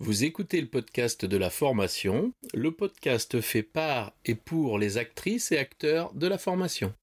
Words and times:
Vous 0.00 0.22
écoutez 0.22 0.60
le 0.60 0.68
podcast 0.68 1.24
de 1.24 1.36
la 1.36 1.50
formation, 1.50 2.32
le 2.54 2.70
podcast 2.70 3.40
fait 3.40 3.64
par 3.64 4.12
et 4.24 4.36
pour 4.36 4.78
les 4.78 4.96
actrices 4.96 5.50
et 5.50 5.58
acteurs 5.58 6.14
de 6.14 6.28
la 6.28 6.38
formation. 6.38 6.94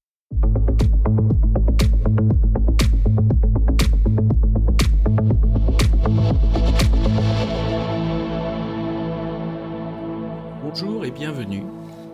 Bonjour 10.62 11.04
et 11.04 11.10
bienvenue. 11.10 11.64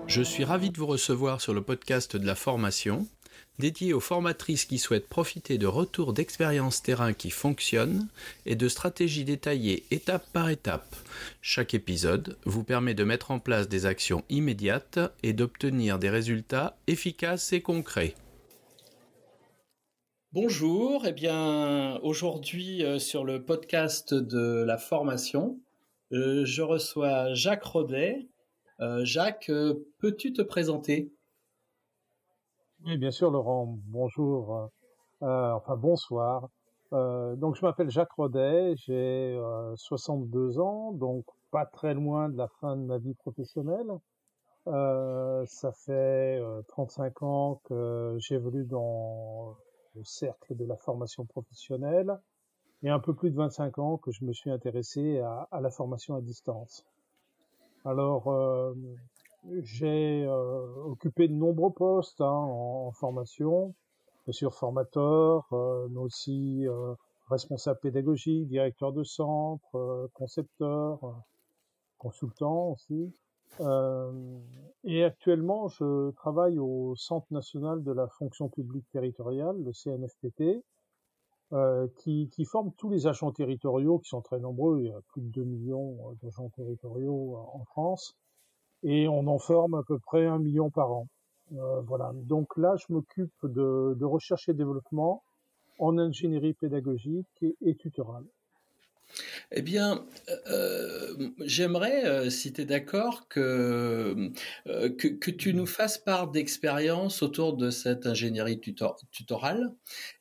Je 0.09 0.23
suis 0.23 0.43
ravi 0.43 0.71
de 0.71 0.79
vous 0.79 0.87
recevoir 0.87 1.41
sur 1.41 1.55
le 1.55 1.63
podcast 1.63 2.17
de 2.17 2.27
la 2.27 2.35
formation 2.35 3.07
dédié 3.59 3.93
aux 3.93 4.01
formatrices 4.01 4.65
qui 4.65 4.79
souhaitent 4.79 5.09
profiter 5.09 5.59
de 5.59 5.67
retours 5.67 6.13
d'expériences 6.13 6.83
terrain 6.83 7.13
qui 7.13 7.31
fonctionnent 7.31 8.09
et 8.47 8.57
de 8.57 8.69
stratégies 8.69 9.25
détaillées 9.25 9.85
étape 9.91 10.27
par 10.33 10.49
étape. 10.49 10.97
Chaque 11.41 11.75
épisode 11.75 12.37
vous 12.45 12.65
permet 12.65 12.95
de 12.95 13.05
mettre 13.05 13.31
en 13.31 13.39
place 13.39 13.69
des 13.69 13.87
actions 13.87 14.25
immédiates 14.29 14.99
et 15.23 15.33
d'obtenir 15.33 15.99
des 15.99 16.11
résultats 16.11 16.77
efficaces 16.87 17.53
et 17.53 17.61
concrets. 17.61 18.15
Bonjour, 20.33 21.05
eh 21.07 21.13
bien 21.13 22.01
aujourd'hui 22.03 22.83
euh, 22.83 22.99
sur 22.99 23.23
le 23.23 23.45
podcast 23.45 24.15
de 24.15 24.65
la 24.67 24.79
formation, 24.79 25.61
euh, 26.13 26.47
je 26.47 26.63
reçois 26.63 27.35
Jacques 27.35 27.65
Rodet. 27.65 28.29
Euh, 28.81 29.05
Jacques, 29.05 29.51
peux-tu 29.99 30.33
te 30.33 30.41
présenter? 30.41 31.13
Oui, 32.87 32.97
bien 32.99 33.11
sûr, 33.11 33.31
Laurent. 33.31 33.79
Bonjour. 33.89 34.57
Euh, 34.57 34.67
euh 35.23 35.53
enfin, 35.53 35.77
bonsoir. 35.77 36.49
Euh, 36.93 37.37
donc, 37.37 37.57
je 37.57 37.65
m'appelle 37.65 37.91
Jacques 37.91 38.13
Rodet. 38.13 38.75
J'ai 38.77 39.41
62 39.77 40.59
euh, 40.59 40.61
ans, 40.61 40.93
donc 40.93 41.25
pas 41.51 41.67
très 41.67 41.95
loin 41.95 42.29
de 42.29 42.37
la 42.37 42.49
fin 42.61 42.77
de 42.77 42.83
ma 42.83 42.99
vie 42.99 43.15
professionnelle. 43.15 43.91
Euh, 44.69 45.45
ça 45.47 45.73
fait 45.73 46.41
35 46.69 47.23
ans 47.23 47.61
que 47.65 48.17
j'évolue 48.19 48.65
dans 48.65 49.57
le 49.97 50.05
cercle 50.05 50.57
de 50.57 50.65
la 50.65 50.77
formation 50.77 51.25
professionnelle 51.25 52.19
et 52.83 52.91
un 52.91 53.01
peu 53.01 53.15
plus 53.15 53.31
de 53.31 53.37
25 53.37 53.79
ans 53.79 53.97
que 53.97 54.13
je 54.13 54.25
me 54.25 54.33
suis 54.33 54.51
intéressé 54.51 55.21
à, 55.21 55.49
à 55.51 55.61
la 55.61 55.71
formation 55.71 56.15
à 56.15 56.21
distance. 56.21 56.85
Alors, 57.85 58.29
euh, 58.29 58.75
j'ai 59.63 60.25
euh, 60.27 60.85
occupé 60.85 61.29
de 61.29 61.35
nombreux 61.35 61.73
postes 61.73 62.21
hein, 62.21 62.31
en, 62.31 62.93
formation, 62.93 63.75
bien 64.27 64.33
sûr 64.33 64.55
formateur, 64.55 65.47
euh, 65.53 65.89
mais 65.91 65.99
aussi 65.99 66.67
euh, 66.67 66.95
responsable 67.29 67.81
pédagogique, 67.81 68.49
directeur 68.49 68.93
de 68.93 69.05
centre, 69.05 70.11
concepteur, 70.15 71.25
consultant 71.99 72.71
aussi. 72.71 73.13
et 74.85 75.05
actuellement, 75.05 75.69
je 75.69 76.11
travaille 76.13 76.59
au 76.59 76.95
Centre 76.97 77.27
national 77.31 77.83
de 77.83 77.93
la 77.93 78.09
fonction 78.09 78.49
publique 78.49 78.87
territoriale, 78.93 79.57
le 79.63 79.73
CNFPT, 79.73 80.63
euh, 81.53 81.87
qui, 81.99 82.31
qui 82.31 82.47
forme 82.47 82.73
tous 82.79 82.89
les 82.89 83.07
agents 83.07 83.31
territoriaux, 83.31 83.99
qui 83.99 84.09
sont 84.09 84.23
très 84.23 84.41
nombreux, 84.41 84.81
il 84.81 84.87
y 84.87 84.91
a 84.91 85.01
plus 85.09 85.21
de 85.21 85.29
2 85.29 85.45
millions 85.45 85.99
d'agents 86.23 86.49
territoriaux 86.49 87.37
en 87.53 87.63
France, 87.67 88.17
et 88.83 89.09
on 89.09 89.27
en 89.27 89.39
forme 89.39 89.75
à 89.75 89.83
peu 89.87 89.99
près 89.99 90.27
un 90.27 90.39
million 90.39 90.71
par 90.71 90.91
an. 90.93 91.07
Euh, 91.53 91.81
voilà. 91.83 92.13
Donc 92.15 92.57
là, 92.57 92.75
je 92.77 92.93
m'occupe 92.93 93.35
de, 93.45 94.05
recherche 94.05 94.49
et 94.49 94.55
développement 94.55 95.23
en 95.79 95.99
ingénierie 95.99 96.55
pédagogique 96.55 97.45
et 97.61 97.77
tutorale. 97.77 98.25
Eh 99.55 99.61
bien, 99.61 100.07
euh, 100.49 101.31
j'aimerais, 101.41 102.07
euh, 102.07 102.31
si 102.31 102.55
tu 102.55 102.63
es 102.63 102.65
d'accord, 102.65 103.29
que, 103.29 104.31
euh, 104.67 104.89
que, 104.89 105.31
tu 105.31 105.53
nous 105.53 105.67
fasses 105.67 105.99
part 105.99 106.31
d'expériences 106.31 107.23
autour 107.23 107.57
de 107.59 107.69
cette 107.69 108.07
ingénierie 108.07 108.61
tutorale 109.11 109.75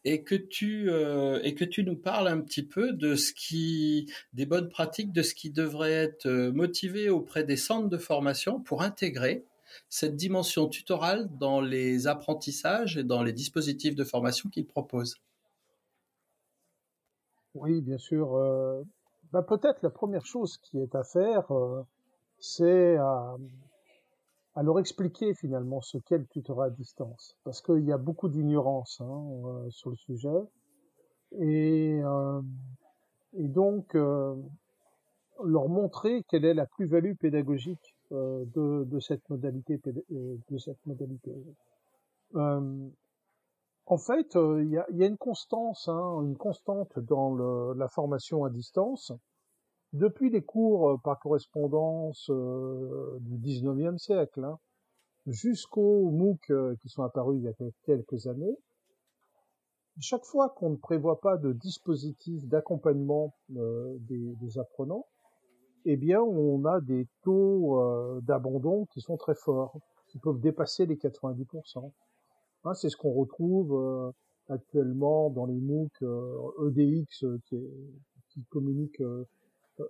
et 0.04 0.24
que, 0.24 0.36
tu, 0.36 0.90
euh, 0.90 1.40
et 1.44 1.56
que 1.56 1.64
tu 1.64 1.86
nous 1.86 1.96
parles 1.96 2.28
un 2.28 2.42
petit 2.42 2.64
peu 2.64 2.92
de 2.92 3.16
ce 3.16 3.32
qui, 3.32 4.12
des 4.34 4.46
bonnes 4.46 4.68
pratiques, 4.68 5.14
de 5.14 5.22
ce 5.22 5.34
qui 5.34 5.50
devrait 5.50 5.92
être 5.94 6.28
motivé 6.50 7.10
auprès 7.10 7.46
des 7.46 7.58
centres 7.58 7.90
de 7.90 7.98
formation 7.98 8.60
pour 8.60 8.82
intégrer 8.82 9.46
cette 9.88 10.18
dimension 10.18 10.68
tutorale 10.68 11.30
dans 11.40 11.62
les 11.62 12.08
apprentissages 12.08 12.98
et 12.98 13.06
dans 13.06 13.24
les 13.24 13.34
dispositifs 13.34 13.96
de 13.96 14.04
formation 14.04 14.50
qu'ils 14.50 14.68
proposent. 14.68 15.16
Oui, 17.54 17.82
bien 17.82 17.98
sûr. 17.98 18.36
Euh, 18.36 18.84
bah, 19.32 19.42
peut-être 19.42 19.82
la 19.82 19.90
première 19.90 20.26
chose 20.26 20.58
qui 20.58 20.80
est 20.80 20.96
à 20.96 21.04
faire, 21.04 21.52
euh, 21.52 21.84
c'est 22.40 22.98
à, 22.98 23.38
à, 24.56 24.64
leur 24.64 24.80
expliquer 24.80 25.34
finalement 25.34 25.82
ce 25.82 25.98
qu'est 25.98 26.18
le 26.18 26.26
tutorat 26.26 26.66
à 26.66 26.70
distance, 26.70 27.38
parce 27.44 27.62
qu'il 27.62 27.86
y 27.86 27.92
a 27.92 27.98
beaucoup 27.98 28.30
d'ignorance 28.30 29.00
hein, 29.02 29.24
euh, 29.46 29.70
sur 29.70 29.90
le 29.90 29.96
sujet, 29.96 30.42
et, 31.40 32.02
euh, 32.04 32.42
et 33.38 33.48
donc 33.48 33.94
leur 33.94 35.70
montrer 35.70 36.24
quelle 36.28 36.44
est 36.44 36.54
la 36.54 36.66
plus-value 36.66 37.14
pédagogique 37.14 37.96
de, 38.12 38.84
de, 38.84 39.00
cette 39.00 39.28
modalité 39.30 39.80
de 40.10 40.58
cette 40.58 40.86
modalité. 40.86 41.32
En 43.86 43.98
fait, 43.98 44.36
euh, 44.36 44.64
il 44.64 44.70
y, 44.70 44.78
a, 44.78 44.86
y, 44.92 45.04
a, 45.04 45.08
une 45.08 45.18
constance, 45.18 45.88
hein, 45.88 46.22
une 46.22 46.38
constante 46.38 46.98
dans 47.00 47.34
le, 47.34 47.74
la 47.74 47.88
formation 47.88 48.46
à 48.46 48.50
distance. 48.50 49.12
Depuis 49.94 50.30
les 50.30 50.44
cours 50.44 50.92
euh, 50.92 50.98
par 51.04 51.20
correspondance 51.20 52.30
euh, 52.30 53.18
du 53.22 53.38
19e 53.38 53.98
siècle, 53.98 54.44
hein, 54.44 54.60
jusqu'aux 55.28 56.10
MOOC 56.12 56.78
qui 56.82 56.90
sont 56.90 57.04
apparus 57.04 57.40
il 57.40 57.44
y 57.44 57.48
a 57.48 57.72
quelques 57.84 58.28
années, 58.28 58.58
chaque 60.00 60.26
fois 60.26 60.50
qu'on 60.50 60.72
ne 60.72 60.78
prévoit 60.78 61.20
pas 61.20 61.38
de 61.38 61.52
dispositif 61.52 62.48
d'accompagnement 62.48 63.36
des, 63.50 64.36
des, 64.36 64.58
apprenants, 64.58 65.06
eh 65.86 65.98
bien, 65.98 66.22
on 66.22 66.64
a 66.66 66.80
des 66.80 67.08
taux 67.22 68.20
d'abandon 68.22 68.88
qui 68.94 69.02
sont 69.02 69.18
très 69.18 69.36
forts, 69.36 69.78
qui 70.08 70.18
peuvent 70.18 70.40
dépasser 70.40 70.88
les 70.88 70.96
90%. 70.96 71.92
Hein, 72.64 72.74
c'est 72.76 72.90
ce 72.90 72.98
qu'on 72.98 73.12
retrouve 73.12 73.74
euh, 73.74 74.12
actuellement 74.50 75.32
dans 75.32 75.46
les 75.46 75.60
MOOC 75.60 75.92
EDX 76.02 77.24
euh, 77.24 77.36
e 77.36 77.40
qui, 77.48 77.58
qui 78.30 78.44
communiquent 78.50 79.02
euh, 79.02 79.28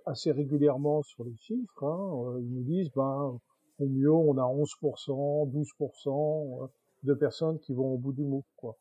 assez 0.06 0.32
régulièrement 0.32 1.02
sur 1.02 1.24
les 1.24 1.36
chiffres. 1.36 1.84
Hein. 1.84 2.38
Ils 2.40 2.54
nous 2.54 2.62
disent, 2.62 2.90
ben, 2.94 3.38
au 3.78 3.86
mieux, 3.86 4.10
on 4.10 4.38
a 4.38 4.42
11%, 4.42 5.50
12% 5.50 6.70
de 7.02 7.14
personnes 7.14 7.58
qui 7.58 7.74
vont 7.74 7.94
au 7.94 7.98
bout 7.98 8.12
du 8.12 8.24
MOOC. 8.24 8.44
Quoi. 8.56 8.76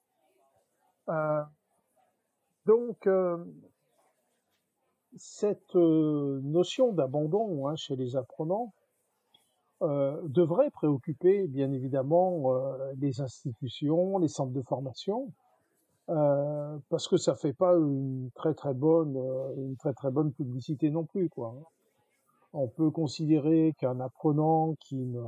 Euh, 1.10 1.44
donc, 2.66 3.10
cette 5.18 5.76
notion 5.76 6.94
d'abandon 6.94 7.68
hein, 7.68 7.76
chez 7.76 7.98
les 7.98 8.16
apprenants, 8.16 8.74
euh, 9.82 10.22
devrait 10.28 10.70
préoccuper 10.70 11.48
bien 11.48 11.72
évidemment 11.72 12.54
euh, 12.54 12.94
les 13.00 13.20
institutions, 13.20 14.20
les 14.20 14.28
centres 14.28 14.54
de 14.54 14.62
formation, 14.62 15.32
euh, 16.10 16.78
parce 16.90 17.08
que 17.08 17.18
ça 17.18 17.36
fait 17.36 17.54
pas 17.54 17.74
une 17.74 18.30
très 18.36 18.54
très 18.54 18.76
bonne 18.76 19.18
une 19.58 19.76
très 19.78 19.94
très 19.94 20.12
bonne 20.12 20.34
publicité 20.34 20.92
non 20.92 21.06
plus 21.06 21.30
quoi. 21.30 21.56
On 22.54 22.68
peut 22.68 22.92
considérer 22.92 23.74
qu'un 23.80 24.00
apprenant 24.02 24.76
qui 24.82 24.98
ne 24.98 25.24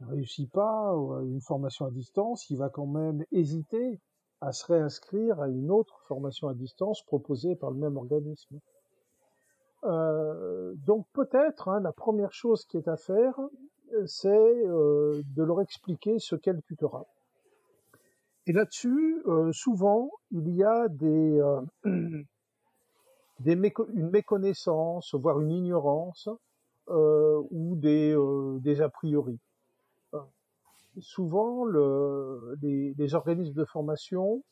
réussit 0.00 0.50
pas 0.50 0.92
une 1.22 1.40
formation 1.40 1.86
à 1.86 1.92
distance, 1.92 2.50
il 2.50 2.56
va 2.56 2.70
quand 2.70 2.86
même 2.86 3.24
hésiter 3.30 4.00
à 4.40 4.52
se 4.52 4.66
réinscrire 4.66 5.40
à 5.40 5.48
une 5.48 5.70
autre 5.70 6.00
formation 6.08 6.48
à 6.48 6.54
distance 6.54 7.02
proposée 7.02 7.54
par 7.54 7.70
le 7.70 7.76
même 7.76 7.96
organisme. 7.96 8.58
Euh, 9.84 10.74
donc 10.86 11.06
peut-être 11.12 11.68
hein, 11.68 11.80
la 11.80 11.92
première 11.92 12.32
chose 12.32 12.64
qui 12.66 12.76
est 12.76 12.88
à 12.88 12.96
faire, 12.96 13.38
c'est 14.06 14.28
euh, 14.28 15.22
de 15.34 15.42
leur 15.42 15.60
expliquer 15.60 16.18
ce 16.18 16.36
qu'est 16.36 16.52
le 16.52 16.62
tutorat. 16.62 17.06
Et 18.46 18.52
là-dessus, 18.52 19.22
euh, 19.26 19.52
souvent, 19.52 20.10
il 20.30 20.48
y 20.50 20.64
a 20.64 20.88
des, 20.88 21.40
des 23.40 23.52
une 23.52 24.10
méconnaissance, 24.10 25.14
voire 25.14 25.40
une 25.40 25.52
ignorance, 25.52 26.28
ou 26.88 27.76
des, 27.76 28.16
des 28.60 28.82
a 28.82 28.88
priori. 28.88 29.38
souvent, 30.98 31.64
le, 31.64 32.58
les, 32.60 32.94
les 32.94 33.14
organismes 33.14 33.54
de 33.54 33.64
formation 33.64 34.42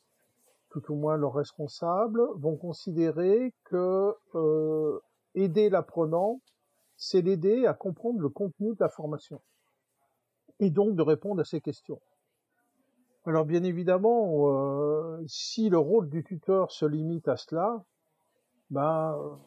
tout 0.69 0.91
au 0.91 0.95
moins 0.95 1.17
leurs 1.17 1.33
responsables, 1.33 2.21
vont 2.35 2.55
considérer 2.55 3.53
que 3.65 4.13
euh, 4.35 4.99
aider 5.35 5.69
l'apprenant, 5.69 6.41
c'est 6.97 7.21
l'aider 7.21 7.65
à 7.65 7.73
comprendre 7.73 8.19
le 8.19 8.29
contenu 8.29 8.69
de 8.69 8.77
la 8.79 8.89
formation 8.89 9.41
et 10.59 10.69
donc 10.69 10.95
de 10.95 11.01
répondre 11.01 11.41
à 11.41 11.45
ses 11.45 11.61
questions. 11.61 12.01
Alors 13.25 13.45
bien 13.45 13.63
évidemment, 13.63 14.49
euh, 14.49 15.23
si 15.27 15.69
le 15.69 15.77
rôle 15.77 16.09
du 16.09 16.23
tuteur 16.23 16.71
se 16.71 16.85
limite 16.85 17.27
à 17.27 17.37
cela, 17.37 17.83
ben 18.69 19.39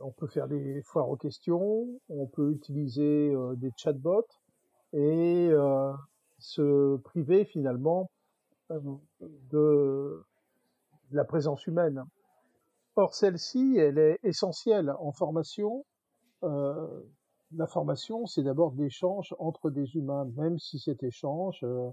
on 0.00 0.10
peut 0.10 0.26
faire 0.26 0.48
des 0.48 0.82
foires 0.82 1.08
aux 1.08 1.16
questions, 1.16 1.88
on 2.08 2.26
peut 2.26 2.50
utiliser 2.50 3.34
des 3.56 3.70
chatbots 3.76 4.26
et 4.92 5.50
se 6.38 6.96
priver 6.98 7.44
finalement 7.44 8.10
de 8.70 10.24
la 11.12 11.24
présence 11.24 11.66
humaine. 11.66 12.04
Or, 12.96 13.14
celle-ci, 13.14 13.76
elle 13.76 13.98
est 13.98 14.20
essentielle 14.22 14.94
en 15.00 15.10
formation. 15.10 15.84
Euh, 16.44 17.02
la 17.52 17.66
formation, 17.66 18.26
c'est 18.26 18.44
d'abord 18.44 18.72
l'échange 18.76 19.34
entre 19.40 19.70
des 19.70 19.96
humains, 19.96 20.26
même 20.36 20.58
si 20.60 20.78
cet 20.78 21.02
échange, 21.02 21.58
euh, 21.64 21.90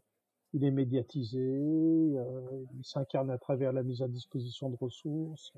il 0.53 0.63
est 0.63 0.69
médiatisé, 0.71 1.39
euh, 1.39 2.65
il 2.75 2.85
s'incarne 2.85 3.31
à 3.31 3.39
travers 3.39 3.73
la 3.73 3.81
mise 3.81 4.03
à 4.03 4.07
disposition 4.07 4.69
de 4.69 4.75
ressources, 4.75 5.53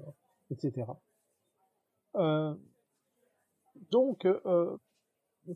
etc. 0.50 0.86
donc, 3.92 4.28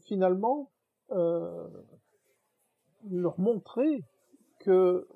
finalement, 0.01 0.71
leur 3.09 3.39
montrer 3.39 4.03
que 4.59 5.07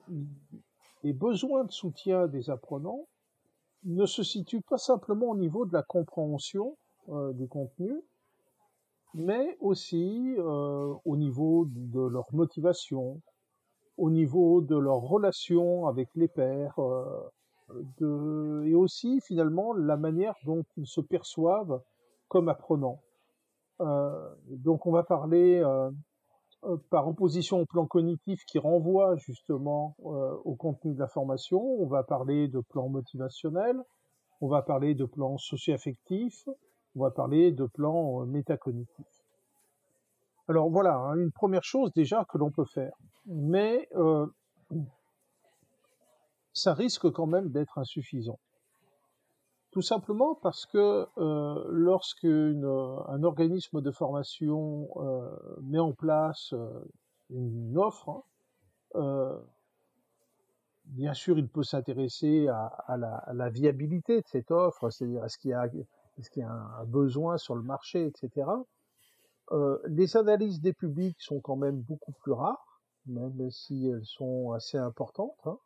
les 1.04 1.14
besoins 1.14 1.66
de 1.66 1.72
soutien 1.72 2.28
des 2.28 2.50
apprenants 2.52 3.08
ne 3.84 4.06
se 4.06 4.24
situent 4.24 4.62
pas 4.62 4.78
simplement 4.78 5.28
au 5.28 5.36
niveau 5.36 5.66
de 5.66 5.74
la 5.74 5.84
compréhension 5.84 6.78
euh, 7.10 7.34
du 7.34 7.48
contenu, 7.48 8.02
mais 9.14 9.58
aussi 9.60 10.36
euh, 10.38 10.94
au 11.04 11.18
niveau 11.18 11.66
de 11.68 12.02
leur 12.02 12.28
motivation, 12.34 13.22
au 13.98 14.10
niveau 14.10 14.62
de 14.62 14.76
leur 14.76 15.02
relation 15.02 15.88
avec 15.88 16.10
les 16.16 16.28
pairs, 16.28 16.80
euh, 16.80 17.30
de, 18.00 18.64
et 18.66 18.76
aussi 18.76 19.22
finalement 19.22 19.74
la 19.74 19.98
manière 19.98 20.36
dont 20.46 20.64
ils 20.78 20.88
se 20.88 21.02
perçoivent 21.02 21.82
comme 22.28 22.50
apprenants. 22.50 23.02
donc 23.80 24.86
on 24.86 24.92
va 24.92 25.04
parler 25.04 25.62
euh, 25.64 25.90
par 26.90 27.08
opposition 27.08 27.60
au 27.60 27.66
plan 27.66 27.86
cognitif 27.86 28.44
qui 28.46 28.60
renvoie 28.60 29.16
justement 29.16 29.96
euh, 30.06 30.36
au 30.46 30.56
contenu 30.56 30.94
de 30.94 31.00
la 31.00 31.08
formation, 31.08 31.60
on 31.60 31.88
va 31.88 32.04
parler 32.04 32.48
de 32.48 32.60
plan 32.60 32.88
motivationnel, 32.90 33.82
on 34.42 34.48
va 34.48 34.62
parler 34.62 34.94
de 34.94 35.06
plan 35.06 35.38
socio-affectif, 35.38 36.48
on 36.96 37.02
va 37.02 37.12
parler 37.12 37.52
de 37.52 37.66
plan 37.66 38.22
euh, 38.22 38.26
métacognitif. 38.26 39.06
Alors 40.48 40.70
voilà, 40.70 40.96
hein, 40.98 41.16
une 41.16 41.32
première 41.32 41.64
chose 41.64 41.92
déjà 41.94 42.26
que 42.26 42.38
l'on 42.38 42.52
peut 42.52 42.66
faire, 42.66 42.94
mais 43.26 43.88
ça 46.54 46.74
risque 46.74 47.10
quand 47.12 47.28
même 47.28 47.50
d'être 47.50 47.78
insuffisant. 47.78 48.40
Tout 49.72 49.82
simplement 49.82 50.36
parce 50.36 50.66
que 50.66 51.08
euh, 51.18 51.66
lorsque 51.70 52.26
un 52.26 53.24
organisme 53.24 53.82
de 53.82 53.92
formation 53.92 54.90
euh, 54.98 55.30
met 55.62 55.80
en 55.80 55.94
place 55.94 56.52
euh, 56.52 56.68
une 57.30 57.78
offre, 57.78 58.10
hein, 58.10 58.24
euh, 58.96 59.40
bien 60.84 61.14
sûr, 61.14 61.40
il 61.40 61.48
peut 61.48 61.64
s'intéresser 61.64 62.50
à, 62.50 62.66
à, 62.66 62.98
la, 62.98 63.16
à, 63.16 63.34
la, 63.34 63.50
viabilité 63.50 64.20
de 64.20 64.28
cette 64.28 64.52
offre, 64.52 64.90
c'est-à-dire 64.90 65.24
est-ce 65.24 65.38
qu'il 65.38 65.52
y 65.52 65.54
a, 65.54 65.66
est-ce 66.18 66.30
qu'il 66.30 66.42
y 66.42 66.46
a 66.46 66.52
un 66.52 66.84
besoin 66.84 67.38
sur 67.38 67.56
le 67.56 67.64
marché, 67.64 68.06
etc. 68.06 68.50
Euh, 69.54 69.80
les 69.88 70.18
analyses 70.18 70.60
des 70.60 70.74
publics 70.74 71.22
sont 71.22 71.40
quand 71.40 71.56
même 71.56 71.80
beaucoup 71.80 72.12
plus 72.12 72.34
rares, 72.34 72.82
même 73.06 73.50
si 73.52 73.88
elles 73.88 74.06
sont 74.06 74.52
assez 74.52 74.78
importantes 74.78 75.40
hein, 75.46 75.58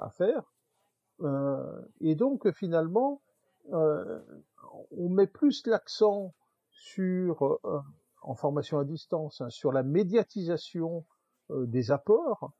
à 0.00 0.10
faire. 0.10 0.42
et 2.00 2.16
donc 2.16 2.50
finalement, 2.50 3.20
euh, 3.72 4.20
on 4.90 5.08
met 5.08 5.26
plus 5.26 5.66
l'accent 5.66 6.34
sur, 6.70 7.42
euh, 7.64 7.80
en 8.22 8.34
formation 8.34 8.78
à 8.78 8.84
distance, 8.84 9.40
hein, 9.40 9.50
sur 9.50 9.72
la 9.72 9.82
médiatisation 9.82 11.04
euh, 11.50 11.66
des 11.66 11.90
apports 11.90 12.52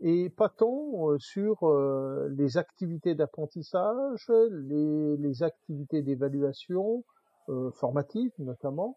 et 0.00 0.30
pas 0.30 0.48
tant 0.48 1.18
sur 1.18 1.70
les 2.30 2.56
activités 2.56 3.14
d'apprentissage, 3.14 4.32
les, 4.50 5.18
les, 5.18 5.42
activités 5.42 6.00
d'évaluation 6.00 7.04
formative 7.74 8.32
notamment. 8.38 8.96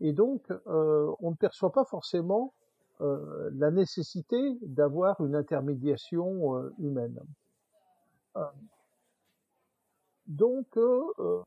Et 0.00 0.12
donc, 0.12 0.46
on 0.66 1.30
ne 1.32 1.34
perçoit 1.34 1.72
pas 1.72 1.84
forcément 1.84 2.54
la 3.00 3.72
nécessité 3.72 4.56
d'avoir 4.62 5.20
une 5.20 5.34
intermédiation 5.34 6.70
humaine. 6.78 7.18
Donc, 10.26 10.76
euh, 10.76 11.04
euh, 11.18 11.42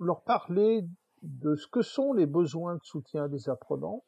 leur 0.00 0.22
parler 0.22 0.84
de 1.22 1.54
ce 1.54 1.66
que 1.66 1.82
sont 1.82 2.12
les 2.12 2.26
besoins 2.26 2.76
de 2.76 2.84
soutien 2.84 3.28
des 3.28 3.48
apprenants, 3.48 4.04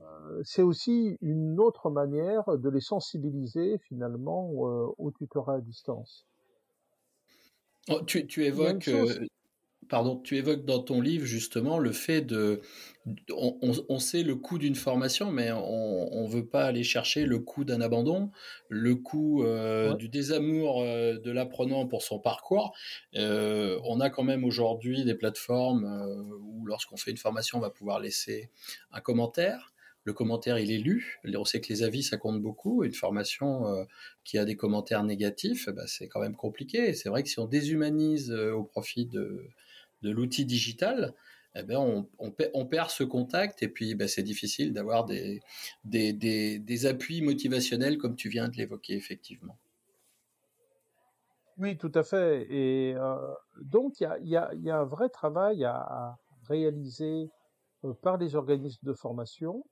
euh, 0.00 0.42
c'est 0.44 0.62
aussi 0.62 1.18
une 1.20 1.60
autre 1.60 1.90
manière 1.90 2.56
de 2.56 2.68
les 2.68 2.80
sensibiliser 2.80 3.78
finalement 3.78 4.50
au 4.50 5.10
tutorat 5.18 5.56
à 5.56 5.60
distance. 5.60 6.26
Oh, 7.88 8.02
tu, 8.02 8.26
tu, 8.26 8.44
évoques 8.44 8.88
pardon, 9.90 10.16
tu 10.16 10.36
évoques 10.36 10.64
dans 10.64 10.78
ton 10.78 11.00
livre 11.00 11.26
justement 11.26 11.78
le 11.78 11.92
fait 11.92 12.22
de, 12.22 12.62
on, 13.30 13.98
sait 13.98 14.22
le 14.22 14.36
coût 14.36 14.58
d'une 14.58 14.76
formation, 14.76 15.32
mais 15.32 15.50
on 15.52 16.26
ne 16.26 16.32
veut 16.32 16.46
pas 16.46 16.64
aller 16.64 16.84
chercher 16.84 17.26
le 17.26 17.40
coût 17.40 17.64
d'un 17.64 17.80
abandon, 17.80 18.30
le 18.68 18.94
coût 18.94 19.42
euh, 19.42 19.94
du 19.94 20.08
désamour 20.08 20.80
euh, 20.82 21.18
de 21.18 21.30
l'apprenant 21.30 21.86
pour 21.86 22.02
son 22.02 22.20
parcours. 22.20 22.72
Euh, 23.16 23.80
on 23.84 24.00
a 24.00 24.10
quand 24.10 24.22
même 24.22 24.44
aujourd'hui 24.44 25.04
des 25.04 25.14
plateformes 25.14 25.84
où 26.42 26.64
lorsqu'on 26.66 26.96
fait 26.96 27.10
une 27.10 27.16
formation, 27.16 27.58
on 27.58 27.62
va 27.62 27.70
pouvoir 27.70 28.00
laisser 28.00 28.50
un 28.92 29.00
commentaire 29.00 29.72
le 30.04 30.14
commentaire 30.14 30.58
il 30.58 30.72
est 30.72 30.78
lu. 30.78 31.20
On 31.36 31.44
sait 31.44 31.60
que 31.60 31.68
les 31.68 31.82
avis 31.82 32.02
ça 32.02 32.16
compte 32.16 32.40
beaucoup. 32.40 32.84
Une 32.84 32.94
formation 32.94 33.86
qui 34.24 34.38
a 34.38 34.46
des 34.46 34.56
commentaires 34.56 35.04
négatifs, 35.04 35.68
bah, 35.68 35.82
c'est 35.86 36.08
quand 36.08 36.20
même 36.20 36.36
compliqué. 36.36 36.94
C'est 36.94 37.10
vrai 37.10 37.22
que 37.22 37.28
si 37.28 37.38
on 37.38 37.44
déshumanise 37.44 38.32
au 38.32 38.64
profit 38.64 39.04
de, 39.04 39.44
de 40.02 40.10
l'outil 40.10 40.44
digital, 40.44 41.14
eh 41.54 41.62
ben 41.64 42.06
on, 42.18 42.64
perd 42.64 42.90
ce 42.90 43.02
contact 43.02 43.62
et 43.62 43.68
puis 43.68 43.94
ben 43.96 44.06
c'est 44.06 44.22
difficile 44.22 44.72
d'avoir 44.72 45.04
des, 45.04 45.40
des, 45.84 46.12
des, 46.12 46.86
appuis 46.86 47.22
motivationnels 47.22 47.98
comme 47.98 48.14
tu 48.14 48.28
viens 48.28 48.48
de 48.48 48.56
l'évoquer 48.56 48.94
effectivement. 48.94 49.58
Oui, 51.58 51.76
tout 51.76 51.90
à 51.94 52.04
fait. 52.04 52.46
Et 52.50 52.94
euh, 52.94 53.16
donc 53.62 54.00
il 54.00 54.28
y 54.28 54.36
a, 54.36 54.50
un 54.78 54.84
vrai 54.84 55.08
travail 55.08 55.64
à, 55.64 56.16
réaliser 56.48 57.30
euh, 57.84 57.92
par 57.94 58.16
les 58.16 58.34
organismes 58.36 58.86
de 58.86 58.92
formation, 58.92 59.64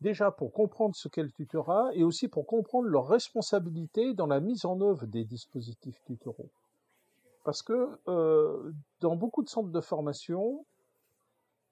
déjà 0.00 0.30
pour 0.30 0.52
comprendre 0.52 0.96
ce 0.96 1.08
qu'est 1.08 1.22
le 1.22 1.32
tutorat 1.32 1.90
et 1.94 2.02
aussi 2.02 2.28
pour 2.28 2.46
comprendre 2.46 2.88
leurs 2.88 3.06
responsabilités 3.06 4.14
dans 4.14 4.26
la 4.26 4.40
mise 4.40 4.64
en 4.64 4.80
œuvre 4.80 5.06
des 5.06 5.24
dispositifs 5.24 6.02
tutoraux. 6.04 6.50
Parce 7.46 7.62
que 7.62 8.00
euh, 8.08 8.72
dans 8.98 9.14
beaucoup 9.14 9.44
de 9.44 9.48
centres 9.48 9.70
de 9.70 9.80
formation, 9.80 10.66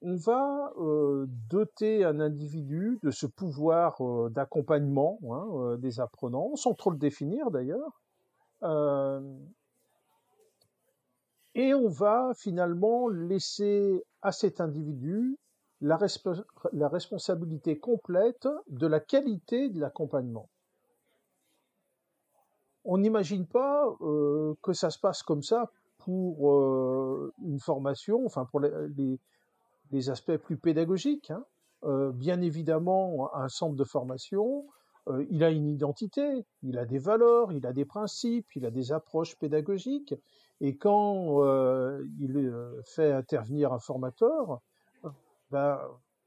on 0.03 0.15
va 0.15 0.73
euh, 0.79 1.27
doter 1.51 2.05
un 2.05 2.21
individu 2.21 3.01
de 3.03 3.11
ce 3.11 3.27
pouvoir 3.27 4.01
euh, 4.01 4.31
d'accompagnement 4.31 5.19
hein, 5.33 5.77
des 5.79 5.99
apprenants, 5.99 6.55
sans 6.55 6.75
trop 6.75 6.93
le 6.93 6.97
définir 6.97 7.51
d'ailleurs. 7.51 8.01
et 11.57 11.75
on 11.75 11.89
va 11.89 12.31
finalement 12.37 13.09
laisser 13.09 14.05
à 14.23 14.31
cet 14.31 14.61
individu 14.61 15.37
la, 15.81 15.99
la 16.73 16.87
responsabilité 16.87 17.81
complète 17.81 18.47
de 18.69 18.87
la 18.87 19.01
qualité 19.01 19.71
de 19.71 19.81
l'accompagnement 19.81 20.49
on 22.85 22.99
n'imagine 22.99 23.47
pas 23.47 23.87
euh, 24.03 24.55
que 24.63 24.73
ça 24.73 24.91
se 24.91 24.99
passe 24.99 25.23
comme 25.23 25.43
ça 25.43 25.71
pour 25.99 26.53
euh, 26.53 27.33
une 27.43 27.59
formation, 27.59 28.25
enfin 28.27 28.45
pour 28.45 28.61
les, 28.61 30.11
aspects 30.11 30.37
plus 30.37 30.57
pédagogiques. 30.57 31.31
Hein. 31.31 31.45
Euh, 31.85 32.13
bien 32.13 32.41
évidemment, 32.41 33.35
un 33.35 33.49
centre 33.49 33.77
de 33.77 33.85
formation, 33.85 34.67
il 35.29 35.45
a 35.45 35.51
une 35.51 35.69
identité, 35.69 36.47
il 36.63 36.79
a 36.79 36.87
des 36.87 36.99
valeurs, 36.99 37.53
il 37.53 37.67
a 37.67 37.75
des 37.75 37.85
principes, 37.85 38.57
il 38.57 38.65
a 38.65 38.71
des 38.71 38.91
approches 38.91 39.37
pédagogiques. 39.37 40.15
Et 40.63 40.79
quand 40.79 41.45
il 42.19 42.81
fait 42.85 43.13
intervenir 43.13 43.75
un 43.75 43.79
formateur, 43.79 44.61
ben, 45.51 45.79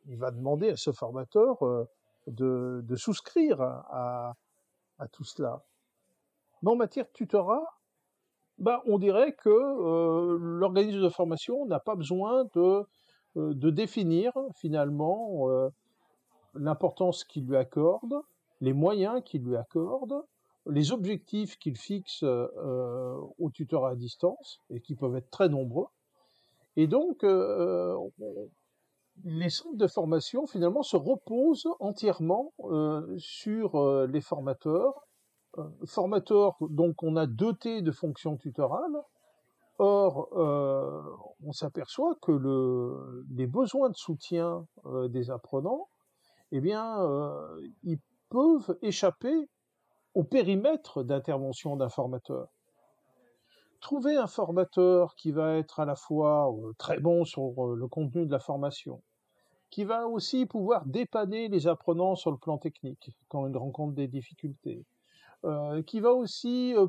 il 0.06 0.20
va 0.20 0.30
demander 0.30 0.70
à 0.70 0.78
ce 0.78 0.92
formateur 0.92 1.58
de, 2.28 2.96
souscrire 2.96 3.62
à 3.62 4.36
tout 5.12 5.24
cela. 5.24 5.64
Mais 6.62 6.72
en 6.72 6.76
matière 6.76 7.06
de 7.06 7.12
tutorat, 7.12 7.78
bah, 8.58 8.82
on 8.88 8.98
dirait 8.98 9.34
que 9.34 9.50
euh, 9.50 10.38
l'organisme 10.40 11.02
de 11.02 11.10
formation 11.10 11.66
n'a 11.68 11.80
pas 11.80 11.96
besoin 11.96 12.46
de, 12.56 12.84
euh, 13.38 13.72
définir 13.72 14.34
finalement 14.56 15.50
euh, 15.50 15.70
l'importance 16.56 17.24
qu'il 17.24 17.46
lui 17.46 17.56
accorde, 17.56 18.16
les 18.62 18.74
moyens 18.74 19.22
qu'il 19.24 19.44
lui 19.44 19.56
accorde, 19.56 20.24
les 20.66 20.92
objectifs 20.92 21.58
qu'il 21.60 21.78
fixe 21.78 22.24
aux 22.24 23.50
tuteurs 23.54 23.86
à 23.86 23.96
distance, 23.96 24.60
et 24.70 24.82
qui 24.82 24.96
peuvent 24.96 25.16
être 25.16 25.30
très 25.30 25.48
nombreux. 25.48 25.86
Et 26.76 26.88
donc, 26.88 27.24
les 29.24 29.50
centres 29.50 29.78
de 29.78 29.88
formation, 29.88 30.46
finalement, 30.46 30.84
se 30.84 30.98
reposent 30.98 31.70
entièrement 31.80 32.52
sur 33.18 34.08
les 34.08 34.20
formateurs. 34.20 35.07
Euh, 35.58 35.64
formateurs, 35.86 36.56
donc, 36.62 37.04
on 37.04 37.16
a 37.16 37.26
doté 37.28 37.82
de 37.82 37.92
fonctions 37.92 38.38
tutorales. 38.38 39.02
Or, 39.80 40.30
on 41.46 41.52
s'aperçoit 41.52 42.16
que 42.24 42.32
le, 42.32 43.24
les 43.30 43.46
besoins 43.46 43.92
de 43.92 43.96
soutien 43.96 44.66
des 45.10 45.30
apprenants, 45.30 45.88
eh 46.52 46.62
bien, 46.62 46.98
ils 47.84 48.00
peuvent 48.30 48.76
échapper 48.82 49.48
au 50.16 50.24
périmètre 50.24 51.04
d'intervention 51.04 51.76
d'un 51.76 51.90
formateur. 51.90 52.48
Trouver 53.82 54.18
un 54.18 54.26
formateur 54.26 55.14
qui 55.14 55.32
va 55.32 55.58
être 55.58 55.80
à 55.80 55.86
la 55.86 55.96
fois 55.96 56.52
très 56.80 57.00
bon 57.00 57.24
sur 57.24 57.68
le 57.76 57.88
contenu 57.88 58.26
de 58.26 58.32
la 58.32 58.40
formation, 58.40 59.04
qui 59.70 59.84
va 59.84 60.08
aussi 60.08 60.48
pouvoir 60.48 60.88
dépanner 60.88 61.50
les 61.50 61.68
apprenants 61.68 62.16
sur 62.16 62.32
le 62.32 62.38
plan 62.38 62.58
technique 62.58 63.12
quand 63.28 63.46
ils 63.46 63.56
rencontrent 63.56 63.94
des 63.94 64.08
difficultés, 64.08 64.80
euh, 64.80 64.97
qui 65.86 66.00
va 66.00 66.12
aussi 66.13 66.74
euh, 66.75 66.88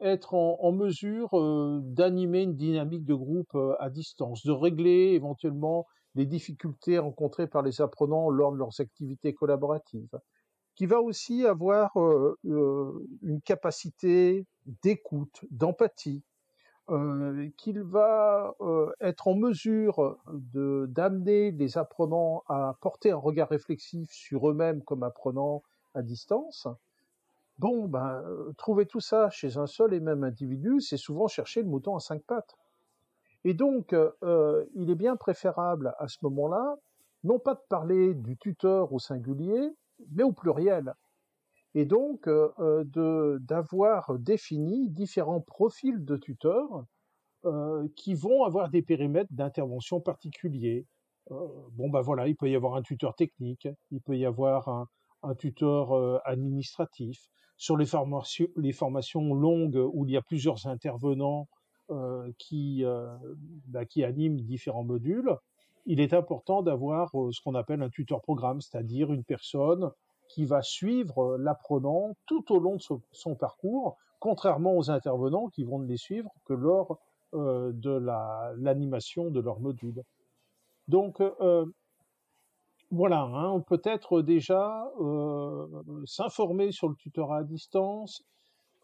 être 0.00 0.34
en, 0.34 0.72
mesure 0.72 1.38
euh, 1.38 1.80
d'animer 1.82 2.42
une 2.42 2.54
dynamique 2.54 3.04
de 3.04 3.14
groupe 3.14 3.54
euh, 3.54 3.74
à 3.80 3.90
distance, 3.90 4.44
de 4.46 4.52
régler 4.52 5.12
éventuellement 5.14 5.86
les 6.14 6.26
difficultés 6.26 6.98
rencontrées 6.98 7.48
par 7.48 7.62
les 7.62 7.80
apprenants 7.80 8.30
lors 8.30 8.52
de 8.52 8.58
leurs 8.58 8.80
activités 8.80 9.34
collaboratives, 9.34 10.18
qui 10.76 10.86
va 10.86 11.00
aussi 11.00 11.46
avoir 11.46 11.90
euh, 11.98 12.36
une 13.22 13.40
capacité 13.42 14.46
d'écoute, 14.82 15.44
d'empathie, 15.50 16.22
euh, 16.90 17.48
qu'il 17.58 17.82
va 17.82 18.54
euh, 18.60 18.90
être 19.00 19.28
en 19.28 19.34
mesure 19.34 20.16
de 20.32 20.86
d'amener 20.88 21.50
les 21.50 21.76
apprenants 21.76 22.44
à 22.48 22.76
porter 22.80 23.10
un 23.10 23.16
regard 23.16 23.48
réflexif 23.48 24.10
sur 24.10 24.48
eux-mêmes 24.48 24.82
comme 24.84 25.02
apprenants 25.02 25.62
à 25.94 26.02
distance. 26.02 26.68
Bon, 27.58 27.88
ben, 27.88 28.22
euh, 28.24 28.52
trouver 28.56 28.86
tout 28.86 29.00
ça 29.00 29.30
chez 29.30 29.56
un 29.56 29.66
seul 29.66 29.94
et 29.94 30.00
même 30.00 30.24
individu, 30.24 30.80
c'est 30.80 30.96
souvent 30.96 31.26
chercher 31.26 31.62
le 31.62 31.68
mouton 31.68 31.96
à 31.96 32.00
cinq 32.00 32.22
pattes. 32.22 32.54
Et 33.44 33.54
donc, 33.54 33.92
euh, 33.92 34.64
il 34.74 34.90
est 34.90 34.94
bien 34.94 35.16
préférable 35.16 35.94
à 35.98 36.08
ce 36.08 36.18
moment-là, 36.22 36.76
non 37.24 37.38
pas 37.38 37.54
de 37.54 37.62
parler 37.68 38.14
du 38.14 38.36
tuteur 38.36 38.92
au 38.92 38.98
singulier, 38.98 39.70
mais 40.12 40.22
au 40.22 40.32
pluriel 40.32 40.94
et 41.74 41.84
donc 41.84 42.26
euh, 42.26 42.50
euh, 42.96 43.38
d'avoir 43.40 44.18
défini 44.18 44.88
différents 44.90 45.40
profils 45.40 46.04
de 46.04 46.16
tuteurs 46.16 46.84
euh, 47.44 47.86
qui 47.96 48.14
vont 48.14 48.44
avoir 48.44 48.70
des 48.70 48.82
périmètres 48.82 49.32
d'intervention 49.32 50.00
particuliers. 50.00 50.86
bon 51.30 51.90
ben 51.90 52.00
voilà, 52.00 52.26
il 52.26 52.36
peut 52.36 52.50
y 52.50 52.56
avoir 52.56 52.74
un 52.74 52.82
tuteur 52.82 53.14
technique, 53.14 53.68
il 53.90 54.00
peut 54.00 54.16
y 54.16 54.24
avoir 54.24 54.68
un, 54.68 54.88
un 55.22 55.34
tuteur 55.34 56.20
administratif. 56.26 57.28
Sur 57.56 57.76
les 57.76 57.86
formations, 57.86 58.46
les 58.56 58.72
formations 58.72 59.34
longues 59.34 59.82
où 59.92 60.04
il 60.06 60.12
y 60.12 60.16
a 60.16 60.22
plusieurs 60.22 60.66
intervenants 60.66 61.48
euh, 61.90 62.30
qui, 62.38 62.84
euh, 62.84 63.16
bah, 63.66 63.86
qui 63.86 64.04
animent 64.04 64.42
différents 64.42 64.84
modules, 64.84 65.34
il 65.86 66.00
est 66.00 66.12
important 66.12 66.62
d'avoir 66.62 67.10
ce 67.12 67.40
qu'on 67.42 67.54
appelle 67.54 67.80
un 67.80 67.88
tuteur 67.88 68.20
programme, 68.20 68.60
c'est-à-dire 68.60 69.10
une 69.10 69.24
personne 69.24 69.90
qui 70.28 70.44
va 70.44 70.60
suivre 70.60 71.38
l'apprenant 71.38 72.14
tout 72.26 72.52
au 72.52 72.60
long 72.60 72.76
de 72.76 72.82
son, 73.12 73.34
parcours, 73.34 73.96
contrairement 74.20 74.76
aux 74.76 74.90
intervenants 74.90 75.48
qui 75.48 75.64
vont 75.64 75.78
ne 75.78 75.86
les 75.86 75.96
suivre 75.96 76.30
que 76.44 76.52
lors 76.52 76.98
euh, 77.34 77.72
de 77.72 77.90
l'animation 78.58 79.30
de 79.30 79.40
leur 79.40 79.58
module. 79.60 80.02
Donc 80.88 81.22
euh, 81.22 81.64
voilà, 82.90 83.20
hein, 83.20 83.60
peut-être 83.60 84.22
déjà 84.22 84.90
euh, 85.00 85.66
s'informer 86.06 86.72
sur 86.72 86.88
le 86.88 86.94
tutorat 86.94 87.38
à 87.38 87.44
distance, 87.44 88.22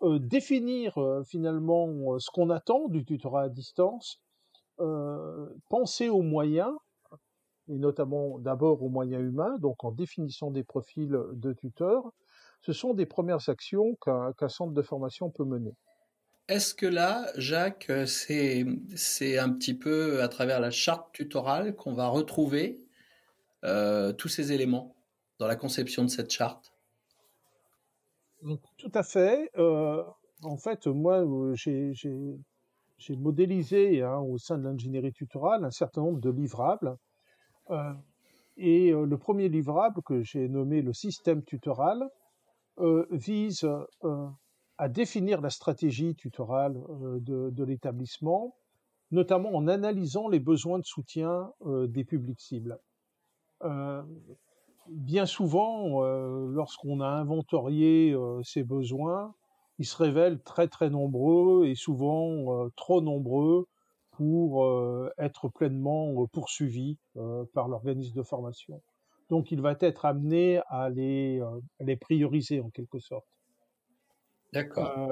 euh, 0.02 0.18
définir 0.18 0.98
euh, 0.98 1.22
finalement 1.24 2.18
ce 2.18 2.30
qu'on 2.30 2.50
attend 2.50 2.88
du 2.88 3.04
tutorat 3.04 3.44
à 3.44 3.48
distance, 3.48 4.20
penser 5.68 6.08
aux 6.08 6.22
moyens 6.22 6.72
et 7.68 7.78
notamment 7.78 8.40
d'abord 8.40 8.82
aux 8.82 8.88
moyens 8.88 9.22
humains, 9.22 9.56
donc 9.58 9.84
en 9.84 9.92
définissant 9.92 10.50
des 10.50 10.64
profils 10.64 11.16
de 11.32 11.52
tuteurs, 11.52 12.10
ce 12.60 12.72
sont 12.72 12.92
des 12.92 13.06
premières 13.06 13.48
actions 13.48 13.96
qu'un 14.04 14.48
centre 14.48 14.72
de 14.72 14.82
formation 14.82 15.30
peut 15.30 15.44
mener. 15.44 15.72
Est-ce 16.48 16.74
que 16.74 16.86
là, 16.86 17.26
Jacques, 17.36 17.90
c'est 18.06 19.38
un 19.38 19.50
petit 19.50 19.74
peu 19.74 20.22
à 20.22 20.28
travers 20.28 20.60
la 20.60 20.70
charte 20.70 21.12
tutorale 21.12 21.76
qu'on 21.76 21.94
va 21.94 22.08
retrouver 22.08 22.83
euh, 23.64 24.12
tous 24.12 24.28
ces 24.28 24.52
éléments 24.52 24.94
dans 25.38 25.46
la 25.46 25.56
conception 25.56 26.04
de 26.04 26.08
cette 26.08 26.30
charte 26.30 26.72
Tout 28.76 28.92
à 28.94 29.02
fait. 29.02 29.50
Euh, 29.56 30.02
en 30.42 30.56
fait, 30.56 30.86
moi, 30.86 31.24
j'ai 31.54 33.16
modélisé 33.16 34.02
hein, 34.02 34.18
au 34.18 34.38
sein 34.38 34.58
de 34.58 34.64
l'ingénierie 34.64 35.12
tutorale 35.12 35.64
un 35.64 35.70
certain 35.70 36.02
nombre 36.02 36.20
de 36.20 36.30
livrables 36.30 36.96
euh, 37.70 37.92
et 38.56 38.90
euh, 38.90 39.06
le 39.06 39.18
premier 39.18 39.48
livrable 39.48 40.02
que 40.02 40.22
j'ai 40.22 40.48
nommé 40.48 40.82
le 40.82 40.92
système 40.92 41.42
tutoral 41.42 42.08
euh, 42.78 43.06
vise 43.10 43.66
à 44.76 44.88
définir 44.88 45.40
la 45.40 45.50
stratégie 45.50 46.16
tutorale 46.16 46.74
de 47.20 47.64
l'établissement, 47.64 48.56
notamment 49.12 49.54
en 49.54 49.68
analysant 49.68 50.28
les 50.28 50.40
besoins 50.40 50.80
de 50.80 50.84
soutien 50.84 51.52
des 51.64 52.04
publics 52.04 52.40
cibles. 52.40 52.78
Euh, 53.64 54.02
bien 54.88 55.26
souvent, 55.26 56.02
euh, 56.02 56.46
lorsqu'on 56.50 57.00
a 57.00 57.06
inventorié 57.08 58.12
euh, 58.12 58.42
ces 58.42 58.62
besoins, 58.62 59.34
ils 59.78 59.86
se 59.86 59.96
révèlent 59.96 60.40
très 60.42 60.68
très 60.68 60.90
nombreux 60.90 61.66
et 61.66 61.74
souvent 61.74 62.68
trop 62.76 63.00
nombreux 63.00 63.66
pour 64.12 64.64
être 65.18 65.48
pleinement 65.48 66.14
poursuivi 66.28 66.96
euh, 67.16 67.44
par 67.52 67.66
l'organisme 67.66 68.14
de 68.14 68.22
formation. 68.22 68.80
Donc 69.30 69.50
il 69.50 69.60
va 69.60 69.74
être 69.80 70.04
amené 70.04 70.60
à 70.68 70.90
les, 70.90 71.42
les 71.80 71.96
prioriser 71.96 72.60
en 72.60 72.70
quelque 72.70 73.00
sorte. 73.00 73.26
D'accord. 74.52 75.10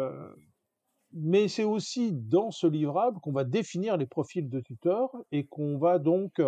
mais 1.13 1.49
c'est 1.49 1.65
aussi 1.65 2.13
dans 2.13 2.53
ce 2.53 2.69
livrable 2.69 3.19
qu'on 3.19 3.33
va 3.33 3.43
définir 3.43 3.97
les 3.97 4.07
profils 4.07 4.49
de 4.49 4.61
tuteurs 4.61 5.11
et 5.33 5.45
qu'on 5.45 5.77
va 5.77 5.99
donc 5.99 6.41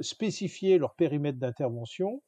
spécifier 0.00 0.78
leur 0.78 0.94
périmètre 0.94 1.38
d'intervention 1.38 2.22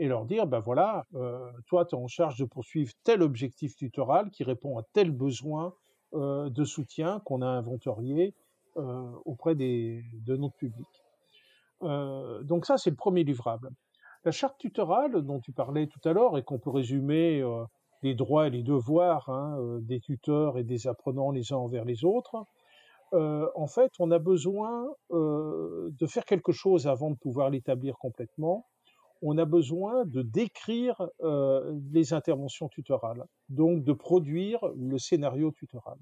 et 0.00 0.08
leur 0.08 0.24
dire, 0.24 0.46
ben 0.46 0.60
voilà, 0.60 1.04
euh, 1.14 1.50
toi, 1.66 1.84
tu 1.84 1.94
es 1.94 1.98
en 1.98 2.08
charge 2.08 2.38
de 2.38 2.46
poursuivre 2.46 2.90
tel 3.04 3.22
objectif 3.22 3.76
tutoral 3.76 4.30
qui 4.30 4.44
répond 4.44 4.78
à 4.78 4.82
tel 4.94 5.10
besoin 5.10 5.74
euh, 6.14 6.48
de 6.48 6.64
soutien 6.64 7.20
qu'on 7.26 7.42
a 7.42 7.46
inventorié 7.46 8.34
euh, 8.78 9.12
auprès 9.26 9.54
des, 9.54 10.02
de 10.24 10.36
notre 10.36 10.56
public. 10.56 10.88
Euh, 11.82 12.42
donc 12.42 12.64
ça, 12.64 12.78
c'est 12.78 12.88
le 12.88 12.96
premier 12.96 13.24
livrable. 13.24 13.70
La 14.24 14.30
charte 14.30 14.56
tutorale 14.58 15.22
dont 15.22 15.40
tu 15.40 15.52
parlais 15.52 15.86
tout 15.86 16.00
à 16.08 16.14
l'heure 16.14 16.38
et 16.38 16.42
qu'on 16.42 16.58
peut 16.58 16.70
résumer 16.70 17.42
euh, 17.42 17.62
les 18.02 18.14
droits 18.14 18.46
et 18.46 18.50
les 18.50 18.62
devoirs 18.62 19.28
hein, 19.28 19.58
euh, 19.58 19.80
des 19.80 20.00
tuteurs 20.00 20.56
et 20.56 20.64
des 20.64 20.86
apprenants 20.86 21.30
les 21.30 21.52
uns 21.52 21.56
envers 21.56 21.84
les 21.84 22.06
autres, 22.06 22.46
euh, 23.12 23.48
en 23.54 23.66
fait, 23.66 23.92
on 23.98 24.10
a 24.10 24.18
besoin 24.18 24.94
euh, 25.10 25.90
de 25.98 26.06
faire 26.06 26.24
quelque 26.24 26.52
chose 26.52 26.86
avant 26.86 27.10
de 27.10 27.16
pouvoir 27.16 27.50
l'établir 27.50 27.96
complètement. 27.98 28.66
On 29.22 29.36
a 29.36 29.44
besoin 29.44 30.04
de 30.06 30.22
décrire 30.22 31.02
euh, 31.20 31.78
les 31.92 32.12
interventions 32.14 32.68
tutorales, 32.68 33.24
donc 33.48 33.84
de 33.84 33.92
produire 33.92 34.60
le 34.76 34.98
scénario 34.98 35.52
tutoral. 35.52 35.98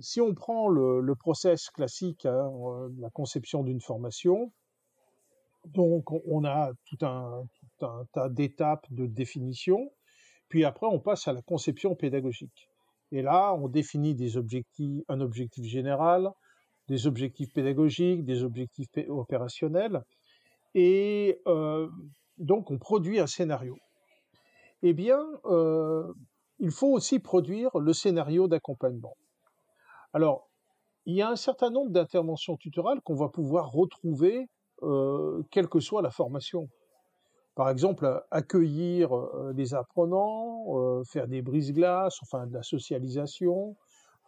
Si 0.00 0.20
on 0.20 0.34
prend 0.34 0.66
le, 0.66 1.00
le 1.00 1.14
process 1.14 1.70
classique, 1.70 2.26
hein, 2.26 2.50
la 2.98 3.08
conception 3.10 3.62
d'une 3.62 3.80
formation, 3.80 4.50
donc 5.64 6.10
on 6.10 6.44
a 6.44 6.72
tout 6.86 7.06
un 7.06 7.46
tas 8.12 8.28
d'étapes 8.30 8.86
de 8.90 9.06
définition, 9.06 9.92
puis 10.48 10.64
après 10.64 10.88
on 10.88 10.98
passe 10.98 11.28
à 11.28 11.32
la 11.32 11.42
conception 11.42 11.94
pédagogique. 11.94 12.68
Et 13.14 13.22
là, 13.22 13.54
on 13.54 13.68
définit 13.68 14.16
un 15.08 15.20
objectif 15.20 15.64
général, 15.64 16.32
des 16.88 17.06
objectifs 17.06 17.52
pédagogiques, 17.52 18.24
des 18.24 18.42
objectifs 18.42 18.88
opérationnels, 19.08 20.02
et 20.74 21.40
euh, 21.46 21.88
donc 22.38 22.72
on 22.72 22.78
produit 22.78 23.20
un 23.20 23.28
scénario. 23.28 23.76
Eh 24.82 24.94
bien, 24.94 25.24
euh, 25.44 26.12
il 26.58 26.72
faut 26.72 26.88
aussi 26.88 27.20
produire 27.20 27.78
le 27.78 27.92
scénario 27.92 28.48
d'accompagnement. 28.48 29.14
Alors, 30.12 30.50
il 31.06 31.14
y 31.14 31.22
a 31.22 31.28
un 31.28 31.36
certain 31.36 31.70
nombre 31.70 31.92
d'interventions 31.92 32.56
tutorales 32.56 33.00
qu'on 33.02 33.14
va 33.14 33.28
pouvoir 33.28 33.70
retrouver, 33.70 34.48
euh, 34.82 35.40
quelle 35.52 35.68
que 35.68 35.78
soit 35.78 36.02
la 36.02 36.10
formation. 36.10 36.68
Par 37.54 37.70
exemple, 37.70 38.22
accueillir 38.30 39.10
les 39.54 39.74
apprenants, 39.74 41.02
faire 41.04 41.28
des 41.28 41.40
brises-glaces, 41.40 42.18
enfin 42.22 42.46
de 42.46 42.54
la 42.54 42.62
socialisation, 42.62 43.76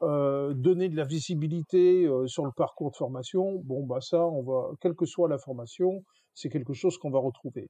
donner 0.00 0.88
de 0.88 0.96
la 0.96 1.04
visibilité 1.04 2.08
sur 2.26 2.44
le 2.44 2.52
parcours 2.52 2.90
de 2.92 2.96
formation. 2.96 3.60
Bon, 3.64 3.84
bah 3.84 4.00
ça, 4.00 4.24
on 4.26 4.42
va, 4.42 4.70
quelle 4.80 4.94
que 4.94 5.06
soit 5.06 5.28
la 5.28 5.38
formation, 5.38 6.04
c'est 6.34 6.50
quelque 6.50 6.74
chose 6.74 6.98
qu'on 6.98 7.10
va 7.10 7.18
retrouver. 7.18 7.68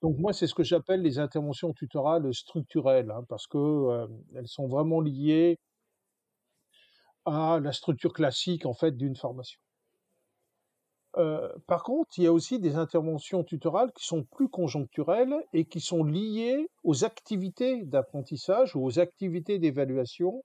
Donc 0.00 0.16
moi, 0.18 0.32
c'est 0.32 0.46
ce 0.46 0.54
que 0.54 0.62
j'appelle 0.62 1.02
les 1.02 1.18
interventions 1.18 1.72
tutorales 1.72 2.32
structurelles, 2.32 3.10
hein, 3.10 3.24
parce 3.28 3.46
que 3.46 4.06
elles 4.36 4.48
sont 4.48 4.68
vraiment 4.68 5.00
liées 5.00 5.58
à 7.26 7.58
la 7.62 7.72
structure 7.72 8.12
classique 8.12 8.64
en 8.64 8.74
fait 8.74 8.96
d'une 8.96 9.16
formation. 9.16 9.60
Euh, 11.18 11.48
par 11.66 11.82
contre, 11.82 12.16
il 12.16 12.24
y 12.24 12.26
a 12.26 12.32
aussi 12.32 12.60
des 12.60 12.76
interventions 12.76 13.42
tutorales 13.42 13.92
qui 13.92 14.06
sont 14.06 14.22
plus 14.22 14.48
conjoncturelles 14.48 15.34
et 15.52 15.64
qui 15.64 15.80
sont 15.80 16.04
liées 16.04 16.68
aux 16.84 17.04
activités 17.04 17.82
d'apprentissage 17.82 18.76
ou 18.76 18.84
aux 18.84 19.00
activités 19.00 19.58
d'évaluation 19.58 20.44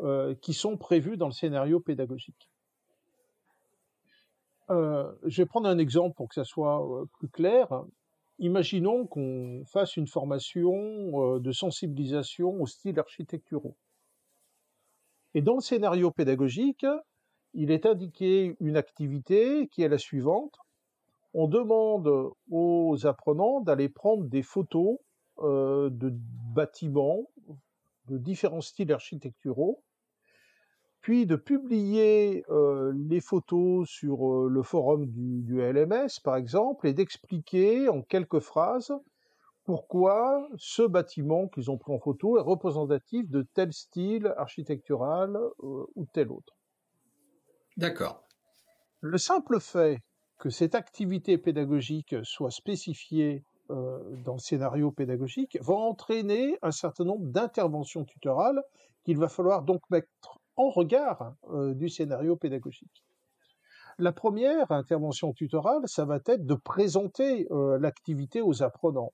euh, 0.00 0.34
qui 0.42 0.52
sont 0.52 0.76
prévues 0.76 1.16
dans 1.16 1.26
le 1.26 1.32
scénario 1.32 1.80
pédagogique. 1.80 2.50
Euh, 4.70 5.10
je 5.24 5.42
vais 5.42 5.46
prendre 5.46 5.68
un 5.68 5.78
exemple 5.78 6.14
pour 6.14 6.28
que 6.28 6.34
ça 6.34 6.44
soit 6.44 6.86
plus 7.18 7.28
clair. 7.28 7.68
Imaginons 8.38 9.06
qu'on 9.06 9.64
fasse 9.66 9.96
une 9.96 10.06
formation 10.06 11.38
de 11.38 11.52
sensibilisation 11.52 12.60
aux 12.60 12.66
styles 12.66 12.98
architecturaux. 12.98 13.76
Et 15.34 15.40
dans 15.40 15.54
le 15.54 15.60
scénario 15.60 16.10
pédagogique, 16.10 16.84
il 17.54 17.70
est 17.70 17.86
indiqué 17.86 18.56
une 18.60 18.76
activité 18.76 19.68
qui 19.68 19.82
est 19.82 19.88
la 19.88 19.98
suivante. 19.98 20.56
On 21.34 21.48
demande 21.48 22.32
aux 22.50 23.06
apprenants 23.06 23.60
d'aller 23.60 23.88
prendre 23.88 24.24
des 24.24 24.42
photos 24.42 24.98
euh, 25.38 25.88
de 25.90 26.12
bâtiments 26.54 27.26
de 28.08 28.18
différents 28.18 28.60
styles 28.60 28.92
architecturaux, 28.92 29.82
puis 31.00 31.24
de 31.24 31.36
publier 31.36 32.44
euh, 32.50 32.92
les 33.08 33.20
photos 33.20 33.88
sur 33.88 34.28
euh, 34.28 34.48
le 34.48 34.62
forum 34.62 35.06
du, 35.06 35.42
du, 35.42 35.60
LMS, 35.60 36.20
par 36.22 36.36
exemple, 36.36 36.86
et 36.86 36.92
d'expliquer 36.92 37.88
en 37.88 38.02
quelques 38.02 38.40
phrases 38.40 38.92
pourquoi 39.64 40.48
ce 40.58 40.82
bâtiment 40.82 41.48
qu'ils 41.48 41.70
ont 41.70 41.78
pris 41.78 41.94
en 41.94 41.98
photo 41.98 42.36
est 42.36 42.42
représentatif 42.42 43.30
de 43.30 43.46
tel 43.54 43.72
style 43.72 44.34
architectural 44.36 45.38
ou 45.60 46.04
tel 46.12 46.30
autre. 46.30 46.54
D'accord. 47.82 48.22
Le 49.00 49.18
simple 49.18 49.58
fait 49.58 49.98
que 50.38 50.50
cette 50.50 50.76
activité 50.76 51.36
pédagogique 51.36 52.14
soit 52.22 52.52
spécifiée 52.52 53.42
euh, 53.70 53.98
dans 54.24 54.34
le 54.34 54.38
scénario 54.38 54.92
pédagogique 54.92 55.58
va 55.60 55.74
entraîner 55.74 56.56
un 56.62 56.70
certain 56.70 57.02
nombre 57.02 57.26
d'interventions 57.26 58.04
tutorales 58.04 58.62
qu'il 59.02 59.18
va 59.18 59.28
falloir 59.28 59.62
donc 59.62 59.80
mettre 59.90 60.38
en 60.54 60.70
regard 60.70 61.34
euh, 61.50 61.74
du 61.74 61.88
scénario 61.88 62.36
pédagogique. 62.36 63.02
La 63.98 64.12
première 64.12 64.70
intervention 64.70 65.32
tutorale, 65.32 65.82
ça 65.86 66.04
va 66.04 66.20
être 66.24 66.46
de 66.46 66.54
présenter 66.54 67.48
euh, 67.50 67.80
l'activité 67.80 68.42
aux 68.42 68.62
apprenants. 68.62 69.12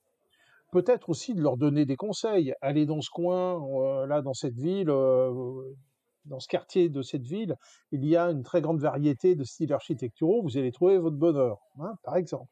Peut-être 0.71 1.09
aussi 1.09 1.33
de 1.33 1.41
leur 1.41 1.57
donner 1.57 1.87
des 1.87 1.95
conseils. 1.95 2.53
Allez 2.61 2.85
dans 2.85 3.01
ce 3.01 3.09
coin, 3.09 4.05
là, 4.05 4.21
dans 4.21 4.35
cette 4.35 4.59
ville, 4.59 4.91
dans 6.29 6.39
ce 6.39 6.47
quartier 6.47 6.89
de 6.89 7.01
cette 7.01 7.25
ville, 7.25 7.57
il 7.91 8.05
y 8.05 8.15
a 8.15 8.25
une 8.29 8.43
très 8.43 8.61
grande 8.61 8.79
variété 8.79 9.35
de 9.35 9.43
styles 9.43 9.73
architecturaux, 9.73 10.41
vous 10.41 10.57
allez 10.57 10.71
trouver 10.71 10.97
votre 10.97 11.17
bonheur, 11.17 11.59
hein, 11.79 11.95
par 12.03 12.15
exemple. 12.15 12.49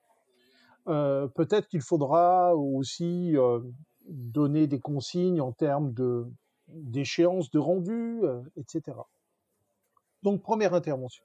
Euh, 0.88 1.28
peut-être 1.28 1.68
qu'il 1.68 1.82
faudra 1.82 2.56
aussi 2.56 3.36
euh, 3.36 3.60
donner 4.08 4.68
des 4.68 4.80
consignes 4.80 5.42
en 5.42 5.52
termes 5.52 5.94
de 5.94 6.26
d'échéance 6.68 7.50
de 7.50 7.60
rendu, 7.60 8.20
euh, 8.24 8.42
etc. 8.58 8.98
Donc 10.24 10.42
première 10.42 10.74
intervention. 10.74 11.24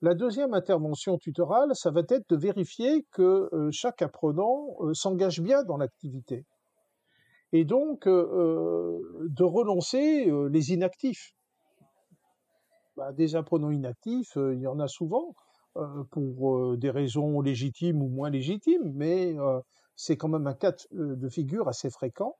La 0.00 0.14
deuxième 0.14 0.54
intervention 0.54 1.18
tutorale, 1.18 1.70
ça 1.74 1.90
va 1.90 2.02
être 2.08 2.28
de 2.28 2.36
vérifier 2.36 3.06
que 3.10 3.48
chaque 3.72 4.02
apprenant 4.02 4.76
s'engage 4.92 5.40
bien 5.40 5.62
dans 5.62 5.78
l'activité 5.78 6.44
et 7.52 7.64
donc 7.64 8.06
de 8.06 9.42
relancer 9.42 10.30
les 10.50 10.72
inactifs. 10.72 11.32
Bah, 12.96 13.12
des 13.12 13.34
apprenants 13.34 13.72
inactifs, 13.72 14.36
euh, 14.36 14.54
il 14.54 14.60
y 14.60 14.68
en 14.68 14.78
a 14.78 14.86
souvent, 14.86 15.34
euh, 15.76 16.04
pour 16.12 16.56
euh, 16.56 16.76
des 16.76 16.90
raisons 16.90 17.40
légitimes 17.40 18.00
ou 18.02 18.08
moins 18.08 18.30
légitimes, 18.30 18.92
mais 18.94 19.36
c'est 19.96 20.16
quand 20.16 20.28
même 20.28 20.46
un 20.46 20.54
cas 20.54 20.72
de 20.92 21.28
figure 21.28 21.68
assez 21.68 21.90
fréquent. 21.90 22.36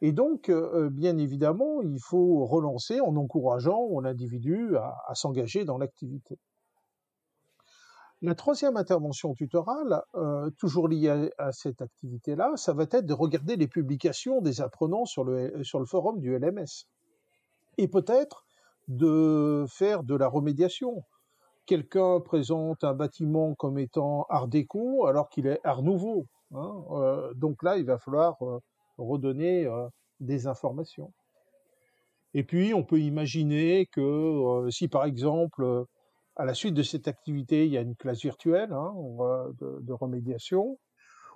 Et 0.00 0.10
donc, 0.10 0.50
bien 0.90 1.16
évidemment, 1.16 1.80
il 1.80 2.00
faut 2.00 2.44
relancer 2.44 3.00
en 3.00 3.14
encourageant 3.14 4.00
l'individu 4.00 4.76
à, 4.76 5.14
s'engager 5.14 5.64
dans 5.64 5.78
l'activité. 5.78 6.38
La 8.20 8.34
troisième 8.34 8.76
intervention 8.76 9.34
tutorale, 9.34 10.02
toujours 10.58 10.88
liée 10.88 11.30
à, 11.38 11.52
cette 11.52 11.82
activité-là, 11.82 12.52
ça 12.56 12.72
va 12.72 12.84
être 12.84 13.06
de 13.06 13.14
regarder 13.14 13.54
les 13.54 13.68
publications 13.68 14.40
des 14.40 14.60
apprenants 14.60 15.04
sur 15.04 15.24
le 15.24 15.86
forum 15.86 16.18
du 16.18 16.36
LMS. 16.36 16.86
Et 17.78 17.86
peut-être 17.86 18.44
de 18.88 19.64
faire 19.68 20.02
de 20.02 20.14
la 20.14 20.28
remédiation. 20.28 21.02
Quelqu'un 21.66 22.20
présente 22.20 22.82
un 22.84 22.94
bâtiment 22.94 23.54
comme 23.54 23.78
étant 23.78 24.26
art 24.28 24.48
déco 24.48 25.06
alors 25.06 25.28
qu'il 25.28 25.46
est 25.46 25.60
art 25.64 25.82
nouveau. 25.82 26.26
Hein, 26.54 26.84
euh, 26.90 27.34
donc 27.34 27.62
là, 27.62 27.78
il 27.78 27.84
va 27.84 27.98
falloir 27.98 28.36
euh, 28.42 28.58
redonner 28.98 29.66
euh, 29.66 29.88
des 30.20 30.46
informations. 30.46 31.12
Et 32.34 32.44
puis, 32.44 32.74
on 32.74 32.82
peut 32.82 33.00
imaginer 33.00 33.86
que 33.86 34.66
si 34.70 34.88
par 34.88 35.04
exemple, 35.04 35.84
à 36.36 36.44
la 36.44 36.54
suite 36.54 36.74
de 36.74 36.82
cette 36.82 37.06
activité, 37.06 37.66
il 37.66 37.72
y 37.72 37.78
a 37.78 37.82
une 37.82 37.94
classe 37.94 38.22
virtuelle 38.22 38.72
hein, 38.72 38.94
de, 39.60 39.92
remédiation, 39.92 40.78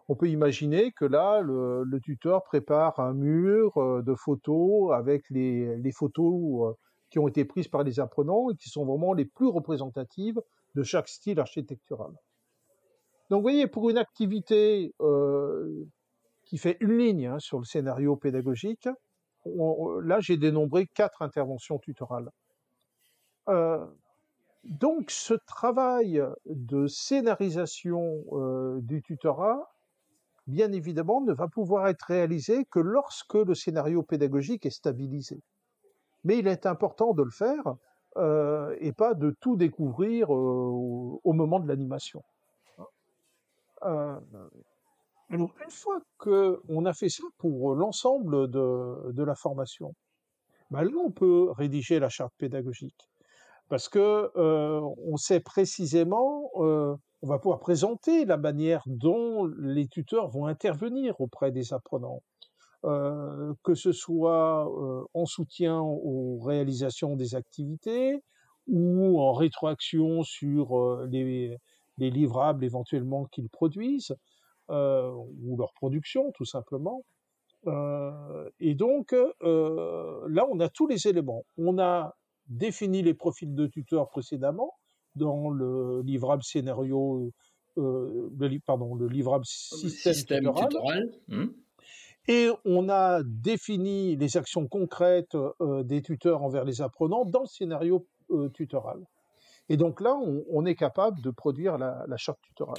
on 0.08 0.16
peut 0.16 0.28
imaginer 0.28 0.92
que 0.92 1.04
là, 1.04 1.42
le, 1.42 1.98
tuteur 2.02 2.44
prépare 2.44 2.98
un 2.98 3.12
mur 3.12 3.74
de 4.02 4.14
photos 4.14 4.94
avec 4.94 5.28
les 5.28 5.92
photos 5.92 6.76
qui 7.10 7.18
ont 7.18 7.28
été 7.28 7.44
prises 7.44 7.68
par 7.68 7.82
les 7.82 8.00
apprenants 8.00 8.50
et 8.50 8.56
qui 8.56 8.68
sont 8.68 8.84
vraiment 8.84 9.12
les 9.12 9.24
plus 9.24 9.46
représentatives 9.46 10.40
de 10.74 10.82
chaque 10.82 11.08
style 11.08 11.40
architectural. 11.40 12.12
Donc 13.30 13.38
vous 13.38 13.42
voyez, 13.42 13.66
pour 13.66 13.90
une 13.90 13.98
activité 13.98 14.94
euh, 15.00 15.86
qui 16.44 16.58
fait 16.58 16.76
une 16.80 16.96
ligne 16.96 17.26
hein, 17.26 17.38
sur 17.38 17.58
le 17.58 17.64
scénario 17.64 18.16
pédagogique, 18.16 18.88
là 19.44 20.20
j'ai 20.20 20.36
dénombré 20.36 20.86
quatre 20.86 21.22
interventions 21.22 21.78
tutorales. 21.78 22.30
Euh, 23.48 23.84
donc 24.64 25.10
ce 25.10 25.34
travail 25.34 26.22
de 26.46 26.86
scénarisation 26.86 28.24
euh, 28.32 28.80
du 28.80 29.02
tutorat, 29.02 29.72
bien 30.46 30.72
évidemment, 30.72 31.20
ne 31.20 31.32
va 31.32 31.48
pouvoir 31.48 31.88
être 31.88 32.02
réalisé 32.02 32.64
que 32.64 32.80
lorsque 32.80 33.34
le 33.34 33.54
scénario 33.54 34.02
pédagogique 34.02 34.66
est 34.66 34.70
stabilisé 34.70 35.40
mais 36.26 36.38
il 36.38 36.48
est 36.48 36.66
important 36.66 37.14
de 37.14 37.22
le 37.22 37.30
faire 37.30 37.76
euh, 38.16 38.76
et 38.80 38.92
pas 38.92 39.14
de 39.14 39.30
tout 39.40 39.56
découvrir 39.56 40.34
euh, 40.34 41.20
au 41.22 41.32
moment 41.32 41.60
de 41.60 41.68
l'animation. 41.68 42.22
Euh, 43.84 44.18
une 45.30 45.48
fois 45.70 46.00
qu'on 46.18 46.84
a 46.84 46.92
fait 46.92 47.08
ça 47.08 47.22
pour 47.38 47.74
l'ensemble 47.76 48.50
de, 48.50 49.22
la 49.22 49.34
formation, 49.36 49.94
ben 50.70 50.82
là, 50.82 50.96
on 51.04 51.12
peut 51.12 51.50
rédiger 51.52 52.00
la 52.00 52.08
charte 52.08 52.32
pédagogique. 52.38 53.08
Parce 53.68 53.88
que 53.88 54.30
on 54.36 55.16
sait 55.16 55.40
précisément, 55.40 56.50
on 56.54 56.98
va 57.22 57.38
pouvoir 57.38 57.58
présenter 57.58 58.24
la 58.24 58.36
manière 58.36 58.82
dont 58.86 59.44
les 59.58 59.88
tuteurs 59.88 60.28
vont 60.28 60.46
intervenir 60.46 61.20
auprès 61.20 61.50
des 61.50 61.72
apprenants. 61.72 62.22
Euh, 62.86 63.52
que 63.64 63.74
ce 63.74 63.90
soit 63.90 64.68
euh, 64.68 65.04
en 65.12 65.26
soutien 65.26 65.80
aux 65.80 66.38
réalisations 66.38 67.16
des 67.16 67.34
activités 67.34 68.22
ou 68.68 69.20
en 69.20 69.32
rétroaction 69.32 70.22
sur 70.22 70.78
euh, 70.78 71.08
les, 71.10 71.56
les, 71.98 72.10
livrables 72.10 72.64
éventuellement 72.64 73.24
qu'ils 73.24 73.48
produisent 73.48 74.14
ou 74.68 75.56
leur 75.56 75.72
production 75.74 76.30
tout 76.32 76.44
simplement. 76.44 77.02
et 78.60 78.74
donc 78.74 79.12
là, 79.12 80.46
on 80.48 80.60
a 80.60 80.68
tous 80.68 80.86
les 80.86 81.08
éléments. 81.08 81.44
On 81.56 81.78
a 81.80 82.16
défini 82.48 83.02
les 83.02 83.14
profils 83.14 83.52
de 83.52 83.66
tuteurs 83.66 84.08
précédemment 84.08 84.74
dans 85.16 85.50
le 85.50 86.02
livrable 86.02 86.42
scénario, 86.42 87.32
le, 87.76 88.58
pardon, 88.64 88.94
le 88.94 89.08
livrable 89.08 89.44
système, 89.44 90.14
système 90.14 90.54
tutoral. 90.54 91.10
Hmm. 91.28 91.46
Et 92.28 92.48
on 92.64 92.88
a 92.88 93.22
défini 93.22 94.16
les 94.16 94.36
actions 94.36 94.66
concrètes 94.66 95.34
euh, 95.34 95.82
des 95.84 96.02
tuteurs 96.02 96.42
envers 96.42 96.64
les 96.64 96.80
apprenants 96.80 97.24
dans 97.24 97.42
le 97.42 97.46
scénario 97.46 98.06
euh, 98.30 98.48
tutoral. 98.48 99.04
Et 99.68 99.76
donc 99.76 100.00
là, 100.00 100.16
on, 100.16 100.64
est 100.64 100.76
capable 100.76 101.20
de 101.20 101.30
produire 101.30 101.76
la, 101.76 102.16
charte 102.16 102.38
tutorale. 102.42 102.78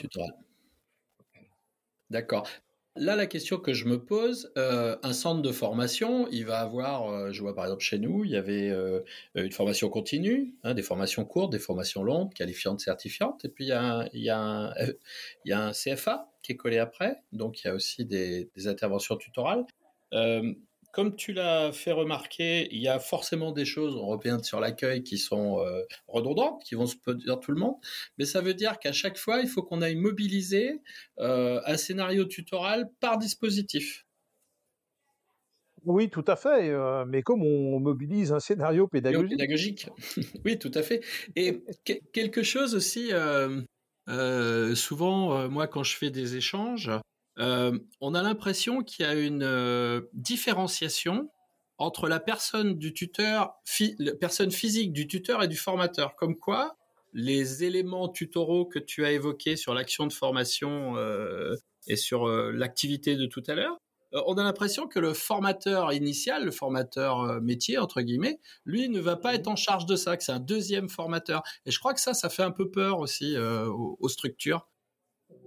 D'accord. 2.09 2.47
Là, 2.95 3.17
la 3.17 3.25
question 3.25 3.57
que 3.57 3.73
je 3.73 3.85
me 3.85 4.03
pose, 4.03 4.51
euh, 4.57 4.97
un 5.03 5.11
centre 5.11 5.41
de 5.41 5.51
formation, 5.51 6.29
il 6.31 6.45
va 6.45 6.59
avoir, 6.59 7.31
je 7.33 7.41
vois 7.41 7.53
par 7.53 7.65
exemple 7.65 7.83
chez 7.83 7.99
nous, 7.99 8.23
il 8.23 8.31
y 8.31 8.37
avait 8.37 8.73
une 9.35 9.51
formation 9.51 9.89
continue, 9.89 10.55
hein, 10.63 10.73
des 10.73 10.81
formations 10.81 11.25
courtes, 11.25 11.51
des 11.51 11.59
formations 11.59 12.03
longues, 12.03 12.33
qualifiantes, 12.33 12.79
certifiantes, 12.79 13.43
et 13.43 13.49
puis 13.49 13.65
il 13.65 14.23
y 14.23 14.29
a 14.29 14.83
un 15.45 15.71
CFA 15.73 16.31
qui 16.47 16.53
est 16.53 16.55
collé 16.55 16.77
après, 16.77 17.17
donc 17.33 17.61
il 17.61 17.67
y 17.67 17.69
a 17.69 17.73
aussi 17.73 18.05
des, 18.05 18.49
des 18.55 18.67
interventions 18.67 19.17
tutorales. 19.17 19.65
Euh, 20.13 20.53
comme 20.93 21.15
tu 21.15 21.33
l'as 21.33 21.73
fait 21.73 21.91
remarquer, 21.91 22.69
il 22.71 22.81
y 22.81 22.87
a 22.87 22.99
forcément 22.99 23.51
des 23.51 23.65
choses, 23.65 23.95
européennes 23.95 24.43
sur 24.43 24.61
l'accueil 24.61 25.03
qui 25.03 25.17
sont 25.17 25.59
euh, 25.59 25.83
redondantes, 26.07 26.63
qui 26.63 26.75
vont 26.75 26.87
se 26.87 26.95
dire 27.15 27.39
tout 27.41 27.51
le 27.51 27.59
monde, 27.59 27.75
mais 28.17 28.23
ça 28.23 28.39
veut 28.39 28.53
dire 28.53 28.79
qu'à 28.79 28.93
chaque 28.93 29.17
fois, 29.17 29.41
il 29.41 29.47
faut 29.49 29.61
qu'on 29.61 29.81
aille 29.81 29.97
mobiliser 29.97 30.81
euh, 31.19 31.59
un 31.65 31.75
scénario 31.75 32.23
tutoral 32.23 32.89
par 33.01 33.17
dispositif. 33.17 34.05
Oui, 35.83 36.09
tout 36.09 36.25
à 36.27 36.37
fait. 36.37 36.69
Euh, 36.69 37.03
mais 37.05 37.21
comme 37.21 37.43
on 37.43 37.79
mobilise 37.79 38.31
un 38.31 38.39
scénario 38.39 38.87
pédagogique. 38.87 39.29
Pédagogique. 39.31 39.89
oui, 40.45 40.57
tout 40.57 40.71
à 40.73 40.81
fait. 40.81 41.01
Et 41.35 41.61
quelque 42.13 42.43
chose 42.43 42.73
aussi, 42.73 43.11
souvent, 44.07 45.49
moi, 45.49 45.67
quand 45.67 45.83
je 45.83 45.95
fais 45.95 46.09
des 46.09 46.35
échanges, 46.35 46.91
euh, 47.39 47.77
on 48.01 48.15
a 48.15 48.21
l'impression 48.21 48.83
qu'il 48.83 49.05
y 49.05 49.09
a 49.09 49.13
une 49.13 49.43
euh, 49.43 50.01
différenciation 50.13 51.29
entre 51.77 52.07
la 52.07 52.19
personne 52.19 52.77
du 52.77 52.93
tuteur, 52.93 53.53
la 53.99 54.15
personne 54.15 54.51
physique 54.51 54.93
du 54.93 55.07
tuteur 55.07 55.43
et 55.43 55.47
du 55.47 55.57
formateur. 55.57 56.15
Comme 56.15 56.35
quoi, 56.35 56.75
les 57.13 57.63
éléments 57.63 58.09
tutoraux 58.09 58.65
que 58.65 58.79
tu 58.79 59.05
as 59.05 59.11
évoqués 59.11 59.55
sur 59.55 59.75
l'action 59.75 60.07
de 60.07 60.13
formation 60.13 60.97
euh, 60.97 61.55
et 61.87 61.95
sur 61.95 62.27
l'activité 62.27 63.15
de 63.15 63.27
tout 63.27 63.43
à 63.47 63.53
l'heure, 63.53 63.77
on 64.25 64.37
a 64.37 64.43
l'impression 64.43 64.87
que 64.87 64.99
le 64.99 65.13
formateur 65.13 65.93
initial, 65.93 66.45
le 66.45 66.51
formateur 66.51 67.41
métier 67.41 67.77
entre 67.77 68.01
guillemets, 68.01 68.39
lui 68.65 68.89
ne 68.89 68.99
va 68.99 69.15
pas 69.15 69.35
être 69.35 69.47
en 69.47 69.55
charge 69.55 69.85
de 69.85 69.95
ça, 69.95 70.17
que 70.17 70.23
c'est 70.23 70.31
un 70.31 70.39
deuxième 70.39 70.89
formateur. 70.89 71.43
Et 71.65 71.71
je 71.71 71.79
crois 71.79 71.93
que 71.93 72.01
ça, 72.01 72.13
ça 72.13 72.29
fait 72.29 72.43
un 72.43 72.51
peu 72.51 72.69
peur 72.69 72.99
aussi 72.99 73.35
aux 73.37 74.09
structures. 74.09 74.67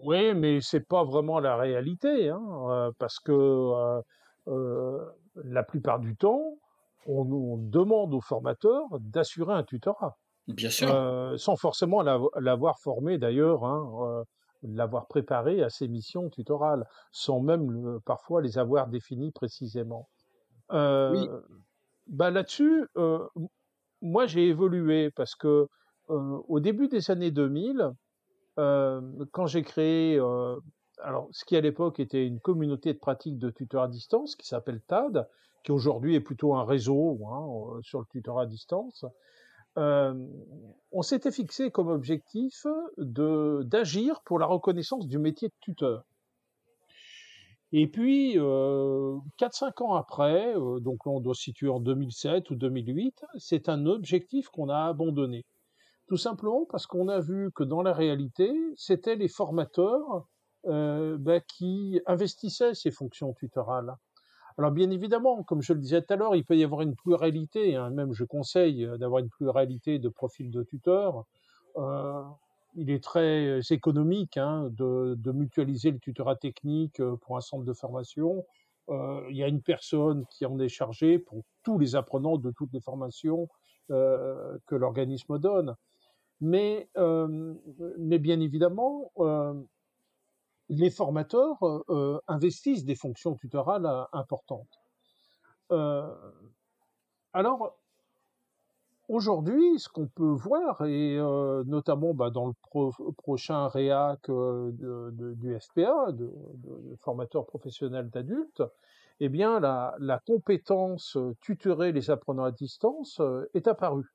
Oui, 0.02 0.34
mais 0.34 0.60
c'est 0.60 0.86
pas 0.86 1.04
vraiment 1.04 1.40
la 1.40 1.56
réalité, 1.56 2.28
hein, 2.28 2.42
euh, 2.68 2.90
parce 2.98 3.18
que 3.18 3.32
euh, 3.32 4.00
euh, 4.48 4.98
la 5.36 5.62
plupart 5.62 6.00
du 6.00 6.16
temps, 6.16 6.58
on, 7.06 7.22
on 7.30 7.56
demande 7.56 8.14
aux 8.14 8.20
formateurs 8.20 8.86
d'assurer 8.98 9.54
un 9.54 9.62
tutorat. 9.62 10.18
Bien 10.48 10.70
sûr. 10.70 10.92
Euh, 10.92 11.36
sans 11.36 11.56
forcément 11.56 12.02
l'avoir 12.02 12.78
formé 12.78 13.18
d'ailleurs, 13.18 13.64
hein, 13.64 13.90
euh, 14.02 14.24
l'avoir 14.62 15.06
préparé 15.06 15.62
à 15.62 15.70
ses 15.70 15.88
missions 15.88 16.28
tutorales, 16.30 16.86
sans 17.12 17.40
même 17.40 18.00
parfois 18.04 18.42
les 18.42 18.58
avoir 18.58 18.88
définies 18.88 19.32
précisément. 19.32 20.08
Oui. 20.70 21.28
Bah 22.06 22.30
là-dessus, 22.30 22.86
moi 24.02 24.26
j'ai 24.26 24.48
évolué 24.48 25.10
parce 25.10 25.34
que 25.34 25.68
au 26.08 26.60
début 26.60 26.88
des 26.88 27.10
années 27.10 27.30
2000, 27.30 27.92
euh, 28.58 29.00
quand 29.32 29.46
j'ai 29.46 29.62
créé, 29.62 30.18
euh, 30.18 30.56
alors 31.02 31.28
ce 31.30 31.44
qui 31.44 31.56
à 31.56 31.60
l'époque 31.60 32.00
était 32.00 32.26
une 32.26 32.40
communauté 32.40 32.92
de 32.92 32.98
pratique 32.98 33.38
de 33.38 33.50
tuteur 33.50 33.82
à 33.82 33.88
distance 33.88 34.36
qui 34.36 34.46
s'appelle 34.46 34.80
TAD, 34.82 35.28
qui 35.64 35.72
aujourd'hui 35.72 36.14
est 36.14 36.20
plutôt 36.20 36.54
un 36.54 36.64
réseau 36.64 37.18
hein, 37.26 37.76
euh, 37.76 37.82
sur 37.82 38.00
le 38.00 38.06
tuteur 38.06 38.38
à 38.38 38.46
distance. 38.46 39.04
Euh, 39.78 40.14
on 40.92 41.02
s'était 41.02 41.30
fixé 41.30 41.70
comme 41.70 41.88
objectif 41.88 42.66
de 42.98 43.62
d'agir 43.64 44.22
pour 44.24 44.38
la 44.38 44.46
reconnaissance 44.46 45.06
du 45.06 45.18
métier 45.18 45.48
de 45.48 45.54
tuteur. 45.60 46.04
Et 47.72 47.86
puis, 47.86 48.34
euh, 48.36 49.16
4-5 49.38 49.82
ans 49.82 49.94
après, 49.94 50.56
euh, 50.56 50.80
donc 50.80 51.06
on 51.06 51.20
doit 51.20 51.34
se 51.34 51.42
situer 51.42 51.68
en 51.68 51.78
2007 51.78 52.50
ou 52.50 52.56
2008, 52.56 53.24
c'est 53.38 53.68
un 53.68 53.86
objectif 53.86 54.48
qu'on 54.48 54.68
a 54.68 54.86
abandonné. 54.88 55.44
Tout 56.08 56.16
simplement 56.16 56.66
parce 56.68 56.86
qu'on 56.86 57.06
a 57.06 57.20
vu 57.20 57.52
que 57.54 57.62
dans 57.62 57.82
la 57.82 57.92
réalité, 57.92 58.52
c'était 58.76 59.14
les 59.14 59.28
formateurs 59.28 60.26
euh, 60.66 61.16
bah, 61.16 61.38
qui 61.40 62.00
investissaient 62.06 62.74
ces 62.74 62.90
fonctions 62.90 63.32
tutorales. 63.34 63.94
Alors 64.60 64.72
bien 64.72 64.90
évidemment, 64.90 65.42
comme 65.42 65.62
je 65.62 65.72
le 65.72 65.78
disais 65.78 66.02
tout 66.02 66.12
à 66.12 66.16
l'heure, 66.16 66.36
il 66.36 66.44
peut 66.44 66.54
y 66.54 66.64
avoir 66.64 66.82
une 66.82 66.94
pluralité, 66.94 67.76
hein, 67.76 67.88
même 67.88 68.12
je 68.12 68.24
conseille 68.24 68.86
d'avoir 68.98 69.20
une 69.20 69.30
pluralité 69.30 69.98
de 69.98 70.10
profils 70.10 70.50
de 70.50 70.62
tuteurs. 70.62 71.24
Euh, 71.78 72.22
il 72.74 72.90
est 72.90 73.02
très 73.02 73.60
économique 73.70 74.36
hein, 74.36 74.68
de, 74.72 75.32
mutualiser 75.32 75.92
le 75.92 75.98
tutorat 75.98 76.36
technique 76.36 77.00
euh, 77.00 77.16
pour 77.16 77.38
un 77.38 77.40
centre 77.40 77.64
de 77.64 77.72
formation. 77.72 78.44
Euh, 78.90 79.22
il 79.30 79.36
y 79.38 79.42
a 79.42 79.48
une 79.48 79.62
personne 79.62 80.26
qui 80.26 80.44
en 80.44 80.58
est 80.58 80.68
chargée 80.68 81.18
pour 81.18 81.42
tous 81.62 81.78
les 81.78 81.96
apprenants 81.96 82.36
de 82.36 82.50
toutes 82.50 82.74
les 82.74 82.82
formations 82.82 83.48
euh, 83.90 84.58
que 84.66 84.74
l'organisme 84.74 85.38
donne. 85.38 85.74
Mais, 86.42 86.90
euh, 86.98 87.54
bien 87.96 88.40
évidemment, 88.40 89.10
euh, 89.20 89.54
les 90.70 90.90
formateurs 90.90 91.58
euh, 91.90 92.20
investissent 92.28 92.84
des 92.84 92.94
fonctions 92.94 93.34
tutorales 93.34 94.06
importantes. 94.12 94.80
alors, 97.32 97.76
aujourd'hui, 99.08 99.78
ce 99.78 99.88
qu'on 99.88 100.06
peut 100.06 100.32
voir, 100.32 100.84
et 100.86 101.16
notamment 101.66 102.14
bah, 102.14 102.30
dans 102.30 102.46
le 102.46 103.12
prochain 103.12 103.66
REAC 103.68 104.28
de, 104.28 105.10
de, 105.10 105.34
du 105.34 105.58
FPA, 105.58 106.12
de, 106.12 106.32
de, 106.54 106.96
formateur 106.96 107.46
professionnel 107.46 108.08
d'adultes, 108.10 108.62
eh 109.18 109.28
bien, 109.28 109.60
la, 109.60 109.94
la 109.98 110.18
compétence 110.18 111.18
tutorer 111.40 111.92
les 111.92 112.10
apprenants 112.10 112.44
à 112.44 112.52
distance 112.52 113.20
est 113.54 113.66
apparue. 113.66 114.10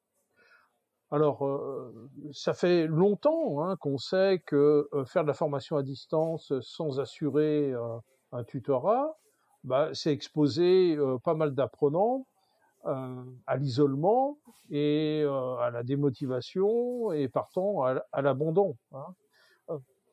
Alors, 1.12 1.46
euh, 1.46 2.10
ça 2.34 2.54
fait 2.54 2.88
longtemps 2.88 3.64
hein, 3.64 3.76
qu'on 3.78 3.98
sait 3.98 4.42
que 4.46 4.90
euh, 4.94 5.06
faire 5.06 5.22
de 5.22 5.28
la 5.28 5.34
formation 5.34 5.78
à 5.78 5.84
distance 5.84 6.52
sans 6.62 7.00
assurer 7.00 7.72
euh, 7.72 7.98
un 8.32 8.44
tutorat, 8.44 9.16
bah, 9.64 9.90
c'est 9.94 10.12
exposer 10.12 10.98
pas 11.24 11.34
mal 11.34 11.54
d'apprenants 11.56 12.26
à 12.84 13.58
l'isolement 13.58 14.38
et 14.70 15.26
à 15.60 15.72
la 15.72 15.82
démotivation 15.82 17.12
et 17.14 17.28
partant 17.28 17.82
à, 17.82 18.22
l'abandon. 18.22 18.78
Hein. 18.94 19.16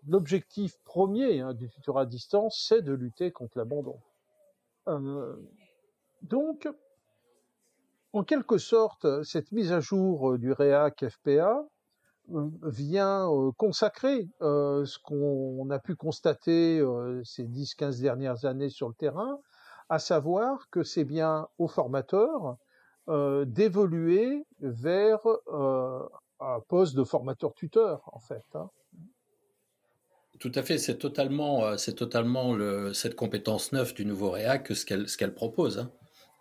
L'objectif 0.07 0.79
premier 0.85 1.41
hein, 1.41 1.53
du 1.53 1.69
tutorat 1.69 2.03
à 2.03 2.07
distance, 2.07 2.65
c'est 2.67 2.81
de 2.81 2.95
lutter 2.95 3.31
contre 3.31 3.59
l'abandon. 3.59 4.01
donc, 6.23 6.67
en 8.13 8.25
quelque 8.25 8.59
sorte, 8.59 9.23
cette 9.23 9.53
mise 9.53 9.73
à 9.73 9.81
jour 9.81 10.33
euh, 10.33 10.39
du 10.39 10.53
REAC 10.53 11.09
FPA 11.09 11.65
euh, 12.31 12.49
vient 12.63 13.31
euh, 13.31 13.51
consacrer 13.57 14.29
ce 14.41 14.99
qu'on 15.03 15.69
a 15.71 15.79
pu 15.79 15.97
constater 15.97 16.83
ces 17.25 17.45
10-15 17.45 18.01
dernières 18.01 18.45
années 18.45 18.69
sur 18.69 18.89
le 18.89 18.95
terrain, 18.95 19.39
à 19.89 19.99
savoir 19.99 20.69
que 20.71 20.83
c'est 20.83 21.05
bien 21.05 21.47
aux 21.59 21.69
formateurs 21.69 22.57
d'évoluer 23.09 24.45
vers 24.61 25.21
un 26.41 26.61
poste 26.69 26.95
de 26.95 27.03
formateur-tuteur, 27.03 28.01
en 28.13 28.21
fait. 28.21 28.45
Hein. 28.55 28.71
Tout 30.39 30.53
à 30.55 30.63
fait, 30.63 30.79
c'est 30.79 30.99
totalement, 30.99 31.77
totalement 31.97 32.55
le, 32.55 32.93
cette 32.95 33.17
compétence 33.17 33.73
neuve 33.73 33.95
du 33.95 34.07
nouveau 34.07 34.31
REAC 34.31 34.75
ce 34.75 34.87
qu'elle, 34.87 35.09
ce 35.09 35.17
qu'elle 35.17 35.35
propose. 35.35 35.81
Hein. 35.81 35.91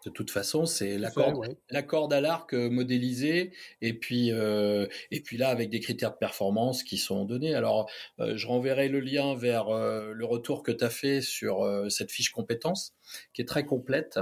De 0.06 0.10
toute 0.10 0.32
façon, 0.32 0.66
c'est 0.66 0.98
la 0.98 1.12
corde, 1.12 1.56
la 1.70 1.84
corde 1.84 2.12
à 2.12 2.22
l'arc 2.22 2.54
euh, 2.54 2.70
modélisée, 2.70 3.52
et 3.82 3.94
puis 3.94 4.32
euh, 4.32 4.88
et 5.12 5.22
puis 5.22 5.38
là 5.38 5.50
avec 5.50 5.70
des 5.70 5.80
critères 5.80 6.12
de 6.12 6.18
performance 6.18 6.84
qui 6.84 6.98
sont 6.98 7.24
donnés. 7.26 7.54
Alors, 7.54 7.90
euh, 8.20 8.36
je 8.36 8.48
renverrai 8.48 8.88
le 8.88 9.00
lien 9.00 9.36
vers 9.36 9.70
euh, 9.70 10.12
le 10.14 10.26
retour 10.26 10.64
que 10.64 10.72
tu 10.72 10.84
as 10.84 10.90
fait 10.90 11.22
sur 11.22 11.62
cette 11.90 12.12
fiche 12.12 12.32
compétence, 12.32 12.96
qui 13.34 13.42
est 13.42 13.46
très 13.46 13.66
complète 13.66 14.20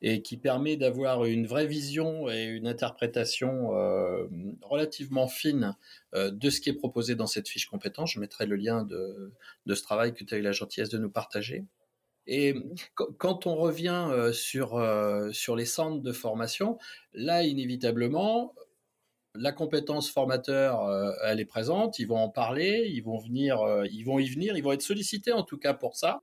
et 0.00 0.22
qui 0.22 0.38
permet 0.38 0.76
d'avoir 0.76 1.24
une 1.26 1.46
vraie 1.46 1.66
vision 1.66 2.30
et 2.30 2.44
une 2.44 2.66
interprétation 2.66 3.70
relativement 4.62 5.28
fine 5.28 5.74
de 6.14 6.50
ce 6.50 6.60
qui 6.60 6.70
est 6.70 6.74
proposé 6.74 7.14
dans 7.14 7.26
cette 7.26 7.48
fiche 7.48 7.66
compétence. 7.66 8.12
Je 8.12 8.20
mettrai 8.20 8.46
le 8.46 8.56
lien 8.56 8.84
de 8.84 9.32
de 9.66 9.74
ce 9.74 9.82
travail 9.82 10.14
que 10.14 10.24
tu 10.24 10.34
as 10.34 10.38
eu 10.38 10.42
la 10.42 10.52
gentillesse 10.52 10.88
de 10.88 10.98
nous 10.98 11.10
partager. 11.10 11.64
Et 12.30 12.54
quand 13.16 13.46
on 13.46 13.56
revient 13.56 14.06
euh, 14.10 14.32
sur, 14.32 14.76
euh, 14.76 15.32
sur 15.32 15.56
les 15.56 15.64
centres 15.64 16.02
de 16.02 16.12
formation, 16.12 16.76
là, 17.14 17.42
inévitablement, 17.42 18.54
la 19.34 19.50
compétence 19.50 20.10
formateur, 20.10 20.84
euh, 20.84 21.10
elle 21.24 21.40
est 21.40 21.46
présente, 21.46 21.98
ils 21.98 22.04
vont 22.04 22.18
en 22.18 22.28
parler, 22.28 22.90
ils 22.92 23.00
vont 23.00 23.18
venir, 23.18 23.58
ils 23.90 24.04
vont 24.04 24.18
y 24.18 24.28
venir, 24.28 24.58
ils 24.58 24.62
vont 24.62 24.72
être 24.72 24.82
sollicités 24.82 25.32
en 25.32 25.42
tout 25.42 25.56
cas 25.56 25.72
pour 25.72 25.96
ça. 25.96 26.20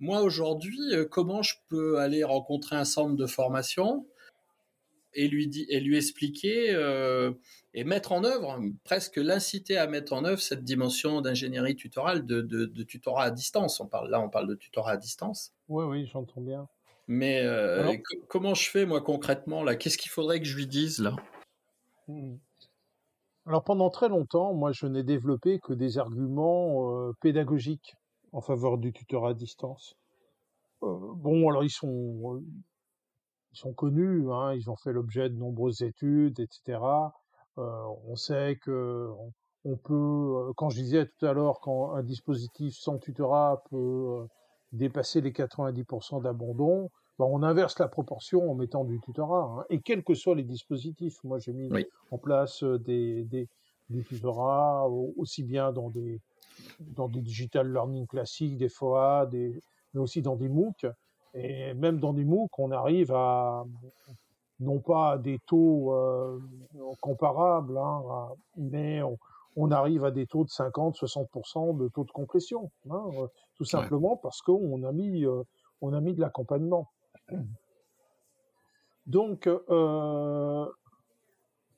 Moi 0.00 0.20
aujourd'hui, 0.20 0.78
comment 1.10 1.42
je 1.42 1.54
peux 1.68 1.98
aller 1.98 2.22
rencontrer 2.22 2.76
un 2.76 2.84
centre 2.84 3.16
de 3.16 3.26
formation? 3.26 4.06
Et 5.18 5.26
lui 5.26 5.48
dit 5.48 5.66
et 5.68 5.80
lui 5.80 5.96
expliquer 5.96 6.70
et 7.74 7.84
mettre 7.84 8.12
en 8.12 8.24
œuvre, 8.24 8.60
presque 8.84 9.16
l'inciter 9.16 9.76
à 9.76 9.86
mettre 9.86 10.12
en 10.12 10.24
œuvre 10.24 10.40
cette 10.40 10.64
dimension 10.64 11.20
d'ingénierie 11.20 11.76
tutorale, 11.76 12.24
de, 12.24 12.40
de, 12.40 12.82
tutorat 12.84 13.24
à 13.24 13.30
distance. 13.30 13.80
On 13.80 13.86
parle 13.86 14.10
là, 14.10 14.20
on 14.20 14.30
parle 14.30 14.48
de 14.48 14.54
tutorat 14.54 14.92
à 14.92 14.96
distance. 14.96 15.52
Oui, 15.68 15.84
oui, 15.84 16.06
j'entends 16.06 16.40
bien. 16.40 16.68
Mais 17.08 17.44
comment 18.28 18.54
je 18.54 18.70
fais 18.70 18.86
moi 18.86 19.00
concrètement 19.00 19.62
là? 19.64 19.74
Qu'est-ce 19.76 19.98
qu'il 19.98 20.10
faudrait 20.10 20.40
que 20.40 20.46
je 20.46 20.56
lui 20.56 20.66
dise 20.66 21.00
là? 21.00 21.16
Mmh. 22.06 22.36
Alors 23.46 23.64
pendant 23.64 23.90
très 23.90 24.08
longtemps, 24.08 24.54
moi, 24.54 24.72
je 24.72 24.86
n'ai 24.86 25.02
développé 25.02 25.58
que 25.58 25.72
des 25.72 25.98
arguments 25.98 27.12
pédagogiques 27.20 27.94
en 28.32 28.40
faveur 28.40 28.78
du 28.78 28.92
tutorat 28.92 29.30
à 29.30 29.34
distance. 29.34 29.96
bon, 30.80 31.48
alors 31.48 31.64
ils 31.64 31.70
sont 31.70 32.42
ils 33.52 33.58
sont 33.58 33.72
connus, 33.72 34.30
hein, 34.30 34.54
ils 34.54 34.70
ont 34.70 34.76
fait 34.76 34.92
l'objet 34.92 35.28
de 35.28 35.36
nombreuses 35.36 35.82
études, 35.82 36.40
etc. 36.40 36.78
Euh, 37.58 37.82
on 38.06 38.16
sait 38.16 38.58
que 38.62 39.10
on, 39.64 39.76
peut, 39.76 39.94
euh, 39.94 40.52
quand 40.56 40.70
je 40.70 40.80
disais 40.80 41.06
tout 41.06 41.26
à 41.26 41.32
l'heure, 41.32 41.60
quand 41.60 41.92
un 41.92 42.02
dispositif 42.02 42.74
sans 42.74 42.98
tutorat 42.98 43.62
peut 43.70 43.76
euh, 43.76 44.26
dépasser 44.72 45.20
les 45.20 45.32
90% 45.32 46.22
d'abandon, 46.22 46.90
ben 47.18 47.24
on 47.24 47.42
inverse 47.42 47.78
la 47.78 47.88
proportion 47.88 48.50
en 48.50 48.54
mettant 48.54 48.84
du 48.84 49.00
tutorat. 49.00 49.58
Hein, 49.58 49.64
et 49.70 49.80
quels 49.80 50.04
que 50.04 50.14
soient 50.14 50.36
les 50.36 50.44
dispositifs, 50.44 51.22
moi 51.24 51.38
j'ai 51.40 51.52
mis 51.52 51.68
en 52.10 52.18
place 52.18 52.62
des, 52.62 53.24
des, 53.24 53.48
du 53.90 54.04
tutorat 54.04 54.88
aussi 55.16 55.42
bien 55.42 55.72
dans 55.72 55.90
des 55.90 56.20
dans 56.80 57.08
des 57.08 57.22
digital 57.22 57.72
learning 57.72 58.06
classiques, 58.06 58.56
des 58.56 58.68
FOA, 58.68 59.26
des, 59.26 59.60
mais 59.94 60.00
aussi 60.00 60.22
dans 60.22 60.36
des 60.36 60.48
MOOC. 60.48 60.86
Et 61.34 61.74
même 61.74 61.98
dans 61.98 62.12
des 62.12 62.24
MOOC, 62.24 62.58
on 62.58 62.70
arrive 62.70 63.12
à, 63.12 63.64
non 64.60 64.80
pas 64.80 65.12
à 65.12 65.18
des 65.18 65.38
taux 65.46 65.92
euh, 65.92 66.40
comparables, 67.00 67.76
hein, 67.78 68.02
mais 68.56 69.00
on, 69.56 69.70
arrive 69.70 70.04
à 70.04 70.10
des 70.10 70.26
taux 70.26 70.44
de 70.44 70.48
50-60% 70.50 71.76
de 71.76 71.88
taux 71.88 72.04
de 72.04 72.10
complétion, 72.10 72.70
hein, 72.90 73.04
euh, 73.14 73.26
tout 73.56 73.64
simplement 73.64 74.16
parce 74.16 74.40
qu'on 74.40 74.82
a 74.84 74.92
mis, 74.92 75.24
euh, 75.24 75.42
on 75.80 75.92
a 75.92 76.00
mis 76.00 76.14
de 76.14 76.20
l'accompagnement. 76.20 76.88
Donc, 79.06 79.48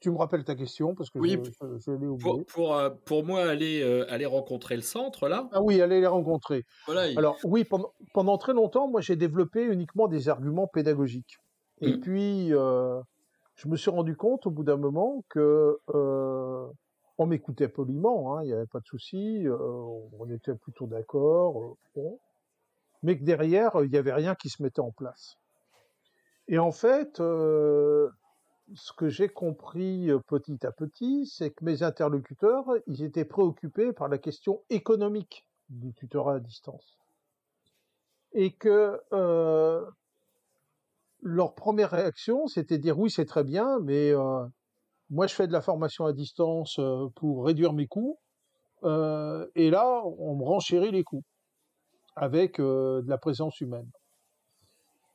tu 0.00 0.10
me 0.10 0.16
rappelles 0.16 0.44
ta 0.44 0.54
question 0.54 0.94
parce 0.94 1.10
que 1.10 1.18
oui, 1.18 1.38
je, 1.86 1.92
l'ai 1.92 2.06
oublié. 2.06 2.44
Pour, 2.44 2.46
pour, 2.46 2.76
pour, 3.04 3.24
moi, 3.24 3.42
aller, 3.42 3.82
aller 4.08 4.26
rencontrer 4.26 4.76
le 4.76 4.82
centre, 4.82 5.28
là 5.28 5.48
Ah 5.52 5.62
oui, 5.62 5.80
aller 5.80 6.00
les 6.00 6.06
rencontrer. 6.06 6.64
Voilà, 6.86 7.02
Alors, 7.16 7.36
oui, 7.44 7.64
pendant, 7.64 7.92
pendant 8.14 8.38
très 8.38 8.54
longtemps, 8.54 8.88
moi, 8.88 9.00
j'ai 9.00 9.16
développé 9.16 9.62
uniquement 9.62 10.08
des 10.08 10.28
arguments 10.28 10.66
pédagogiques. 10.66 11.38
Et 11.80 11.94
mmh. 11.94 12.00
puis, 12.00 12.52
euh, 12.52 13.00
je 13.54 13.68
me 13.68 13.76
suis 13.76 13.90
rendu 13.90 14.16
compte 14.16 14.46
au 14.46 14.50
bout 14.50 14.64
d'un 14.64 14.76
moment 14.76 15.24
que 15.28 15.78
euh, 15.94 16.66
on 17.18 17.26
m'écoutait 17.26 17.68
poliment, 17.68 18.36
hein, 18.36 18.42
il 18.42 18.46
n'y 18.48 18.52
avait 18.52 18.66
pas 18.66 18.80
de 18.80 18.86
souci, 18.86 19.46
euh, 19.46 19.56
on 20.18 20.28
était 20.30 20.54
plutôt 20.54 20.86
d'accord, 20.86 21.76
bon, 21.94 22.18
mais 23.02 23.18
que 23.18 23.24
derrière, 23.24 23.72
il 23.82 23.90
n'y 23.90 23.98
avait 23.98 24.12
rien 24.12 24.34
qui 24.34 24.48
se 24.48 24.62
mettait 24.62 24.80
en 24.80 24.92
place. 24.92 25.36
Et 26.48 26.58
en 26.58 26.72
fait, 26.72 27.20
ce 28.74 28.92
que 28.92 29.08
j'ai 29.08 29.28
compris 29.28 30.08
petit 30.26 30.64
à 30.66 30.72
petit, 30.72 31.26
c'est 31.26 31.50
que 31.50 31.64
mes 31.64 31.82
interlocuteurs, 31.82 32.66
ils 32.86 33.02
étaient 33.02 33.24
préoccupés 33.24 33.92
par 33.92 34.08
la 34.08 34.18
question 34.18 34.62
économique 34.70 35.46
du 35.68 35.92
tutorat 35.94 36.34
à 36.34 36.40
distance. 36.40 36.98
Et 38.32 38.52
que 38.52 39.00
leur 41.22 41.54
première 41.54 41.90
réaction, 41.90 42.46
c'était 42.46 42.78
dire 42.78 42.98
oui, 42.98 43.10
c'est 43.10 43.26
très 43.26 43.44
bien, 43.44 43.78
mais 43.80 44.12
moi 45.10 45.26
je 45.26 45.34
fais 45.34 45.46
de 45.46 45.52
la 45.52 45.62
formation 45.62 46.06
à 46.06 46.12
distance 46.12 46.78
pour 47.16 47.44
réduire 47.44 47.72
mes 47.72 47.86
coûts, 47.86 48.18
et 48.84 49.70
là 49.70 50.02
on 50.04 50.36
me 50.36 50.44
renchérit 50.44 50.92
les 50.92 51.04
coûts 51.04 51.24
avec 52.14 52.60
de 52.60 53.04
la 53.06 53.18
présence 53.18 53.60
humaine. 53.60 53.90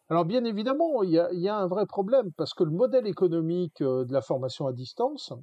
Alors 0.09 0.25
bien 0.25 0.43
évidemment, 0.45 1.01
il 1.03 1.11
y 1.11 1.49
a, 1.49 1.57
un 1.57 1.67
vrai 1.67 1.85
problème 1.85 2.31
parce 2.37 2.53
que 2.53 2.63
le 2.63 2.71
modèle 2.71 3.07
économique 3.07 3.81
de 3.81 4.11
la 4.13 4.21
formation 4.21 4.67
à 4.67 4.73
distance 4.73 5.33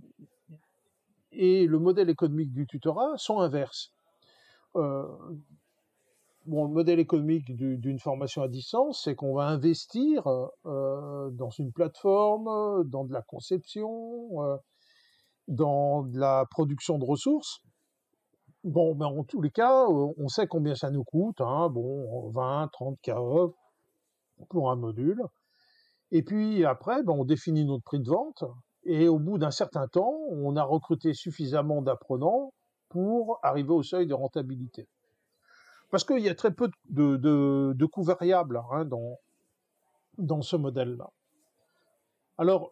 et 1.32 1.66
le 1.66 1.78
modèle 1.78 2.10
économique 2.10 2.52
du 2.52 2.66
tutorat 2.66 3.16
sont 3.16 3.40
inverses 3.40 3.92
bon, 6.46 6.64
le 6.64 6.72
modèle 6.72 6.98
économique 6.98 7.54
d'une 7.54 7.98
formation 7.98 8.42
à 8.42 8.48
distance, 8.48 9.02
c'est 9.04 9.14
qu'on 9.14 9.34
va 9.34 9.44
investir 9.44 10.26
euh, 10.66 11.30
dans 11.30 11.50
une 11.50 11.72
plateforme, 11.72 12.84
dans 12.88 13.04
de 13.04 13.12
la 13.12 13.22
conception, 13.22 14.28
euh, 14.42 14.56
dans 15.48 16.02
de 16.02 16.18
la 16.18 16.46
production 16.50 16.98
de 16.98 17.04
ressources. 17.04 17.60
Bon, 18.64 18.94
mais 18.94 19.04
en 19.04 19.24
tous 19.24 19.40
les 19.40 19.50
cas, 19.50 19.84
euh, 19.84 20.12
on 20.16 20.28
sait 20.28 20.46
combien 20.46 20.74
ça 20.74 20.90
nous 20.90 21.04
coûte, 21.04 21.40
hein, 21.40 21.68
bon, 21.68 22.30
20, 22.30 22.68
30 22.72 22.98
KE 23.02 23.52
pour 24.46 24.70
un 24.70 24.76
module. 24.76 25.22
Et 26.10 26.22
puis 26.22 26.64
après, 26.64 27.02
ben, 27.02 27.12
on 27.12 27.24
définit 27.24 27.64
notre 27.64 27.84
prix 27.84 28.00
de 28.00 28.08
vente. 28.08 28.44
Et 28.84 29.08
au 29.08 29.18
bout 29.18 29.38
d'un 29.38 29.50
certain 29.50 29.86
temps, 29.88 30.18
on 30.30 30.56
a 30.56 30.62
recruté 30.62 31.14
suffisamment 31.14 31.82
d'apprenants 31.82 32.52
pour 32.88 33.38
arriver 33.42 33.72
au 33.72 33.82
seuil 33.82 34.06
de 34.06 34.14
rentabilité. 34.14 34.86
Parce 35.90 36.04
qu'il 36.04 36.20
y 36.20 36.28
a 36.28 36.34
très 36.34 36.52
peu 36.52 36.70
de, 36.88 37.86
coûts 37.86 38.02
variables 38.02 38.60
hein, 38.70 38.84
dans, 38.84 39.18
dans 40.18 40.42
ce 40.42 40.56
modèle-là. 40.56 41.08
Alors, 42.38 42.70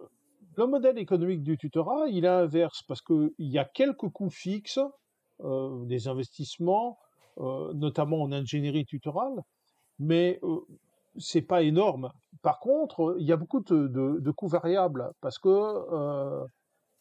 le 0.56 0.66
modèle 0.66 0.98
économique 0.98 1.42
du 1.42 1.56
tutorat, 1.56 2.08
il 2.08 2.24
est 2.24 2.28
inverse 2.28 2.82
parce 2.88 3.02
qu'il 3.02 3.32
y 3.38 3.58
a 3.58 3.64
quelques 3.64 4.08
coûts 4.08 4.30
fixes, 4.30 4.80
euh, 5.44 5.84
des 5.84 6.08
investissements, 6.08 6.98
euh, 7.38 7.72
notamment 7.74 8.22
en 8.22 8.32
ingénierie 8.32 8.84
tutorale, 8.84 9.42
mais 9.98 10.38
euh, 10.42 10.60
c'est 11.18 11.42
pas 11.42 11.62
énorme. 11.62 12.10
Par 12.42 12.60
contre, 12.60 13.16
il 13.18 13.26
y 13.26 13.32
a 13.32 13.36
beaucoup 13.36 13.60
de, 13.60 14.30
coûts 14.30 14.48
variables 14.48 15.10
parce 15.20 15.38
que 15.38 15.48
euh, 15.48 16.44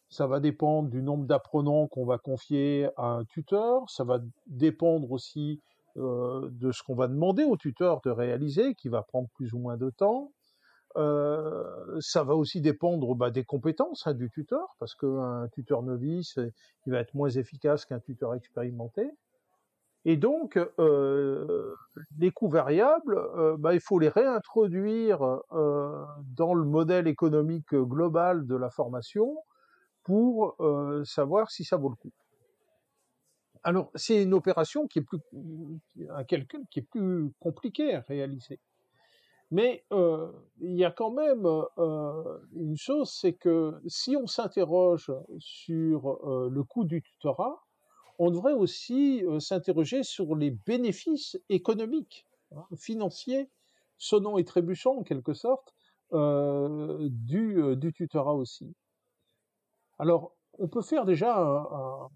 ça 0.08 0.26
va 0.26 0.40
dépendre 0.40 0.90
du 0.90 1.02
nombre 1.02 1.26
d'apprenants 1.26 1.86
qu'on 1.86 2.04
va 2.04 2.18
confier 2.18 2.88
à 2.96 3.06
un 3.06 3.24
tuteur, 3.24 3.88
ça 3.88 4.04
va 4.04 4.20
dépendre 4.46 5.10
aussi 5.12 5.60
euh, 5.96 6.48
de 6.52 6.72
ce 6.72 6.82
qu'on 6.82 6.94
va 6.94 7.08
demander 7.08 7.44
au 7.44 7.56
tuteur 7.56 8.00
de 8.04 8.10
réaliser, 8.10 8.74
qui 8.74 8.88
va 8.88 9.02
prendre 9.02 9.28
plus 9.34 9.52
ou 9.54 9.58
moins 9.58 9.76
de 9.76 9.90
temps. 9.90 10.32
Euh, 10.96 11.64
ça 12.00 12.24
va 12.24 12.34
aussi 12.34 12.60
dépendre 12.60 13.14
bah, 13.14 13.30
des 13.30 13.44
compétences 13.44 14.06
hein, 14.06 14.14
du 14.14 14.28
tuteur, 14.30 14.74
parce 14.78 14.94
qu'un 14.94 15.48
tuteur 15.52 15.82
novice, 15.82 16.38
il 16.86 16.92
va 16.92 16.98
être 16.98 17.14
moins 17.14 17.30
efficace 17.30 17.84
qu'un 17.84 18.00
tuteur 18.00 18.34
expérimenté. 18.34 19.10
Et 20.04 20.16
donc, 20.16 20.58
euh, 20.78 21.74
les 22.18 22.30
coûts 22.30 22.48
variables, 22.48 23.18
euh, 23.18 23.56
bah, 23.58 23.74
il 23.74 23.80
faut 23.80 23.98
les 23.98 24.08
réintroduire 24.08 25.22
euh, 25.52 26.04
dans 26.36 26.54
le 26.54 26.64
modèle 26.64 27.06
économique 27.06 27.74
global 27.74 28.46
de 28.46 28.56
la 28.56 28.70
formation 28.70 29.36
pour 30.02 30.56
savoir 31.04 31.50
si 31.50 31.62
ça 31.62 31.76
vaut 31.76 31.90
le 31.90 31.94
coup. 31.94 32.10
Alors, 33.62 33.90
c'est 33.94 34.22
une 34.22 34.32
opération 34.32 34.86
qui 34.88 35.00
est 35.00 35.02
plus, 35.02 35.20
un 36.08 36.24
calcul 36.24 36.64
qui 36.70 36.80
est 36.80 36.88
plus 36.90 37.30
compliqué 37.38 37.94
à 37.94 38.00
réaliser. 38.00 38.58
Mais 39.50 39.84
euh, 39.92 40.30
il 40.60 40.76
y 40.76 40.84
a 40.84 40.92
quand 40.92 41.10
même 41.10 41.44
euh, 41.78 42.38
une 42.54 42.76
chose, 42.76 43.12
c'est 43.20 43.32
que 43.32 43.80
si 43.86 44.16
on 44.16 44.26
s'interroge 44.26 45.12
sur 45.38 46.08
euh, 46.08 46.48
le 46.50 46.62
coût 46.62 46.84
du 46.84 47.02
tutorat, 47.02 47.60
on 48.20 48.30
devrait 48.30 48.52
aussi 48.52 49.24
s'interroger 49.38 50.02
sur 50.02 50.36
les 50.36 50.50
bénéfices 50.50 51.38
économiques, 51.48 52.26
hein, 52.54 52.64
financiers, 52.76 53.48
sonnant 53.98 54.38
et 54.38 54.44
trébuchant 54.44 54.98
en 54.98 55.02
quelque 55.02 55.34
sorte, 55.34 55.74
du, 56.12 57.76
du 57.76 57.92
tutorat 57.92 58.34
aussi. 58.34 58.74
Alors, 59.98 60.32
on 60.58 60.68
peut 60.68 60.82
faire 60.82 61.04
déjà 61.04 61.38
un, 61.38 62.08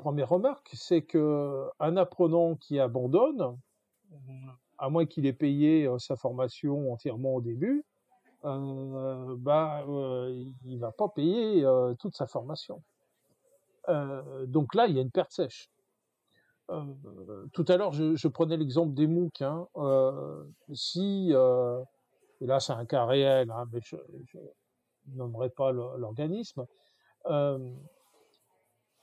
première 0.00 0.30
remarque, 0.30 0.70
c'est 0.72 1.02
que 1.02 1.66
un 1.78 1.96
apprenant 1.96 2.56
qui 2.56 2.78
abandonne, 2.78 3.58
à 4.78 4.88
moins 4.88 5.04
qu'il 5.04 5.26
ait 5.26 5.34
payé 5.34 5.86
euh, 5.86 5.98
sa 5.98 6.16
formation 6.16 6.92
entièrement 6.92 7.34
au 7.34 7.42
début, 7.42 7.84
euh, 8.44 9.36
bah, 9.38 9.84
euh, 9.86 10.44
il 10.64 10.78
va 10.78 10.90
pas 10.90 11.08
payer 11.08 11.64
euh, 11.64 11.94
toute 11.94 12.16
sa 12.16 12.26
formation. 12.26 12.82
Euh, 13.88 14.46
donc 14.46 14.74
là, 14.74 14.86
il 14.86 14.96
y 14.96 14.98
a 14.98 15.02
une 15.02 15.10
perte 15.10 15.32
sèche. 15.32 15.70
tout 17.52 17.64
à 17.68 17.76
l'heure, 17.76 17.92
je, 17.92 18.14
je, 18.14 18.28
prenais 18.28 18.56
l'exemple 18.56 18.94
des 18.94 19.06
MOOC. 19.06 19.42
Hein, 19.42 19.66
si, 20.72 21.32
et 22.40 22.46
là 22.46 22.60
c'est 22.60 22.72
un 22.72 22.86
cas 22.86 23.04
réel, 23.04 23.50
hein, 23.50 23.66
mais 23.72 23.80
je, 23.82 23.96
ne 25.08 25.16
nommerai 25.16 25.50
pas 25.50 25.72
l'organisme, 25.72 26.64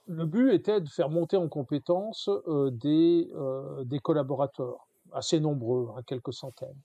le 0.07 0.25
but 0.25 0.53
était 0.53 0.81
de 0.81 0.89
faire 0.89 1.09
monter 1.09 1.37
en 1.37 1.49
compétence 1.49 2.29
euh, 2.47 2.71
des, 2.71 3.29
euh, 3.35 3.83
collaborateurs, 4.01 4.87
assez 5.11 5.39
nombreux, 5.39 5.89
hein, 5.95 6.01
quelques 6.05 6.33
centaines. 6.33 6.81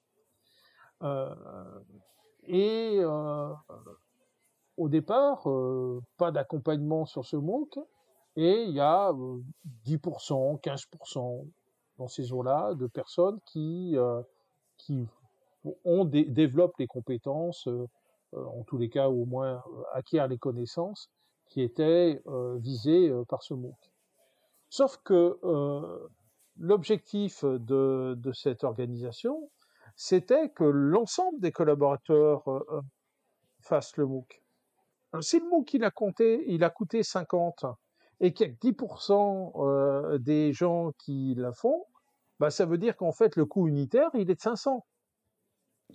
Euh, 1.03 1.35
et 2.45 3.01
au 4.77 4.89
départ, 4.89 5.47
pas 6.17 6.31
d'accompagnement 6.31 7.07
sur 7.07 7.25
ce 7.25 7.37
MOOC, 7.37 7.79
et 8.37 8.63
il 8.63 8.71
y 8.71 8.81
a 8.81 9.13
10%, 9.87 10.61
15% 10.61 11.47
dans 11.99 12.09
ces 12.09 12.33
eaux-là 12.33 12.75
de 12.75 12.87
personnes 12.87 13.39
qui 13.47 13.97
qui 14.79 15.07
ont 15.85 16.05
développent 16.05 16.77
les 16.79 16.87
compétences, 16.87 17.69
en 18.33 18.65
tous 18.65 18.79
les 18.79 18.89
cas 18.89 19.09
au 19.09 19.27
moins 19.27 19.63
acquièrent 19.93 20.29
les 20.29 20.39
connaissances 20.39 21.11
qui 21.47 21.61
étaient 21.61 22.23
visées 22.57 23.13
par 23.29 23.43
ce 23.43 23.55
MOOC. 23.55 23.77
Sauf 24.71 24.99
que 25.05 25.39
l'objectif 26.59 27.45
de, 27.45 28.15
de, 28.17 28.33
cette 28.33 28.65
organisation, 28.65 29.51
c'était 29.95 30.49
que 30.49 30.65
l'ensemble 30.65 31.39
des 31.41 31.53
collaborateurs 31.53 32.43
fassent 33.61 33.97
le 33.99 34.07
MOOC. 34.07 34.42
Si 35.21 35.39
le 35.39 35.49
MOOC 35.49 35.75
il 35.75 35.85
a 35.85 35.91
compté, 35.91 36.45
il 36.49 36.65
a 36.65 36.71
coûté 36.71 37.03
50 37.03 37.67
et 38.21 38.33
qu'il 38.33 38.47
y 38.47 38.51
a 38.51 38.53
10% 38.53 39.53
euh, 39.57 40.19
des 40.19 40.53
gens 40.53 40.93
qui 40.99 41.35
la 41.37 41.53
font, 41.53 41.85
bah 42.39 42.51
ça 42.51 42.67
veut 42.67 42.79
dire 42.79 42.97
qu'en 42.97 43.13
fait 43.13 43.37
le 43.37 43.45
coût 43.45 43.69
unitaire 43.69 44.11
il 44.15 44.31
est 44.31 44.37
de 44.37 44.41
500. 44.41 44.85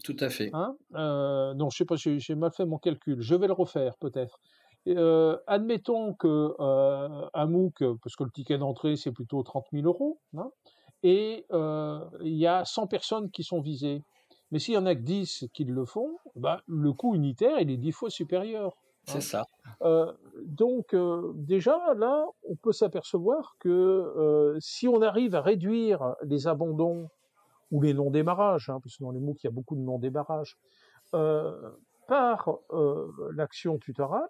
Tout 0.03 0.17
à 0.19 0.29
fait. 0.29 0.51
Hein? 0.53 0.77
Euh, 0.95 1.53
non, 1.55 1.69
je 1.69 1.77
sais 1.77 1.85
pas, 1.85 1.95
j'ai 1.95 2.35
mal 2.35 2.51
fait 2.51 2.65
mon 2.65 2.77
calcul. 2.77 3.19
Je 3.19 3.33
vais 3.33 3.47
le 3.47 3.53
refaire 3.53 3.97
peut-être. 3.97 4.39
Euh, 4.87 5.37
admettons 5.47 6.13
que 6.13 6.55
euh, 6.59 7.29
un 7.33 7.45
MOOC, 7.47 7.83
parce 8.01 8.15
que 8.15 8.23
le 8.23 8.31
ticket 8.31 8.57
d'entrée 8.57 8.95
c'est 8.95 9.11
plutôt 9.11 9.43
30 9.43 9.65
000 9.73 9.85
euros, 9.85 10.19
hein, 10.37 10.49
et 11.03 11.45
euh, 11.51 11.99
il 12.21 12.35
y 12.35 12.47
a 12.47 12.63
100 12.63 12.87
personnes 12.87 13.29
qui 13.31 13.43
sont 13.43 13.59
visées. 13.59 14.03
Mais 14.51 14.59
s'il 14.59 14.75
y 14.75 14.77
en 14.77 14.85
a 14.85 14.95
que 14.95 15.01
10 15.01 15.47
qui 15.53 15.65
le 15.65 15.83
font, 15.83 16.17
bah, 16.35 16.61
le 16.67 16.93
coût 16.93 17.15
unitaire 17.15 17.59
il 17.59 17.69
est 17.69 17.77
10 17.77 17.91
fois 17.91 18.09
supérieur. 18.09 18.77
C'est 19.07 19.21
ça. 19.21 19.45
Euh, 19.81 20.11
donc 20.43 20.93
euh, 20.93 21.31
déjà 21.35 21.93
là, 21.95 22.25
on 22.43 22.55
peut 22.55 22.71
s'apercevoir 22.73 23.55
que 23.59 23.69
euh, 23.69 24.57
si 24.59 24.87
on 24.87 25.01
arrive 25.01 25.35
à 25.35 25.41
réduire 25.41 26.15
les 26.23 26.47
abandons 26.47 27.09
ou 27.71 27.81
les 27.81 27.93
non-démarrages, 27.93 28.69
hein, 28.69 28.79
parce 28.81 28.97
que 28.97 29.03
dans 29.03 29.11
les 29.11 29.19
MOOC 29.19 29.43
il 29.43 29.47
y 29.47 29.49
a 29.49 29.51
beaucoup 29.51 29.75
de 29.75 29.81
non-démarrages, 29.81 30.57
par 32.07 32.57
l'action 33.33 33.77
tutorale, 33.77 34.29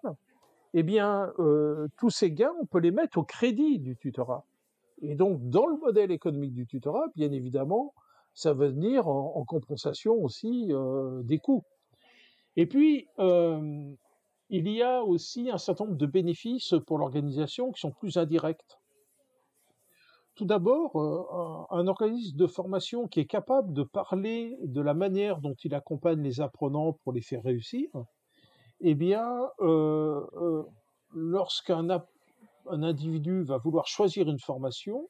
eh 0.74 0.84
bien 0.84 1.32
tous 1.96 2.10
ces 2.10 2.30
gains 2.30 2.54
on 2.60 2.66
peut 2.66 2.78
les 2.78 2.92
mettre 2.92 3.18
au 3.18 3.24
crédit 3.24 3.80
du 3.80 3.96
tutorat. 3.96 4.44
Et 5.02 5.16
donc 5.16 5.40
dans 5.48 5.66
le 5.66 5.76
modèle 5.76 6.12
économique 6.12 6.54
du 6.54 6.66
tutorat, 6.66 7.06
bien 7.16 7.32
évidemment, 7.32 7.94
ça 8.34 8.52
va 8.52 8.68
venir 8.68 9.08
en, 9.08 9.34
en 9.34 9.44
compensation 9.44 10.14
aussi 10.14 10.72
des 11.24 11.38
coûts. 11.38 11.64
Et 12.56 12.66
puis, 12.66 13.08
il 14.50 14.68
y 14.68 14.82
a 14.82 15.02
aussi 15.02 15.50
un 15.50 15.58
certain 15.58 15.84
nombre 15.84 15.98
de 15.98 16.06
bénéfices 16.06 16.74
pour 16.86 16.98
l'organisation 16.98 17.70
qui 17.70 17.80
sont 17.80 17.92
plus 17.92 18.16
indirects. 18.16 18.78
Tout 20.34 20.46
d'abord, 20.46 20.94
euh, 20.96 21.76
un 21.76 21.88
organisme 21.88 22.36
de 22.36 22.46
formation 22.46 23.08
qui 23.08 23.20
est 23.20 23.26
capable 23.26 23.72
de 23.72 23.82
parler 23.82 24.56
de 24.62 24.80
la 24.80 24.94
manière 24.94 25.40
dont 25.40 25.56
il 25.64 25.74
accompagne 25.74 26.22
les 26.22 26.40
apprenants 26.40 26.92
pour 26.92 27.12
les 27.12 27.22
faire 27.22 27.42
réussir, 27.42 27.88
eh 28.80 28.94
bien, 28.94 29.28
euh, 29.60 30.24
euh, 30.34 30.62
lorsqu'un 31.12 31.88
un 31.90 32.82
individu 32.82 33.42
va 33.42 33.58
vouloir 33.58 33.88
choisir 33.88 34.28
une 34.28 34.38
formation, 34.38 35.08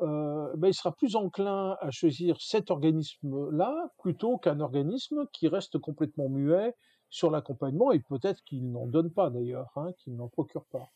ben, 0.00 0.68
il 0.68 0.74
sera 0.74 0.92
plus 0.92 1.16
enclin 1.16 1.76
à 1.80 1.90
choisir 1.90 2.36
cet 2.40 2.70
organisme-là 2.70 3.88
plutôt 3.98 4.38
qu'un 4.38 4.60
organisme 4.60 5.24
qui 5.32 5.48
reste 5.48 5.78
complètement 5.78 6.28
muet 6.28 6.74
sur 7.10 7.30
l'accompagnement 7.30 7.92
et 7.92 8.00
peut-être 8.00 8.42
qu'il 8.44 8.70
n'en 8.70 8.86
donne 8.86 9.10
pas 9.10 9.30
d'ailleurs, 9.30 9.70
hein, 9.76 9.92
qu'il 9.98 10.16
n'en 10.16 10.28
procure 10.28 10.64
pas. 10.66 10.90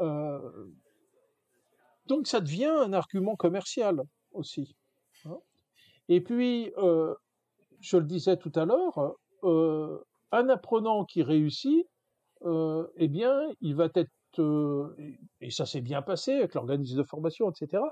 Euh, 0.00 0.70
donc 2.06 2.26
ça 2.26 2.40
devient 2.40 2.64
un 2.64 2.92
argument 2.92 3.36
commercial 3.36 4.02
aussi. 4.32 4.76
Hein. 5.24 5.38
Et 6.08 6.20
puis, 6.22 6.72
euh, 6.78 7.14
je 7.80 7.96
le 7.98 8.04
disais 8.04 8.36
tout 8.36 8.52
à 8.54 8.64
l'heure, 8.64 9.16
euh, 9.44 10.02
un 10.32 10.48
apprenant 10.48 11.04
qui 11.04 11.22
réussit, 11.22 11.86
eh 12.44 13.08
bien, 13.08 13.50
il 13.60 13.74
va 13.74 13.88
être 13.94 14.10
et 15.40 15.50
ça 15.50 15.66
s'est 15.66 15.80
bien 15.80 16.00
passé 16.00 16.34
avec 16.34 16.54
l'organisme 16.54 16.96
de 16.96 17.02
formation, 17.02 17.50
etc., 17.50 17.82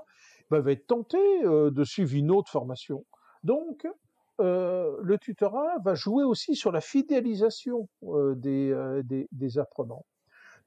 ben, 0.49 0.61
va 0.61 0.71
être 0.71 0.87
tenté 0.87 1.17
de 1.43 1.83
suivre 1.83 2.15
une 2.15 2.31
autre 2.31 2.49
formation. 2.49 3.05
Donc, 3.43 3.85
euh, 4.39 4.97
le 5.01 5.17
tutorat 5.17 5.79
va 5.83 5.95
jouer 5.95 6.23
aussi 6.23 6.55
sur 6.55 6.71
la 6.71 6.81
fidélisation 6.81 7.89
euh, 8.03 8.35
euh, 8.45 9.03
des, 9.31 9.57
apprenants. 9.57 10.05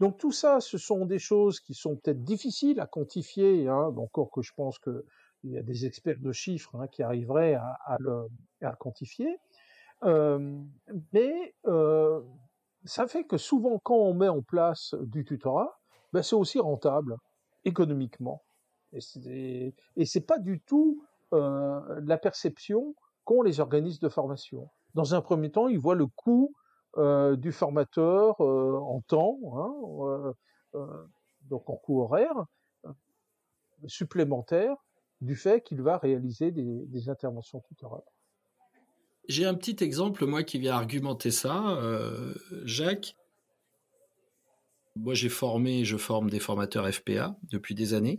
Donc 0.00 0.18
tout 0.18 0.32
ça, 0.32 0.60
ce 0.60 0.76
sont 0.78 1.06
des 1.06 1.18
choses 1.18 1.60
qui 1.60 1.74
sont 1.74 1.96
peut-être 1.96 2.24
difficiles 2.24 2.80
à 2.80 2.86
quantifier, 2.86 3.68
hein, 3.68 3.94
encore 3.96 4.30
que 4.30 4.42
je 4.42 4.52
pense 4.54 4.78
qu'il 4.78 5.02
y 5.44 5.58
a 5.58 5.62
des 5.62 5.86
experts 5.86 6.18
de 6.18 6.32
chiffres 6.32 6.74
hein, 6.76 6.88
qui 6.88 7.02
arriveraient 7.02 7.54
à, 7.54 7.96
le, 8.00 8.26
quantifier. 8.78 9.38
mais 10.02 11.54
ça 12.84 13.06
fait 13.06 13.24
que 13.24 13.36
souvent, 13.36 13.78
quand 13.78 13.98
on 13.98 14.14
met 14.14 14.28
en 14.28 14.42
place 14.42 14.94
du 15.02 15.24
tutorat, 15.24 15.78
ben, 16.12 16.22
c'est 16.22 16.34
aussi 16.34 16.58
rentable 16.58 17.18
économiquement. 17.64 18.42
Et 18.92 20.06
c'est 20.06 20.26
pas 20.26 20.38
du 20.38 20.60
tout 20.60 21.04
la 21.30 22.18
perception 22.18 22.96
les 23.42 23.60
organismes 23.60 24.02
de 24.02 24.08
formation. 24.08 24.68
Dans 24.94 25.14
un 25.14 25.20
premier 25.20 25.50
temps, 25.50 25.68
ils 25.68 25.78
voient 25.78 25.94
le 25.94 26.06
coût 26.06 26.54
euh, 26.98 27.36
du 27.36 27.52
formateur 27.52 28.40
euh, 28.40 28.78
en 28.80 29.00
temps, 29.00 29.38
hein, 29.54 30.34
euh, 30.74 31.06
donc 31.42 31.70
en 31.70 31.76
coût 31.76 32.02
horaire, 32.02 32.46
supplémentaire 33.86 34.74
du 35.20 35.36
fait 35.36 35.62
qu'il 35.62 35.80
va 35.82 35.98
réaliser 35.98 36.50
des, 36.50 37.08
interventions 37.08 37.60
tutorales. 37.60 38.02
J'ai 39.28 39.46
un 39.46 39.54
petit 39.54 39.84
exemple, 39.84 40.26
moi, 40.26 40.42
qui 40.42 40.58
vient 40.58 40.74
argumenter 40.74 41.30
ça, 41.30 41.78
Jacques. 42.64 43.14
Moi, 44.96 45.14
j'ai 45.14 45.28
formé, 45.28 45.84
je 45.84 45.96
forme 45.96 46.30
des 46.30 46.40
formateurs 46.40 46.88
FPA 46.92 47.36
depuis 47.44 47.74
des 47.74 47.94
années 47.94 48.18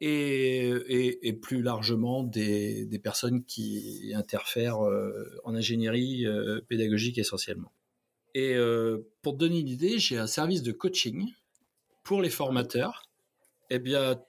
et, 0.00 1.38
plus 1.42 1.62
largement 1.62 2.22
des, 2.22 3.00
personnes 3.02 3.44
qui 3.44 4.12
interfèrent 4.14 4.84
euh, 4.84 5.40
en 5.44 5.54
ingénierie 5.54 6.26
euh, 6.26 6.60
pédagogique 6.68 7.18
essentiellement. 7.18 7.72
Et 8.34 8.54
euh, 8.54 9.08
pour 9.22 9.34
te 9.34 9.38
donner 9.38 9.60
une 9.60 9.68
idée, 9.68 9.98
j'ai 9.98 10.18
un 10.18 10.26
service 10.26 10.62
de 10.62 10.72
coaching 10.72 11.32
pour 12.04 12.22
les 12.22 12.30
formateurs. 12.30 13.02
Eh 13.70 13.78
bien, 13.78 14.20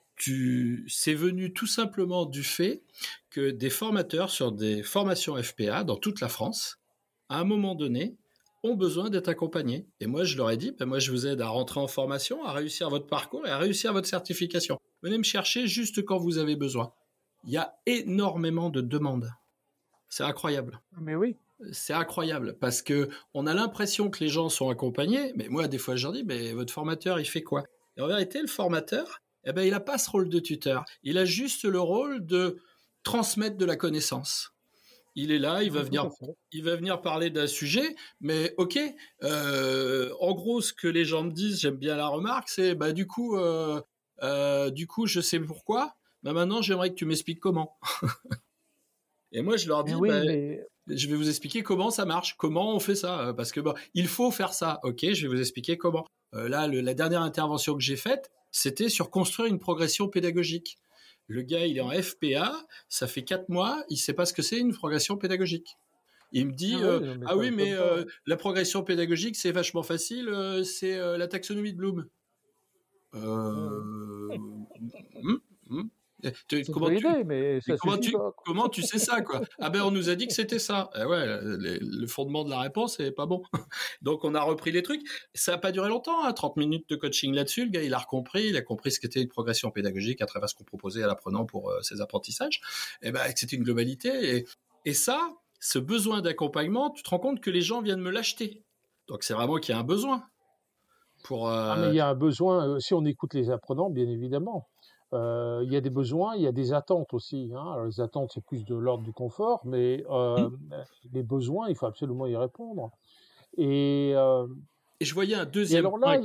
c'est 0.87 1.13
venu 1.13 1.53
tout 1.53 1.67
simplement 1.67 2.25
du 2.25 2.43
fait 2.43 2.83
que 3.29 3.51
des 3.51 3.69
formateurs 3.69 4.31
sur 4.31 4.51
des 4.51 4.83
formations 4.83 5.41
FPA 5.41 5.83
dans 5.83 5.95
toute 5.95 6.19
la 6.19 6.27
France, 6.27 6.79
à 7.29 7.39
un 7.39 7.43
moment 7.45 7.75
donné, 7.75 8.17
ont 8.63 8.75
besoin 8.75 9.09
d'être 9.09 9.29
accompagnés. 9.29 9.87
Et 10.01 10.07
moi, 10.07 10.25
je 10.25 10.35
leur 10.35 10.51
ai 10.51 10.57
dit, 10.57 10.73
ben 10.77 10.85
moi, 10.85 10.99
je 10.99 11.11
vous 11.11 11.27
aide 11.27 11.39
à 11.39 11.47
rentrer 11.47 11.79
en 11.79 11.87
formation, 11.87 12.43
à 12.43 12.51
réussir 12.51 12.89
votre 12.89 13.07
parcours 13.07 13.47
et 13.47 13.49
à 13.49 13.57
réussir 13.57 13.93
votre 13.93 14.07
certification. 14.07 14.79
Venez 15.01 15.17
me 15.17 15.23
chercher 15.23 15.67
juste 15.67 16.03
quand 16.03 16.17
vous 16.17 16.37
avez 16.37 16.55
besoin. 16.55 16.91
Il 17.45 17.51
y 17.51 17.57
a 17.57 17.77
énormément 17.85 18.69
de 18.69 18.81
demandes. 18.81 19.31
C'est 20.09 20.23
incroyable. 20.23 20.81
Mais 20.99 21.15
oui. 21.15 21.35
C'est 21.71 21.93
incroyable 21.93 22.57
parce 22.59 22.81
que 22.81 23.09
on 23.33 23.45
a 23.45 23.53
l'impression 23.53 24.09
que 24.09 24.23
les 24.23 24.29
gens 24.29 24.49
sont 24.49 24.69
accompagnés, 24.69 25.33
mais 25.35 25.49
moi 25.49 25.67
des 25.67 25.77
fois 25.77 25.97
je 25.97 26.03
leur 26.03 26.13
dis 26.13 26.23
mais 26.23 26.53
votre 26.53 26.73
formateur 26.73 27.19
il 27.19 27.25
fait 27.25 27.43
quoi? 27.43 27.63
Et 27.97 28.01
en 28.01 28.07
vérité 28.07 28.39
le 28.41 28.47
formateur, 28.47 29.21
eh 29.43 29.51
ben 29.51 29.63
il 29.63 29.73
a 29.73 29.81
pas 29.81 29.97
ce 29.97 30.09
rôle 30.09 30.29
de 30.29 30.39
tuteur, 30.39 30.85
il 31.03 31.17
a 31.17 31.25
juste 31.25 31.65
le 31.65 31.81
rôle 31.81 32.25
de 32.25 32.59
transmettre 33.03 33.57
de 33.57 33.65
la 33.65 33.75
connaissance. 33.75 34.53
Il 35.15 35.31
est 35.31 35.39
là, 35.39 35.63
il 35.63 35.71
va 35.71 35.81
venir, 35.81 36.09
il 36.53 36.63
va 36.63 36.77
venir 36.77 37.01
parler 37.01 37.29
d'un 37.29 37.47
sujet, 37.47 37.95
mais 38.21 38.53
ok. 38.57 38.79
Euh, 39.23 40.13
en 40.21 40.33
gros, 40.33 40.61
ce 40.61 40.71
que 40.71 40.87
les 40.87 41.03
gens 41.03 41.23
me 41.23 41.31
disent, 41.31 41.59
j'aime 41.59 41.75
bien 41.75 41.97
la 41.97 42.07
remarque, 42.07 42.47
c'est 42.47 42.73
bah 42.73 42.93
du 42.93 43.05
coup, 43.05 43.37
euh, 43.37 43.81
euh, 44.23 44.69
du 44.69 44.87
coup, 44.87 45.07
je 45.07 45.21
sais 45.21 45.39
pourquoi. 45.39 45.95
Bah 46.23 46.33
maintenant, 46.33 46.61
j'aimerais 46.61 46.89
que 46.89 46.95
tu 46.95 47.05
m'expliques 47.05 47.39
comment. 47.39 47.77
Et 49.31 49.41
moi, 49.41 49.57
je 49.57 49.67
leur 49.67 49.83
dis, 49.83 49.93
bah, 49.93 50.21
je 50.87 51.07
vais 51.07 51.15
vous 51.15 51.29
expliquer 51.29 51.61
comment 51.61 51.91
ça 51.91 52.05
marche, 52.05 52.35
comment 52.37 52.75
on 52.75 52.79
fait 52.79 52.95
ça, 52.95 53.27
euh, 53.27 53.33
parce 53.33 53.51
que 53.51 53.59
bon, 53.59 53.73
il 53.93 54.07
faut 54.07 54.31
faire 54.31 54.53
ça. 54.53 54.79
Ok, 54.83 55.05
je 55.13 55.27
vais 55.27 55.33
vous 55.33 55.39
expliquer 55.39 55.77
comment. 55.77 56.05
Euh, 56.33 56.49
là, 56.49 56.67
la 56.67 56.93
dernière 56.93 57.21
intervention 57.21 57.75
que 57.75 57.81
j'ai 57.81 57.95
faite, 57.95 58.31
c'était 58.51 58.89
sur 58.89 59.09
construire 59.09 59.49
une 59.49 59.59
progression 59.59 60.07
pédagogique. 60.07 60.77
Le 61.27 61.43
gars, 61.43 61.65
il 61.65 61.77
est 61.77 61.81
en 61.81 61.91
FPA, 61.91 62.51
ça 62.89 63.07
fait 63.07 63.23
quatre 63.23 63.49
mois, 63.49 63.83
il 63.89 63.97
sait 63.97 64.13
pas 64.13 64.25
ce 64.25 64.33
que 64.33 64.41
c'est 64.41 64.57
une 64.57 64.73
progression 64.73 65.15
pédagogique. 65.15 65.77
Il 66.31 66.47
me 66.47 66.53
dit 66.53 66.75
ah, 66.83 66.99
ah 67.27 67.37
oui, 67.37 67.51
mais 67.51 67.75
la 68.25 68.35
progression 68.35 68.83
pédagogique 68.83 69.35
c'est 69.35 69.51
vachement 69.51 69.83
facile, 69.83 70.31
c'est 70.63 70.97
la 70.97 71.27
taxonomie 71.27 71.73
de 71.73 71.77
Bloom. 71.77 72.07
Euh, 73.15 74.37
hmm, 75.17 75.37
hmm. 75.67 75.89
comment, 76.71 76.89
tu, 76.89 77.07
mais 77.25 77.59
comment, 78.45 78.69
tu, 78.69 78.83
sais 78.83 78.99
ça 78.99 79.21
quoi? 79.21 79.41
Ah 79.57 79.69
ben 79.69 79.81
on 79.81 79.89
nous 79.89 80.09
a 80.09 80.15
dit 80.15 80.27
que 80.27 80.33
c'était 80.33 80.59
ça. 80.59 80.89
Eh 80.95 81.05
ouais, 81.05 81.25
le 81.41 82.05
fondement 82.07 82.43
de 82.43 82.51
la 82.51 82.59
réponse 82.59 82.99
est 82.99 83.11
pas 83.11 83.25
bon. 83.25 83.41
Donc 84.01 84.23
on 84.23 84.35
a 84.35 84.41
repris 84.41 84.71
les 84.71 84.83
trucs. 84.83 85.01
Ça 85.33 85.53
a 85.53 85.57
pas 85.57 85.71
duré 85.71 85.89
longtemps, 85.89 86.23
hein, 86.23 86.33
30 86.33 86.57
minutes 86.57 86.87
de 86.89 86.95
coaching 86.95 87.33
là-dessus. 87.33 87.65
Le 87.65 87.71
gars 87.71 87.81
il 87.81 87.93
a 87.93 88.03
compris, 88.07 88.47
il 88.47 88.57
a 88.57 88.61
compris 88.61 88.91
ce 88.91 88.99
qu'était 88.99 89.21
une 89.21 89.29
progression 89.29 89.71
pédagogique 89.71 90.21
à 90.21 90.27
travers 90.27 90.49
ce 90.49 90.55
qu'on 90.55 90.65
proposait 90.65 91.01
à 91.01 91.07
l'apprenant 91.07 91.45
pour 91.45 91.71
euh, 91.71 91.81
ses 91.81 92.01
apprentissages. 92.01 92.61
Et 93.01 93.07
eh 93.07 93.11
ben 93.11 93.21
c'était 93.35 93.55
une 93.55 93.63
globalité 93.63 94.35
et, 94.35 94.45
et 94.85 94.93
ça, 94.93 95.31
ce 95.59 95.79
besoin 95.79 96.21
d'accompagnement, 96.21 96.91
tu 96.91 97.03
te 97.03 97.09
rends 97.09 97.19
compte 97.19 97.41
que 97.41 97.49
les 97.49 97.61
gens 97.61 97.81
viennent 97.81 98.01
me 98.01 98.11
l'acheter. 98.11 98.63
Donc 99.07 99.23
c'est 99.23 99.33
vraiment 99.33 99.57
qu'il 99.57 99.73
y 99.73 99.77
a 99.77 99.79
un 99.79 99.83
besoin. 99.83 100.23
Pour, 101.23 101.49
euh... 101.49 101.71
ah, 101.73 101.77
mais 101.79 101.89
il 101.89 101.95
y 101.95 101.99
a 101.99 102.07
un 102.07 102.15
besoin, 102.15 102.67
euh, 102.67 102.79
si 102.79 102.93
on 102.93 103.05
écoute 103.05 103.33
les 103.33 103.49
apprenants, 103.51 103.89
bien 103.89 104.07
évidemment. 104.07 104.67
Euh, 105.11 105.61
il 105.65 105.73
y 105.73 105.75
a 105.75 105.81
des 105.81 105.89
besoins, 105.89 106.35
il 106.35 106.43
y 106.43 106.47
a 106.47 106.51
des 106.51 106.71
attentes 106.71 107.13
aussi. 107.13 107.51
Hein. 107.55 107.71
Alors, 107.73 107.85
les 107.85 107.99
attentes, 107.99 108.31
c'est 108.33 108.43
plus 108.43 108.63
de 108.63 108.75
l'ordre 108.75 109.03
du 109.03 109.11
confort, 109.11 109.61
mais 109.65 110.05
euh, 110.09 110.49
mmh. 110.49 110.59
les 111.13 111.23
besoins, 111.23 111.67
il 111.67 111.75
faut 111.75 111.87
absolument 111.87 112.27
y 112.27 112.35
répondre. 112.35 112.91
Et, 113.57 114.11
et 114.11 115.05
je 115.05 115.13
voyais 115.13 115.35
un 115.35 115.45
deuxième 115.45 115.89
point. 115.89 116.21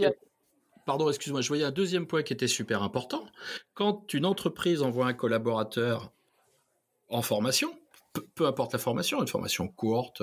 Pardon, 0.85 1.09
excuse-moi, 1.09 1.41
je 1.41 1.49
voyais 1.49 1.65
un 1.65 1.71
deuxième 1.71 2.07
point 2.07 2.23
qui 2.23 2.35
était 2.35 2.47
super 2.47 2.83
important. 2.83 3.25
Quand 3.73 4.13
une 4.13 4.27
entreprise 4.27 4.83
envoie 4.83 5.07
un 5.07 5.15
collaborateur 5.15 6.13
en 7.09 7.23
formation, 7.23 7.73
peu, 8.35 8.47
importe 8.47 8.75
la 8.75 8.79
formation, 8.79 9.23
une 9.23 9.27
formation 9.27 9.67
courte, 9.67 10.23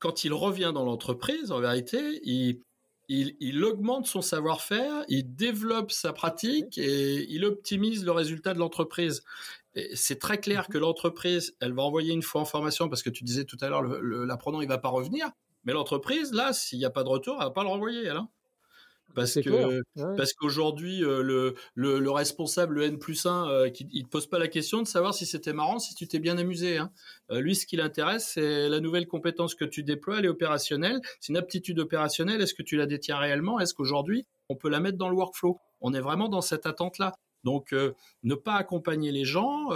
quand 0.00 0.24
il 0.24 0.32
revient 0.32 0.72
dans 0.74 0.84
l'entreprise, 0.84 1.52
en 1.52 1.60
vérité, 1.60 2.20
il, 2.24 2.60
il, 3.08 3.64
augmente 3.64 4.06
son 4.06 4.20
savoir-faire, 4.20 5.04
il 5.08 5.34
développe 5.34 5.92
sa 5.92 6.12
pratique 6.12 6.76
et 6.78 7.26
il 7.30 7.44
optimise 7.44 8.04
le 8.04 8.12
résultat 8.12 8.54
de 8.54 8.58
l'entreprise. 8.58 9.22
C'est 9.94 10.18
très 10.18 10.38
clair 10.38 10.62
mhm. 10.62 10.72
que 10.72 10.78
l'entreprise, 10.78 11.56
elle 11.60 11.72
va 11.72 11.82
envoyer 11.82 12.12
une 12.12 12.22
fois 12.22 12.40
en 12.40 12.46
formation 12.46 12.88
parce 12.88 13.02
que 13.02 13.10
tu 13.10 13.24
disais 13.24 13.44
tout 13.44 13.58
à 13.60 13.68
l'heure, 13.68 13.82
l'apprenant, 13.82 14.60
il 14.60 14.68
va 14.68 14.78
pas 14.78 14.88
revenir. 14.88 15.30
Mais 15.64 15.72
l'entreprise, 15.72 16.32
là, 16.32 16.52
s'il 16.52 16.78
n'y 16.78 16.84
a 16.84 16.90
pas 16.90 17.02
de 17.02 17.08
retour, 17.08 17.36
elle 17.38 17.46
va 17.46 17.50
pas 17.50 17.62
le 17.62 17.68
renvoyer, 17.68 18.04
elle. 18.04 18.16
Hein 18.16 18.28
parce 19.16 19.34
que 19.40 19.82
parce 20.16 20.34
qu'aujourd'hui 20.34 21.02
euh, 21.02 21.22
le, 21.22 21.54
le, 21.74 21.98
le 21.98 22.10
responsable 22.10 22.76
le 22.76 22.82
N 22.82 22.98
plus 22.98 23.24
1 23.24 23.48
euh, 23.48 23.70
qui, 23.70 23.88
il 23.90 24.04
te 24.04 24.10
pose 24.10 24.26
pas 24.26 24.38
la 24.38 24.46
question 24.46 24.82
de 24.82 24.86
savoir 24.86 25.14
si 25.14 25.24
c'était 25.24 25.54
marrant 25.54 25.78
si 25.78 25.94
tu 25.94 26.06
t'es 26.06 26.18
bien 26.18 26.36
amusé 26.36 26.76
hein. 26.76 26.92
Euh, 27.32 27.40
lui 27.40 27.56
ce 27.56 27.66
qui 27.66 27.76
l'intéresse 27.76 28.32
c'est 28.34 28.68
la 28.68 28.78
nouvelle 28.78 29.06
compétence 29.06 29.54
que 29.54 29.64
tu 29.64 29.82
déploies 29.82 30.18
elle 30.18 30.26
est 30.26 30.28
opérationnelle. 30.28 31.00
C'est 31.18 31.32
une 31.32 31.38
aptitude 31.38 31.80
opérationnelle. 31.80 32.42
Est-ce 32.42 32.54
que 32.54 32.62
tu 32.62 32.76
la 32.76 32.86
détiens 32.86 33.16
réellement? 33.16 33.58
Est-ce 33.58 33.72
qu'aujourd'hui 33.72 34.26
on 34.50 34.54
peut 34.54 34.68
la 34.68 34.80
mettre 34.80 34.98
dans 34.98 35.08
le 35.08 35.16
workflow? 35.16 35.58
On 35.80 35.94
est 35.94 36.00
vraiment 36.00 36.28
dans 36.28 36.42
cette 36.42 36.66
attente 36.66 36.98
là 36.98 37.14
donc 37.42 37.72
ne 38.24 38.34
pas 38.34 38.54
accompagner 38.54 39.12
les 39.12 39.24
gens 39.24 39.68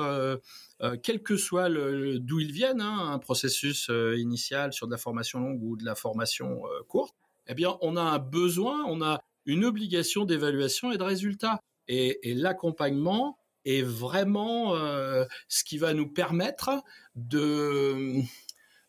quel 1.04 1.22
que 1.22 1.36
soit 1.36 1.68
le, 1.68 2.18
d'où 2.18 2.40
ils 2.40 2.50
viennent 2.50 2.80
hein, 2.80 3.12
un 3.12 3.18
processus 3.20 3.88
initial 4.16 4.72
sur 4.72 4.86
de 4.88 4.92
la 4.92 4.98
formation 4.98 5.38
longue 5.38 5.62
ou 5.62 5.76
de 5.76 5.84
la 5.84 5.94
formation 5.94 6.62
courte 6.88 7.14
eh 7.50 7.54
bien, 7.54 7.76
on 7.80 7.96
a 7.96 8.02
un 8.02 8.18
besoin, 8.18 8.84
on 8.86 9.02
a 9.02 9.20
une 9.46 9.64
obligation 9.64 10.24
d'évaluation 10.24 10.92
et 10.92 10.98
de 10.98 11.02
résultat. 11.02 11.60
Et, 11.88 12.20
l'accompagnement 12.34 13.38
est 13.64 13.82
vraiment 13.82 14.74
euh, 14.74 15.24
ce 15.48 15.64
qui 15.64 15.76
va 15.76 15.92
nous 15.92 16.08
permettre 16.08 16.70
de 17.14 18.22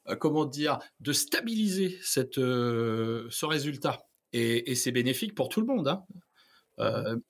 euh, 0.07 0.15
comment 0.15 0.45
dire 0.45 0.79
de 0.99 1.11
stabiliser 1.11 1.97
cette 2.01 2.37
euh, 2.37 3.27
ce 3.29 3.45
résultat. 3.45 4.05
Et, 4.33 4.75
c'est 4.75 4.91
bénéfique 4.91 5.35
pour 5.35 5.49
tout 5.49 5.61
le 5.61 5.67
monde. 5.67 5.87
Hein. 5.87 6.05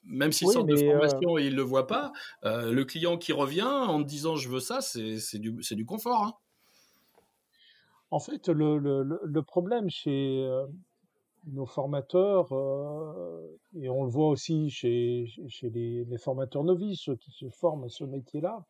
même 0.04 0.32
s'il 0.32 0.48
sort 0.50 0.66
de 0.66 0.76
formation 0.76 1.38
et 1.38 1.48
il 1.48 1.56
le 1.56 1.64
voit 1.64 1.88
pas, 1.88 2.12
le 2.44 2.84
client 2.84 3.18
qui 3.18 3.34
revient 3.34 3.64
en 3.64 4.00
disant 4.00 4.36
je 4.36 4.50
veux 4.50 4.60
ça, 4.60 4.82
c'est 4.82 5.40
du, 5.40 5.52
du 5.52 5.86
confort. 5.86 6.24
Hein. 6.24 6.34
En 8.12 8.20
fait, 8.20 8.50
le, 8.50 8.78
le, 8.78 9.20
le 9.24 9.42
problème 9.42 9.90
chez, 9.90 10.46
nos 11.48 11.66
formateurs, 11.66 12.52
euh, 12.52 13.60
et 13.76 13.89
on 13.89 14.04
le 14.04 14.10
voit 14.10 14.30
aussi 14.30 14.70
chez, 14.70 15.28
les, 15.64 16.18
formateurs 16.18 16.64
novices, 16.64 17.02
ceux 17.02 17.16
qui 17.16 17.32
se 17.32 17.50
forment 17.50 17.86
à 17.86 17.89
ce 17.89 18.04
métier-là, 18.04 18.64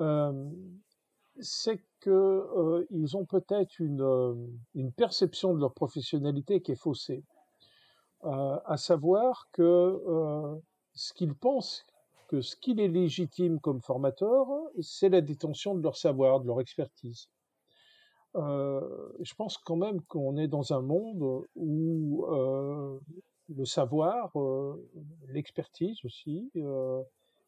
euh, 0.00 0.50
c'est 1.40 1.80
que 2.00 2.10
euh, 2.10 2.86
ont 3.14 3.24
peut-être 3.24 3.78
une, 3.78 4.02
euh, 4.02 4.34
une 4.74 4.92
perception 4.92 5.54
de 5.54 5.60
leur 5.60 5.72
professionnalité 5.72 6.60
qui 6.60 6.72
est 6.72 6.76
faussée, 6.76 7.24
à 8.22 8.76
savoir 8.76 9.48
que 9.52 10.02
ce 10.92 11.12
qu'ils 11.12 11.34
pensent 11.34 11.86
que 12.26 12.40
ce 12.40 12.56
qu'il 12.56 12.80
est 12.80 12.88
légitime 12.88 13.60
comme 13.60 13.80
formateur, 13.80 14.48
c'est 14.80 15.08
la 15.08 15.20
détention 15.20 15.76
de 15.76 15.82
leur 15.82 15.96
savoir, 15.96 16.40
de 16.40 16.46
leur 16.46 16.60
expertise. 16.60 17.28
Euh, 18.36 19.12
je 19.20 19.34
pense 19.34 19.58
quand 19.58 19.76
même 19.76 20.02
qu'on 20.02 20.36
est 20.36 20.48
dans 20.48 20.72
un 20.72 20.82
monde 20.82 21.46
où 21.54 22.26
euh, 22.26 22.98
le 23.48 23.64
savoir, 23.64 24.30
euh, 24.38 24.88
l'expertise 25.28 26.04
aussi, 26.04 26.50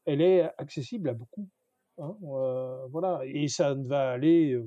elle 0.07 0.23
est 0.23 0.43
accessible 0.59 1.09
à 1.09 1.15
beaucoup. 1.15 1.49
Hein, 1.99 2.17
voilà, 2.91 3.21
et 3.27 3.49
ça 3.49 3.75
ne 3.75 3.87
va 3.87 4.11
aller 4.11 4.59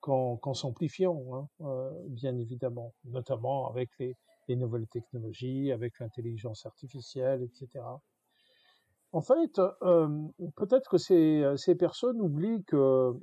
qu'en 0.00 0.54
s'amplifiant, 0.54 1.48
hein, 1.60 1.92
bien 2.08 2.36
évidemment, 2.36 2.92
notamment 3.04 3.68
avec 3.70 3.88
les, 3.98 4.14
les 4.48 4.56
nouvelles 4.56 4.86
technologies, 4.86 5.72
avec 5.72 5.98
l'intelligence 5.98 6.66
artificielle, 6.66 7.42
etc. 7.42 7.84
En 9.12 9.22
fait, 9.22 9.58
peut-être 10.56 10.90
que 10.90 10.98
ces 10.98 11.74
personnes 11.74 12.20
oublient 12.20 12.64
que 12.64 13.18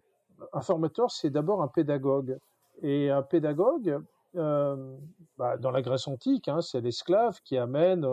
un 0.53 0.61
formateur, 0.61 1.11
c'est 1.11 1.29
d'abord 1.29 1.61
un 1.61 1.67
pédagogue. 1.67 2.37
Et 2.81 3.09
un 3.09 3.21
pédagogue, 3.21 4.01
euh, 4.35 4.97
bah, 5.37 5.57
dans 5.57 5.71
la 5.71 5.81
Grèce 5.81 6.07
antique, 6.07 6.47
hein, 6.47 6.61
c'est 6.61 6.81
l'esclave 6.81 7.39
qui 7.43 7.57
amène 7.57 8.05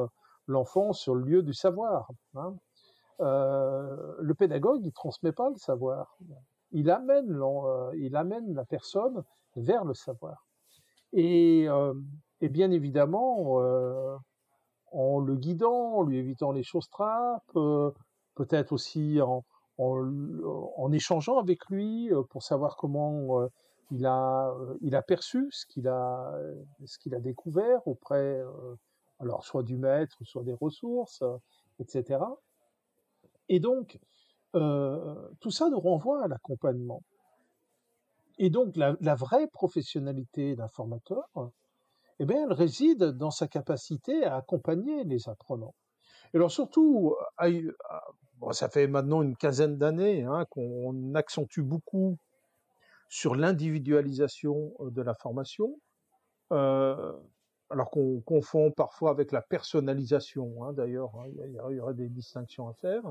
l'enfant 0.46 0.92
sur 0.92 1.14
le 1.14 1.24
lieu 1.24 1.42
du 1.42 1.54
savoir. 1.54 2.08
Hein. 2.36 2.54
Euh, 3.20 4.14
le 4.18 4.34
pédagogue, 4.34 4.84
il 4.84 4.92
transmet 4.92 5.32
pas 5.32 5.50
le 5.50 5.56
savoir. 5.56 6.16
Il 6.72 6.90
amène, 6.90 7.38
euh, 7.40 7.92
il 7.96 8.16
amène 8.16 8.54
la 8.54 8.64
personne 8.64 9.22
vers 9.56 9.84
le 9.84 9.94
savoir. 9.94 10.46
Et, 11.12 11.66
euh, 11.68 11.94
et 12.40 12.48
bien 12.48 12.70
évidemment, 12.70 13.60
euh, 13.60 14.16
en 14.90 15.20
le 15.20 15.36
guidant, 15.36 15.96
en 15.96 16.02
lui 16.02 16.18
évitant 16.18 16.52
les 16.52 16.62
choses 16.62 16.88
trappes, 16.88 17.52
peut-être 18.34 18.72
aussi 18.72 19.20
en, 19.20 19.44
en, 19.78 20.92
échangeant 20.92 21.38
avec 21.38 21.66
lui 21.66 22.12
euh, 22.12 22.22
pour 22.22 22.42
savoir 22.42 22.76
comment 22.76 23.40
euh, 23.40 23.48
il 23.90 24.06
a 24.06 24.50
euh, 24.50 24.76
il 24.80 24.94
a 24.94 25.02
perçu 25.02 25.48
ce 25.50 25.66
qu'il 25.66 25.88
a 25.88 26.34
ce 26.84 26.98
qu'il 26.98 27.14
a 27.14 27.20
découvert 27.20 27.86
auprès 27.86 28.42
alors 29.18 29.44
soit 29.44 29.62
du 29.62 29.76
maître 29.76 30.16
soit 30.24 30.44
des 30.44 30.54
ressources 30.54 31.22
etc 31.78 32.20
et 33.48 33.60
donc 33.60 33.98
tout 34.52 35.50
ça 35.50 35.70
nous 35.70 35.80
renvoie 35.80 36.24
à 36.24 36.28
l'accompagnement. 36.28 37.02
Et 38.36 38.50
donc 38.50 38.76
la, 38.76 38.96
la 39.00 39.14
vraie 39.14 39.46
professionnalité 39.46 40.56
d'un 40.56 40.68
formateur 40.68 41.24
eh 42.18 42.26
bien 42.26 42.44
elle 42.44 42.52
réside 42.52 43.02
dans 43.02 43.30
sa 43.30 43.48
capacité 43.48 44.24
à 44.24 44.36
accompagner 44.36 45.04
les 45.04 45.28
apprenants 45.30 45.74
alors 46.34 46.50
surtout, 46.50 47.14
bon, 48.38 48.52
ça 48.52 48.68
fait 48.68 48.86
maintenant 48.86 49.22
une 49.22 49.36
quinzaine 49.36 49.78
d'années 49.78 50.24
hein, 50.24 50.46
qu'on 50.50 51.14
accentue 51.14 51.60
beaucoup 51.60 52.18
sur 53.12 53.34
l'individualisation 53.34 54.72
euh, 54.80 54.90
de 54.90 55.02
la 55.02 55.12
formation, 55.12 55.78
euh, 56.50 57.12
alors 57.68 57.90
qu'on 57.90 58.22
confond 58.22 58.70
parfois 58.70 59.10
avec 59.10 59.32
la 59.32 59.42
personnalisation. 59.42 60.64
Hein, 60.64 60.72
D'ailleurs, 60.72 61.14
hein, 61.16 61.26
il 61.28 61.52
y, 61.52 61.80
aurait 61.80 61.92
des 61.92 62.08
distinctions 62.08 62.68
à 62.68 62.72
faire. 62.72 63.02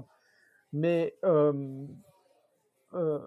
Mais 0.73 1.15
euh, 1.23 1.85
euh, 2.95 3.19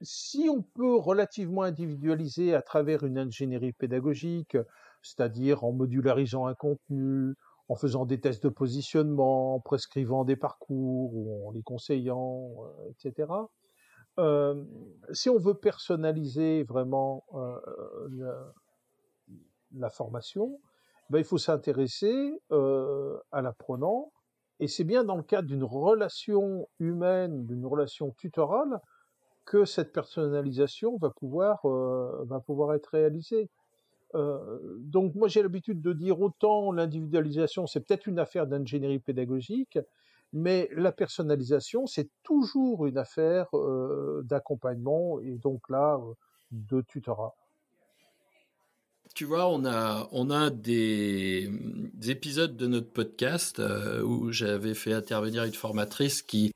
si 0.00 0.48
on 0.48 0.62
peut 0.62 0.96
relativement 0.96 1.64
individualiser 1.64 2.54
à 2.54 2.62
travers 2.62 3.04
une 3.04 3.18
ingénierie 3.18 3.74
pédagogique, 3.74 4.56
c'est-à-dire 5.02 5.64
en 5.64 5.72
modularisant 5.72 6.46
un 6.46 6.54
contenu, 6.54 7.34
en 7.68 7.74
faisant 7.74 8.06
des 8.06 8.18
tests 8.18 8.42
de 8.42 8.48
positionnement, 8.48 9.56
en 9.56 9.60
prescrivant 9.60 10.24
des 10.24 10.36
parcours 10.36 11.14
ou 11.14 11.46
en 11.46 11.50
les 11.50 11.62
conseillant, 11.62 12.50
euh, 12.60 12.90
etc. 12.90 13.30
Euh, 14.18 14.64
si 15.12 15.28
on 15.28 15.38
veut 15.38 15.54
personnaliser 15.54 16.64
vraiment 16.64 17.24
euh, 17.34 17.60
la, 19.74 19.90
formation, 19.90 20.58
ben, 21.10 21.18
il 21.18 21.24
faut 21.24 21.38
s'intéresser 21.38 22.32
à 22.50 23.42
l'apprenant, 23.42 24.12
et 24.60 24.66
c'est 24.66 24.84
bien 24.84 25.04
dans 25.04 25.16
le 25.16 25.22
cadre 25.22 25.46
d'une 25.46 25.62
relation 25.62 26.68
humaine, 26.80 27.46
d'une 27.46 27.64
relation 27.64 28.10
tutorale, 28.12 28.80
que 29.44 29.64
cette 29.64 29.92
personnalisation 29.92 30.98
va 30.98 31.10
pouvoir 31.10 31.60
va 31.64 32.40
pouvoir 32.40 32.74
être 32.74 32.88
réalisée. 32.88 33.48
Euh, 34.14 34.76
donc 34.78 35.14
moi 35.14 35.28
j'ai 35.28 35.42
l'habitude 35.42 35.82
de 35.82 35.92
dire 35.92 36.20
autant 36.20 36.72
l'individualisation 36.72 37.66
c'est 37.66 37.80
peut-être 37.80 38.06
une 38.06 38.18
affaire 38.18 38.46
d'ingénierie 38.46 39.00
pédagogique, 39.00 39.78
Mais 40.32 40.68
la 40.72 40.92
personnalisation, 40.92 41.86
c'est 41.86 42.10
toujours 42.22 42.86
une 42.86 42.98
affaire 42.98 43.48
d'accompagnement 44.24 45.20
et 45.20 45.36
donc 45.38 45.68
là, 45.70 45.98
de 46.50 46.82
tutorat. 46.82 47.34
Tu 49.14 49.24
vois, 49.24 49.48
on 49.48 49.64
a, 49.64 50.06
on 50.12 50.30
a 50.30 50.50
des, 50.50 51.50
épisodes 52.06 52.56
de 52.56 52.66
notre 52.66 52.92
podcast 52.92 53.62
où 54.04 54.30
j'avais 54.32 54.74
fait 54.74 54.92
intervenir 54.92 55.44
une 55.44 55.54
formatrice 55.54 56.20
qui, 56.20 56.52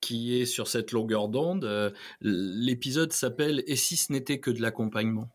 qui 0.00 0.40
est 0.40 0.46
sur 0.46 0.68
cette 0.68 0.92
longueur 0.92 1.28
d'onde. 1.28 1.92
L'épisode 2.20 3.12
s'appelle 3.12 3.64
Et 3.66 3.76
si 3.76 3.96
ce 3.96 4.12
n'était 4.12 4.38
que 4.38 4.52
de 4.52 4.62
l'accompagnement? 4.62 5.28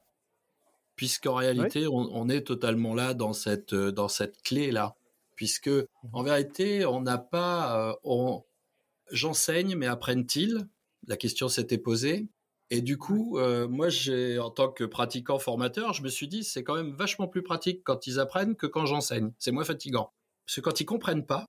Puisqu'en 0.95 1.35
réalité, 1.35 1.87
on, 1.87 2.29
est 2.29 2.41
totalement 2.41 2.93
là 2.93 3.13
dans 3.13 3.33
cette, 3.33 3.75
dans 3.75 4.07
cette 4.07 4.41
clé-là 4.43 4.95
puisque 5.35 5.67
mmh 5.67 5.85
en 6.13 6.23
vérité, 6.23 6.85
on 6.85 7.01
n'a 7.01 7.17
pas, 7.17 7.95
euh, 8.03 8.37
j'enseigne, 9.11 9.75
mais 9.75 9.87
apprennent-ils 9.87 10.67
La 11.07 11.17
question 11.17 11.49
s'était 11.49 11.77
posée. 11.77 12.27
Et 12.71 12.81
du 12.81 12.97
coup, 12.97 13.37
euh, 13.37 13.67
moi, 13.67 13.89
j'ai, 13.89 14.39
en 14.39 14.49
tant 14.49 14.71
que 14.71 14.83
pratiquant 14.83 15.37
formateur, 15.37 15.93
je 15.93 16.01
me 16.01 16.09
suis 16.09 16.27
dit, 16.27 16.43
c'est 16.43 16.63
quand 16.63 16.75
même 16.75 16.95
vachement 16.95 17.27
plus 17.27 17.43
pratique 17.43 17.83
quand 17.83 18.07
ils 18.07 18.19
apprennent 18.19 18.55
que 18.55 18.65
quand 18.65 18.87
j'enseigne. 18.87 19.31
C'est 19.37 19.51
moins 19.51 19.63
fatigant. 19.63 20.13
Parce 20.45 20.55
que 20.55 20.61
quand 20.61 20.79
ils 20.79 20.85
comprennent 20.85 21.25
pas, 21.25 21.45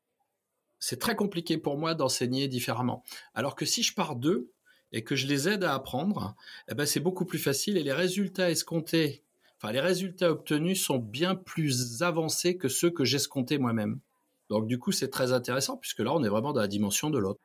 c'est 0.78 1.00
très 1.00 1.16
compliqué 1.16 1.56
pour 1.56 1.78
moi 1.78 1.94
d'enseigner 1.94 2.48
différemment. 2.48 3.02
Alors 3.34 3.56
que 3.56 3.64
si 3.64 3.82
je 3.82 3.94
pars 3.94 4.16
d'eux 4.16 4.52
et 4.92 5.04
que 5.04 5.16
je 5.16 5.26
les 5.26 5.48
aide 5.48 5.64
à 5.64 5.74
apprendre, 5.74 6.34
eh 6.68 6.74
ben, 6.74 6.84
c'est 6.84 7.00
beaucoup 7.00 7.24
plus 7.24 7.38
facile 7.38 7.78
et 7.78 7.82
les 7.82 7.94
résultats 7.94 8.50
escomptés 8.50 9.24
enfin 9.58 9.72
les 9.72 9.80
résultats 9.80 10.30
obtenus 10.30 10.82
sont 10.82 10.98
bien 10.98 11.34
plus 11.34 12.02
avancés 12.02 12.56
que 12.56 12.68
ceux 12.68 12.90
que 12.90 13.04
j'escomptais 13.04 13.58
moi-même. 13.58 14.00
Donc 14.48 14.66
du 14.66 14.78
coup, 14.78 14.92
c'est 14.92 15.10
très 15.10 15.32
intéressant 15.32 15.76
puisque 15.76 16.00
là, 16.00 16.12
on 16.12 16.22
est 16.22 16.28
vraiment 16.28 16.52
dans 16.52 16.60
la 16.60 16.68
dimension 16.68 17.10
de 17.10 17.18
l'autre. 17.18 17.40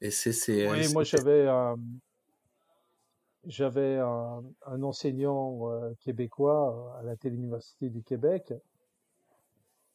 Et 0.00 0.10
c'est 0.10 0.70
Oui, 0.70 0.92
moi 0.92 1.02
j'avais 1.04 1.48
j'avais 3.48 3.98
un, 3.98 4.82
enseignant 4.82 5.70
euh, 5.70 5.94
québécois 6.00 6.94
euh, 6.96 7.00
à 7.00 7.02
la 7.02 7.16
Téléuniversité 7.16 7.88
du 7.88 8.02
Québec 8.02 8.52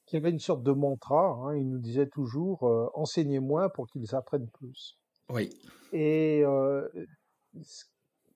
qui 0.06 0.18
avait 0.18 0.32
une 0.32 0.40
sorte 0.40 0.64
de 0.64 0.72
mantra. 0.72 1.28
Hein, 1.28 1.56
il 1.56 1.70
nous 1.70 1.80
disait 1.80 2.08
toujours 2.08 2.68
euh, 2.68 2.90
enseignez-moi 2.96 3.70
pour 3.72 3.88
qu'ils 3.88 4.16
apprennent 4.16 4.50
plus. 4.50 4.98
Oui. 5.30 5.50
Et 5.94 6.44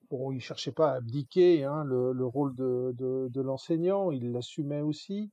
bon, 0.10 0.32
il 0.32 0.39
cherchait 0.41 0.72
pas 0.72 0.91
à 0.91 0.95
abdiquer 0.95 1.64
hein, 1.64 1.84
le, 1.84 2.14
le, 2.14 2.26
rôle 2.26 2.55
de 2.55 3.41
l'enseignant, 3.41 4.12
il 4.12 4.32
l'assumait 4.32 4.82
aussi. 4.82 5.32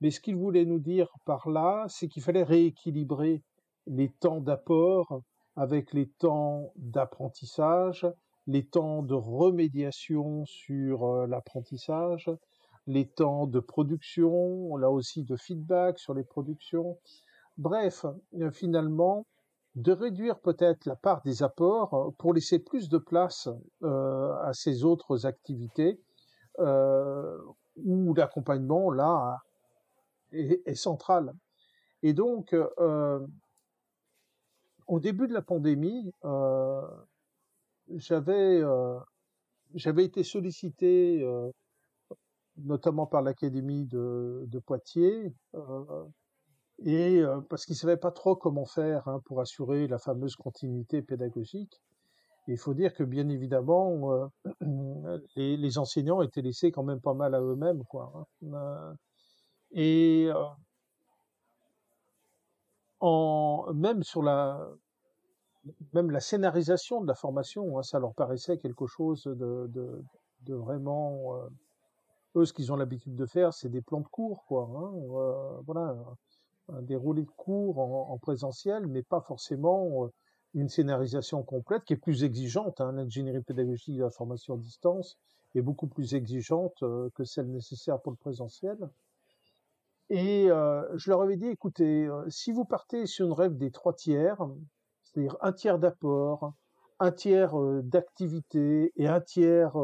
Mais 0.00 0.10
ce 0.10 0.20
qu'il 0.20 0.36
voulait 0.36 0.66
nous 0.66 0.78
dire 0.78 1.08
par 1.24 1.48
là, 1.48 1.86
c'est 1.88 2.08
qu'il 2.08 2.22
fallait 2.22 2.42
rééquilibrer 2.42 3.42
les 3.86 4.10
temps 4.10 4.40
d'apport 4.40 5.22
avec 5.56 5.94
les 5.94 6.08
temps 6.08 6.72
d'apprentissage, 6.76 8.06
les 8.46 8.66
temps 8.66 9.02
de 9.02 9.14
remédiation 9.14 10.44
sur 10.44 11.04
euh, 11.04 11.26
l'apprentissage, 11.26 12.30
les 12.86 13.06
temps 13.08 13.46
de 13.46 13.58
production, 13.58 14.76
là 14.76 14.90
aussi 14.90 15.24
de 15.24 15.36
feedback 15.36 15.98
sur 15.98 16.14
les 16.14 16.24
productions. 16.24 16.98
Bref, 17.56 18.04
euh, 18.38 18.50
finalement, 18.50 19.26
de 19.76 19.92
réduire 19.92 20.40
peut-être 20.40 20.86
la 20.86 20.96
part 20.96 21.22
des 21.22 21.42
apports 21.42 21.94
euh, 21.94 22.10
pour 22.18 22.32
laisser 22.32 22.58
plus 22.58 22.88
de 22.88 22.98
place 22.98 23.48
euh, 23.82 24.34
à 24.42 24.52
ces 24.54 24.84
autres 24.84 25.26
activités 25.26 26.00
euh, 26.58 27.38
où 27.76 28.14
l'accompagnement 28.14 28.90
là 28.90 29.38
est, 30.32 30.74
central. 30.74 31.34
Et 32.02 32.14
donc, 32.14 32.54
euh, 32.54 33.26
au 34.86 34.98
début 34.98 35.28
de 35.28 35.34
la 35.34 35.42
pandémie, 35.42 36.10
j'avais 37.90 38.62
j'avais 39.74 40.04
été 40.04 40.24
sollicité 40.24 41.24
notamment 42.56 43.06
par 43.06 43.22
l'académie 43.22 43.84
de 43.86 44.58
Poitiers 44.64 45.32
et 46.84 47.22
parce 47.48 47.64
qu'ils 47.64 47.76
savaient 47.76 47.96
pas 47.96 48.10
trop 48.10 48.36
comment 48.36 48.66
faire 48.66 49.08
hein, 49.08 49.20
pour 49.24 49.40
assurer 49.40 49.86
la 49.88 49.98
fameuse 49.98 50.36
continuité 50.36 51.00
pédagogique. 51.02 51.80
il 52.48 52.58
faut 52.58 52.74
dire 52.74 52.94
que 52.94 53.02
bien 53.02 53.28
évidemment, 53.28 54.30
les, 55.36 55.78
enseignants 55.78 56.22
étaient 56.22 56.42
laissés 56.42 56.72
quand 56.72 56.84
même 56.84 57.00
pas 57.00 57.14
mal 57.14 57.34
à 57.34 57.40
eux-mêmes, 57.40 57.82
quoi. 57.84 58.28
Hein. 58.52 58.94
Et 59.72 60.28
même 63.74 64.02
sur 64.02 64.22
la 64.22 64.68
même 65.92 66.10
la 66.10 66.20
scénarisation 66.20 67.00
de 67.00 67.08
la 67.08 67.14
formation, 67.14 67.78
hein, 67.78 67.82
ça 67.82 67.98
leur 67.98 68.14
paraissait 68.14 68.58
quelque 68.58 68.86
chose 68.86 69.24
de, 69.24 69.68
de, 70.42 70.54
vraiment 70.54 71.34
eux 72.36 72.44
ce 72.44 72.52
qu'ils 72.52 72.72
ont 72.72 72.76
l'habitude 72.76 73.16
de 73.16 73.26
faire, 73.26 73.52
c'est 73.52 73.68
des 73.68 73.82
plans 73.82 74.00
de 74.00 74.06
cours, 74.08 74.44
quoi. 74.46 74.68
Voilà 75.66 75.96
un 76.68 76.82
déroulé 76.82 77.22
de 77.22 77.30
cours 77.30 77.78
en, 77.78 78.18
présentiel, 78.18 78.86
mais 78.86 79.02
pas 79.02 79.20
forcément 79.20 80.04
euh, 80.04 80.08
une 80.54 80.68
scénarisation 80.68 81.42
complète 81.42 81.84
qui 81.84 81.92
est 81.92 81.98
plus 81.98 82.24
exigeante. 82.24 82.80
Hein. 82.80 82.92
L'ingénierie 82.92 83.42
pédagogique 83.42 83.96
de 83.96 84.02
la 84.02 84.10
formation 84.10 84.54
à 84.54 84.56
distance 84.56 85.16
est 85.54 85.62
beaucoup 85.62 85.86
plus 85.86 86.14
exigeante 86.14 86.82
euh, 86.82 87.08
que 87.14 87.24
celle 87.24 87.50
nécessaire 87.50 88.00
pour 88.00 88.12
le 88.12 88.18
présentiel. 88.18 88.76
Et 90.08 90.50
euh, 90.50 90.84
je 90.96 91.10
leur 91.10 91.22
avais 91.22 91.36
dit, 91.36 91.48
écoutez, 91.48 92.08
si 92.28 92.52
vous 92.52 92.64
partez 92.64 93.06
sur 93.06 93.26
une 93.26 93.32
règle 93.32 93.58
des 93.58 93.70
trois 93.70 93.92
tiers, 93.92 94.38
c'est-à-dire 95.02 95.36
un 95.40 95.52
tiers 95.52 95.78
d'apport, 95.78 96.52
un 97.00 97.10
tiers 97.10 97.54
d'activité 97.82 98.92
et 98.96 99.08
un 99.08 99.20
tiers 99.20 99.74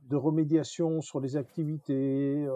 de 0.00 0.16
remédiation 0.16 1.00
sur 1.00 1.20
les 1.20 1.36
activités, 1.36 2.46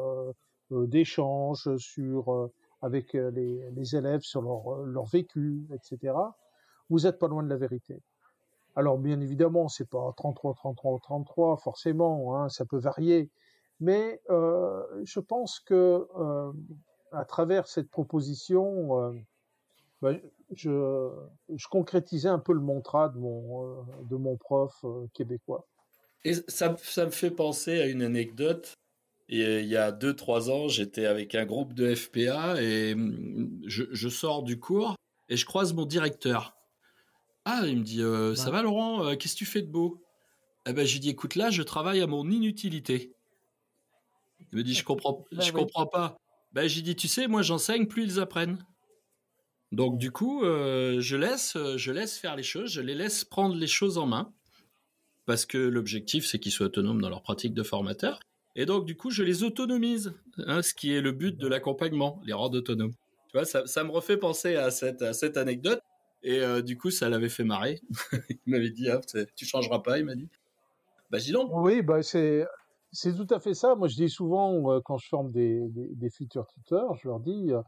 d'échange 0.70 1.76
sur 1.76 2.50
avec 2.82 3.14
euh, 3.14 3.30
les, 3.30 3.96
élèves 3.96 4.22
sur 4.22 4.42
leur, 4.42 4.72
euh, 4.72 5.04
vécu, 5.10 5.66
etc., 5.72 6.14
vous 6.90 7.06
êtes 7.06 7.18
pas 7.18 7.28
loin 7.28 7.42
de 7.42 7.48
la 7.48 7.56
vérité. 7.56 8.00
Alors 8.76 8.98
bien 8.98 9.20
évidemment, 9.20 9.68
c'est 9.68 9.88
pas 9.88 10.12
33, 10.16 10.54
33, 10.54 11.00
33 11.00 11.56
forcément, 11.56 12.36
hein, 12.36 12.48
ça 12.48 12.64
peut 12.64 12.78
varier, 12.78 13.30
mais 13.80 14.20
euh, 14.30 14.82
je 15.04 15.20
pense 15.20 15.60
que 15.60 16.06
à 17.12 17.24
travers 17.24 17.66
cette 17.66 17.90
proposition, 17.90 19.14
bah, 20.00 20.12
je, 20.52 21.10
concrétisais 21.70 22.28
un 22.28 22.38
peu 22.38 22.52
le 22.52 22.60
mantra 22.60 23.08
de 23.08 23.18
mon, 23.18 24.36
prof 24.36 24.84
québécois. 25.12 25.66
Et 26.24 26.34
ça 26.48 26.70
me 26.70 27.10
fait 27.10 27.30
penser 27.30 27.80
à 27.80 27.86
une 27.86 28.02
anecdote 28.02 28.78
et 29.28 29.44
euh, 29.44 29.60
il 29.60 29.68
y 29.68 29.76
a 29.76 29.92
deux, 29.92 30.14
trois 30.14 30.50
ans, 30.50 30.68
j'étais 30.68 31.06
avec 31.06 31.34
un 31.34 31.44
groupe 31.44 31.74
de 31.74 31.94
FPA 31.94 32.60
et 32.62 32.94
mm, 32.94 33.62
je, 33.66 33.84
je, 33.90 34.08
sors 34.08 34.42
du 34.42 34.58
cours 34.58 34.96
et 35.28 35.36
je 35.36 35.44
croise 35.44 35.74
mon 35.74 35.84
directeur. 35.84 36.56
Ah, 37.44 37.62
il 37.66 37.78
me 37.78 37.82
dit, 37.82 38.02
euh, 38.02 38.34
ça 38.34 38.50
va 38.50 38.62
Laurent, 38.62 39.04
euh, 39.04 39.16
qu'est-ce 39.16 39.34
que 39.34 39.38
tu 39.38 39.46
fais 39.46 39.62
de 39.62 39.70
beau? 39.70 40.02
Eh 40.66 40.72
ben, 40.72 40.86
j'ai 40.86 40.98
dit, 40.98 41.10
écoute, 41.10 41.34
là, 41.34 41.50
je 41.50 41.62
travaille 41.62 42.00
à 42.00 42.06
mon 42.06 42.28
inutilité. 42.28 43.14
Il 44.52 44.58
me 44.58 44.62
dit, 44.62 44.74
je 44.74 44.84
comprends, 44.84 45.24
bah 45.32 45.42
je 45.42 45.52
comprends 45.52 45.86
pas. 45.86 46.18
Ben, 46.52 46.68
j'ai 46.68 46.82
dit, 46.82 46.96
tu 46.96 47.08
sais, 47.08 47.26
moi, 47.26 47.42
j'enseigne, 47.42 47.86
plus 47.86 48.04
ils 48.04 48.20
apprennent. 48.20 48.58
Donc, 49.72 49.98
du 49.98 50.10
coup, 50.10 50.42
je 50.42 51.16
laisse, 51.16 51.58
je 51.76 51.92
laisse 51.92 52.16
faire 52.16 52.36
les 52.36 52.42
choses, 52.42 52.70
je 52.70 52.80
les 52.80 52.94
laisse 52.94 53.24
prendre 53.24 53.54
les 53.54 53.66
choses 53.66 53.98
en 53.98 54.06
main 54.06 54.32
parce 55.26 55.44
que 55.44 55.58
l'objectif, 55.58 56.26
c'est 56.26 56.38
qu'ils 56.38 56.52
soient 56.52 56.66
autonomes 56.66 57.02
dans 57.02 57.10
leur 57.10 57.22
pratique 57.22 57.52
de 57.52 57.62
formateur. 57.62 58.18
Et 58.58 58.66
donc, 58.66 58.86
du 58.86 58.96
coup, 58.96 59.10
je 59.10 59.22
les 59.22 59.44
autonomise, 59.44 60.14
hein, 60.38 60.62
ce 60.62 60.74
qui 60.74 60.92
est 60.92 61.00
le 61.00 61.12
but 61.12 61.38
de 61.38 61.46
l'accompagnement, 61.46 62.20
les 62.26 62.32
rendre 62.32 62.58
autonomes. 62.58 62.90
Tu 63.28 63.34
vois, 63.34 63.44
ça, 63.44 63.64
ça 63.68 63.84
me 63.84 63.90
refait 63.92 64.16
penser 64.16 64.56
à 64.56 64.72
cette, 64.72 65.00
à 65.00 65.12
cette 65.12 65.36
anecdote. 65.36 65.80
Et 66.24 66.40
euh, 66.40 66.60
du 66.60 66.76
coup, 66.76 66.90
ça 66.90 67.08
l'avait 67.08 67.28
fait 67.28 67.44
marrer. 67.44 67.80
il 68.28 68.40
m'avait 68.46 68.70
dit, 68.70 68.90
ah, 68.90 68.98
tu 69.36 69.44
changeras 69.44 69.78
pas, 69.78 70.00
il 70.00 70.06
m'a 70.06 70.16
dit. 70.16 70.28
Bah, 71.08 71.18
dis 71.18 71.30
donc. 71.30 71.50
Oui, 71.52 71.82
bah, 71.82 72.02
c'est, 72.02 72.44
c'est 72.90 73.14
tout 73.14 73.32
à 73.32 73.38
fait 73.38 73.54
ça. 73.54 73.76
Moi, 73.76 73.86
je 73.86 73.94
dis 73.94 74.08
souvent, 74.08 74.72
euh, 74.72 74.80
quand 74.84 74.98
je 74.98 75.06
forme 75.06 75.30
des, 75.30 75.68
des, 75.68 75.94
des, 75.94 76.10
futurs 76.10 76.48
tuteurs, 76.48 76.96
je 76.96 77.06
leur 77.06 77.20
dis, 77.20 77.52
euh, 77.52 77.62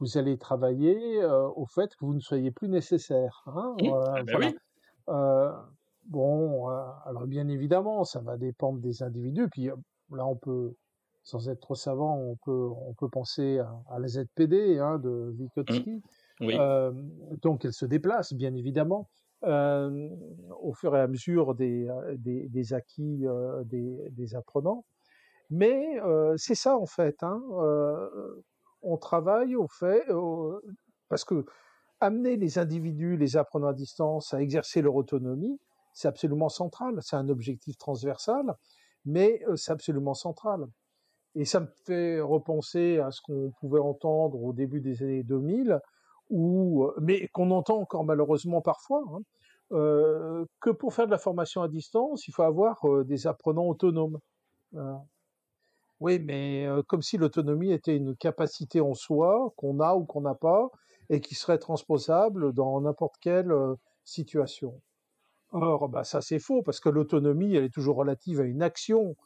vous 0.00 0.18
allez 0.18 0.38
travailler 0.38 1.24
au 1.54 1.66
fait 1.66 1.94
que 1.94 2.04
vous 2.04 2.14
ne 2.14 2.20
soyez 2.20 2.50
plus 2.50 2.68
nécessaire. 2.68 3.44
Hein, 3.46 3.76
mmh. 3.80 3.90
ah 3.92 4.22
bah 4.24 4.32
oui. 4.40 4.56
bon, 6.06 6.66
alors 7.06 7.28
bien 7.28 7.46
évidemment, 7.46 8.02
ça 8.02 8.18
va 8.18 8.36
dépendre 8.36 8.80
des 8.80 9.04
individus. 9.04 9.48
Puis 9.48 9.70
Là, 10.14 10.26
on 10.26 10.36
peut, 10.36 10.74
sans 11.22 11.48
être 11.48 11.60
trop 11.60 11.74
savant, 11.74 12.16
on 12.18 12.36
peut, 12.36 12.68
on 12.86 12.94
peut 12.94 13.08
penser 13.08 13.58
à, 13.58 13.98
la 13.98 14.08
ZPD 14.08 14.78
hein, 14.78 14.98
de 14.98 15.34
Vygotsky. 15.36 16.02
Mmh. 16.40 16.50
Euh, 16.50 16.92
donc, 17.42 17.64
elle 17.64 17.72
se 17.72 17.86
déplace, 17.86 18.32
bien 18.32 18.54
évidemment, 18.54 19.08
euh, 19.44 20.08
au 20.60 20.72
fur 20.72 20.96
et 20.96 21.00
à 21.00 21.06
mesure 21.06 21.54
des, 21.54 21.88
des, 22.16 22.48
des 22.48 22.74
acquis 22.74 23.26
euh, 23.26 23.62
des, 23.64 24.10
des, 24.10 24.34
apprenants. 24.34 24.84
Mais 25.50 26.00
c'est 26.36 26.54
ça, 26.54 26.76
en 26.78 26.86
fait. 26.86 27.22
Hein, 27.22 27.42
on 28.82 28.96
travaille 28.96 29.54
au 29.54 29.68
fait, 29.68 30.02
parce 31.08 31.24
que 31.24 31.44
amener 32.00 32.36
les 32.36 32.58
individus, 32.58 33.16
les 33.16 33.36
apprenants 33.36 33.68
à 33.68 33.74
distance, 33.74 34.34
à 34.34 34.40
exercer 34.40 34.82
leur 34.82 34.94
autonomie, 34.94 35.60
c'est 35.92 36.08
absolument 36.08 36.48
central. 36.48 36.98
C'est 37.02 37.16
un 37.16 37.28
objectif 37.28 37.76
transversal, 37.76 38.56
mais 39.04 39.42
euh, 39.48 39.56
c'est 39.56 39.72
absolument 39.72 40.14
central. 40.14 40.66
Et 41.34 41.44
ça 41.44 41.60
me 41.60 41.68
fait 41.84 42.20
repenser 42.20 42.98
à 42.98 43.10
ce 43.10 43.20
qu'on 43.22 43.52
pouvait 43.60 43.80
entendre 43.80 44.42
au 44.42 44.52
début 44.52 44.80
des 44.80 45.02
années 45.02 45.22
2000, 45.22 45.80
ou 46.30 46.90
mais 47.00 47.28
qu'on 47.28 47.50
entend 47.50 47.78
encore 47.78 48.04
malheureusement 48.04 48.60
parfois, 48.60 49.04
hein, 49.12 49.20
euh, 49.72 50.44
que 50.60 50.70
pour 50.70 50.92
faire 50.92 51.06
de 51.06 51.10
la 51.10 51.18
formation 51.18 51.62
à 51.62 51.68
distance, 51.68 52.28
il 52.28 52.32
faut 52.32 52.42
avoir 52.42 52.84
euh, 52.86 53.04
des 53.04 53.26
apprenants 53.26 53.66
autonomes. 53.68 54.18
oui, 56.00 56.18
mais 56.18 56.66
euh, 56.66 56.82
comme 56.82 57.02
si 57.02 57.16
l'autonomie 57.16 57.72
était 57.72 57.96
une 57.96 58.16
capacité 58.16 58.80
en 58.80 58.94
soi 58.94 59.52
qu'on 59.56 59.80
a 59.80 59.94
ou 59.94 60.04
qu'on 60.04 60.22
n'a 60.22 60.34
pas 60.34 60.68
et 61.10 61.20
qui 61.20 61.34
serait 61.34 61.58
transposable 61.58 62.52
dans 62.52 62.80
n'importe 62.80 63.16
quelle 63.20 63.52
situation. 64.04 64.80
Or, 65.52 65.88
bah, 65.88 66.04
ça 66.04 66.20
c'est 66.20 66.38
faux 66.38 66.62
parce 66.62 66.80
que 66.80 66.88
l'autonomie, 66.88 67.54
elle 67.54 67.64
est 67.64 67.74
toujours 67.74 67.96
relative 67.96 68.40
à 68.40 68.44
une 68.44 68.62
action. 68.62 69.16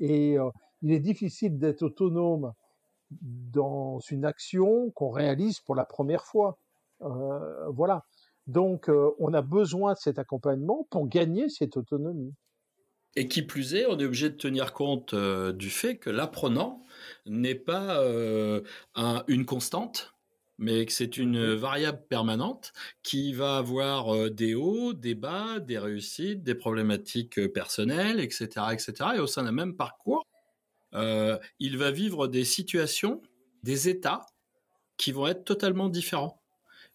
et 0.00 0.36
il 0.82 0.92
est 0.92 1.00
difficile 1.00 1.58
d'être 1.58 1.82
autonome 1.82 2.52
dans 3.10 3.98
une 4.10 4.24
action 4.24 4.90
qu'on 4.90 5.10
réalise 5.10 5.60
pour 5.60 5.74
la 5.74 5.84
première 5.84 6.24
fois. 6.24 6.58
voilà. 7.00 8.04
Donc, 8.48 8.88
euh, 8.88 9.10
on 9.18 9.34
a 9.34 9.42
besoin 9.42 9.92
de 9.92 9.98
cet 9.98 10.18
accompagnement 10.18 10.88
pour 10.90 11.06
gagner 11.06 11.50
cette 11.50 11.76
autonomie. 11.76 12.34
Et 13.14 13.28
qui 13.28 13.42
plus 13.42 13.74
est, 13.74 13.84
on 13.86 13.98
est 13.98 14.04
obligé 14.04 14.30
de 14.30 14.36
tenir 14.36 14.72
compte 14.72 15.12
euh, 15.12 15.52
du 15.52 15.68
fait 15.68 15.98
que 15.98 16.08
l'apprenant 16.08 16.82
n'est 17.26 17.54
pas 17.54 18.00
euh, 18.00 18.62
une 19.28 19.44
constante, 19.44 20.14
mais 20.58 20.86
que 20.86 20.92
c'est 20.92 21.16
une 21.16 21.54
variable 21.54 22.02
permanente 22.08 22.72
qui 23.02 23.32
va 23.32 23.58
avoir 23.58 24.30
des 24.30 24.54
hauts, 24.54 24.92
des 24.92 25.14
bas, 25.14 25.60
des 25.60 25.78
réussites, 25.78 26.42
des 26.42 26.54
problématiques 26.54 27.46
personnelles, 27.52 28.20
etc., 28.20 28.48
etc. 28.72 28.92
Et 29.16 29.20
au 29.20 29.26
sein 29.26 29.44
d'un 29.44 29.52
même 29.52 29.76
parcours, 29.76 30.26
il 30.92 31.78
va 31.78 31.90
vivre 31.90 32.26
des 32.26 32.44
situations, 32.44 33.22
des 33.62 33.88
états 33.88 34.26
qui 34.98 35.12
vont 35.12 35.26
être 35.28 35.44
totalement 35.44 35.88
différents. 35.88 36.42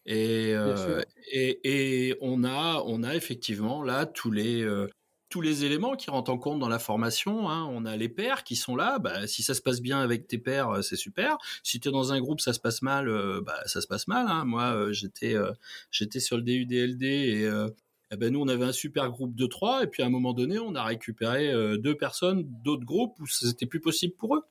Et, 0.05 0.51
euh, 0.53 1.01
et, 1.31 2.09
et, 2.09 2.17
on 2.21 2.43
a, 2.43 2.83
on 2.85 3.03
a 3.03 3.15
effectivement 3.15 3.81
là 3.81 4.05
tous 4.05 4.31
les, 4.31 4.61
euh, 4.61 4.87
tous 5.33 5.41
les 5.41 5.65
éléments 5.65 5.95
qui 5.95 6.11
rentrent 6.11 6.29
en 6.29 6.37
compte 6.37 6.59
dans 6.59 6.69
la 6.69 6.77
formation. 6.77 7.49
Hein. 7.49 7.67
On 7.71 7.85
a 7.85 7.97
les 7.97 8.07
pairs 8.07 8.43
qui 8.43 8.55
sont 8.55 8.75
là. 8.75 8.99
Bah, 8.99 9.25
si 9.25 9.41
ça 9.41 9.55
se 9.55 9.63
passe 9.63 9.81
bien 9.81 9.99
avec 9.99 10.27
tes 10.27 10.37
pairs, 10.37 10.69
euh, 10.69 10.81
c'est 10.83 10.95
super. 10.95 11.39
Si 11.63 11.79
tu 11.79 11.89
es 11.89 11.91
dans 11.91 12.13
un 12.13 12.21
groupe, 12.21 12.39
ça 12.39 12.53
se 12.53 12.59
passe 12.59 12.83
mal, 12.83 13.09
bah, 13.41 13.59
ça 13.65 13.81
se 13.81 13.87
passe 13.87 14.07
mal. 14.07 14.27
Hein. 14.29 14.45
Moi, 14.45 14.91
j'étais, 14.91 15.33
j'étais 15.89 16.19
sur 16.19 16.37
le 16.37 16.43
DUDLD 16.43 17.03
et 17.03 17.51
eh 18.11 18.15
ben 18.15 18.31
nous, 18.31 18.41
on 18.41 18.47
avait 18.47 18.65
un 18.65 18.71
super 18.71 19.09
groupe 19.09 19.33
de 19.33 19.47
trois. 19.47 19.83
Et 19.83 19.87
puis 19.87 20.03
à 20.03 20.05
un 20.05 20.09
moment 20.09 20.33
donné, 20.33 20.59
on 20.59 20.75
a 20.75 20.83
récupéré 20.83 21.51
deux 21.79 21.97
personnes 21.97 22.43
d'autres 22.63 22.85
groupes 22.85 23.19
où 23.19 23.25
c'était 23.25 23.65
plus 23.65 23.81
possible 23.81 24.13
pour 24.13 24.35
eux. 24.35 24.43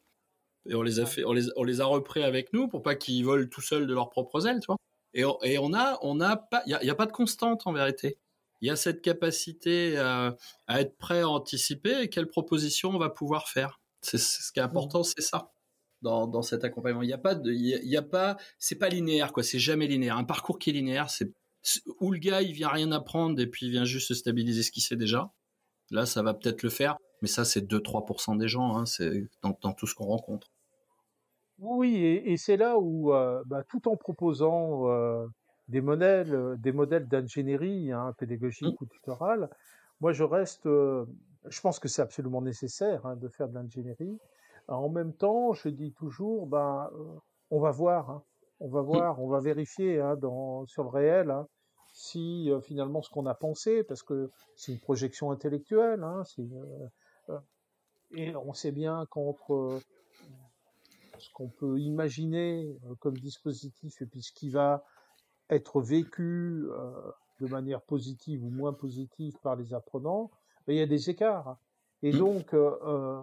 Et 0.68 0.74
on 0.74 0.82
les 0.82 0.98
a 0.98 1.06
fait, 1.06 1.24
on 1.24 1.32
les, 1.32 1.44
on 1.54 1.62
les 1.62 1.80
a 1.80 1.84
repris 1.84 2.24
avec 2.24 2.52
nous 2.52 2.66
pour 2.66 2.82
pas 2.82 2.96
qu'ils 2.96 3.24
volent 3.24 3.46
tout 3.48 3.60
seuls 3.60 3.86
de 3.86 3.94
leurs 3.94 4.10
propres 4.10 4.48
ailes, 4.48 4.58
tu 4.58 4.66
vois. 4.66 4.78
Et, 5.14 5.24
on 5.58 5.74
a, 5.74 5.98
on 6.02 6.20
a 6.20 6.36
pas, 6.36 6.62
il 6.66 6.76
y 6.82 6.90
a, 6.90 6.94
pas 6.96 7.06
de 7.06 7.12
constante 7.12 7.66
en 7.66 7.72
vérité. 7.72 8.18
Il 8.62 8.68
y 8.68 8.70
a 8.70 8.76
cette 8.76 9.02
capacité 9.02 9.98
à, 9.98 10.36
être 10.68 10.96
prêt 10.96 11.20
à 11.20 11.28
anticiper 11.28 12.02
et 12.02 12.08
quelle 12.08 12.28
proposition 12.28 12.90
on 12.90 12.98
va 12.98 13.10
pouvoir 13.10 13.48
faire. 13.48 13.80
C'est 14.02 14.18
ce 14.18 14.52
qui 14.52 14.60
est 14.60 14.62
important, 14.62 15.02
c'est 15.02 15.20
ça. 15.20 15.52
Dans, 16.00 16.26
dans 16.26 16.42
cet 16.42 16.64
accompagnement, 16.64 17.02
il 17.02 17.06
n'y 17.08 17.12
a 17.12 17.18
pas 17.18 17.36
pas, 18.10 18.36
c'est 18.58 18.76
pas 18.76 18.88
linéaire 18.88 19.32
quoi. 19.32 19.42
C'est 19.42 19.58
jamais 19.58 19.86
linéaire. 19.86 20.16
Un 20.16 20.24
parcours 20.24 20.58
qui 20.58 20.70
est 20.70 20.72
linéaire, 20.72 21.08
où 22.00 22.12
le 22.12 22.18
gars 22.18 22.42
il 22.42 22.52
vient 22.52 22.68
rien 22.68 22.90
apprendre 22.92 23.40
et 23.40 23.46
puis 23.46 23.66
il 23.66 23.72
vient 23.72 23.84
juste 23.84 24.14
stabiliser 24.14 24.62
ce 24.62 24.70
qu'il 24.70 24.82
sait 24.82 24.96
déjà. 24.96 25.32
Là, 25.90 26.06
ça 26.06 26.22
va 26.22 26.32
peut-être 26.32 26.62
le 26.62 26.70
faire, 26.70 26.96
mais 27.20 27.28
ça 27.28 27.44
c'est 27.44 27.60
2-3% 27.68 28.38
des 28.38 28.48
gens. 28.48 28.76
Hein, 28.76 28.86
c'est 28.86 29.28
dans, 29.42 29.58
dans 29.60 29.72
tout 29.72 29.86
ce 29.86 29.94
qu'on 29.94 30.06
rencontre. 30.06 30.48
Oui, 31.58 31.96
et, 31.96 32.36
c'est 32.36 32.56
là 32.56 32.78
où, 32.78 33.12
euh, 33.12 33.42
bah, 33.46 33.62
tout 33.68 33.86
en 33.88 33.96
proposant 33.96 34.88
euh, 34.88 35.26
des 35.68 35.80
modèles, 35.80 36.34
euh, 36.34 36.56
des 36.56 36.72
modèles 36.72 37.08
d'ingénierie 37.08 37.92
hein, 37.92 38.14
pédagogique 38.18 38.80
mmh. 38.80 38.84
ou 38.84 38.86
tutorale, 38.86 39.50
moi 40.00 40.12
je 40.12 40.24
reste, 40.24 40.64
je 40.64 41.60
pense 41.60 41.78
que 41.78 41.88
c'est 41.88 42.02
absolument 42.02 42.42
nécessaire 42.42 43.06
hein, 43.06 43.16
de 43.16 43.28
faire 43.28 43.48
de 43.48 43.54
l'ingénierie. 43.54 44.18
En 44.66 44.88
même 44.88 45.12
temps, 45.12 45.52
je 45.52 45.68
dis 45.68 45.92
toujours, 45.92 46.46
ben, 46.46 46.90
on 47.50 47.60
va 47.60 47.70
voir, 47.70 48.10
hein, 48.10 48.22
on 48.58 48.68
va 48.68 48.82
mmh. 48.82 48.86
voir, 48.86 49.22
on 49.22 49.28
va 49.28 49.40
vérifier 49.40 50.02
dans, 50.20 50.66
sur 50.66 50.82
le 50.82 50.88
réel 50.88 51.32
si 51.92 52.50
finalement 52.62 53.02
ce 53.02 53.10
qu'on 53.10 53.26
a 53.26 53.34
pensé, 53.34 53.84
parce 53.84 54.02
que 54.02 54.30
c'est 54.56 54.72
une 54.72 54.80
projection 54.80 55.30
intellectuelle, 55.30 56.02
et 58.14 58.34
on 58.34 58.52
sait 58.52 58.72
bien 58.72 59.06
qu'entre 59.10 59.80
ce 61.22 61.30
qu'on 61.32 61.48
peut 61.48 61.78
imaginer 61.78 62.76
euh, 62.84 62.94
comme 62.96 63.16
dispositif 63.16 64.02
et 64.02 64.06
puis 64.06 64.22
ce 64.22 64.32
qui 64.32 64.50
va 64.50 64.84
être 65.54 65.80
vécu 65.80 66.66
euh, 66.70 66.92
de 67.40 67.46
manière 67.46 67.82
positive 67.82 68.44
ou 68.44 68.50
moins 68.50 68.72
positive 68.72 69.34
par 69.42 69.56
les 69.56 69.74
apprenants, 69.74 70.30
il 70.68 70.76
y 70.76 70.80
a 70.80 70.86
des 70.86 71.10
écarts. 71.10 71.56
Et 72.02 72.12
mmh. 72.12 72.18
donc, 72.18 72.54
euh, 72.54 73.22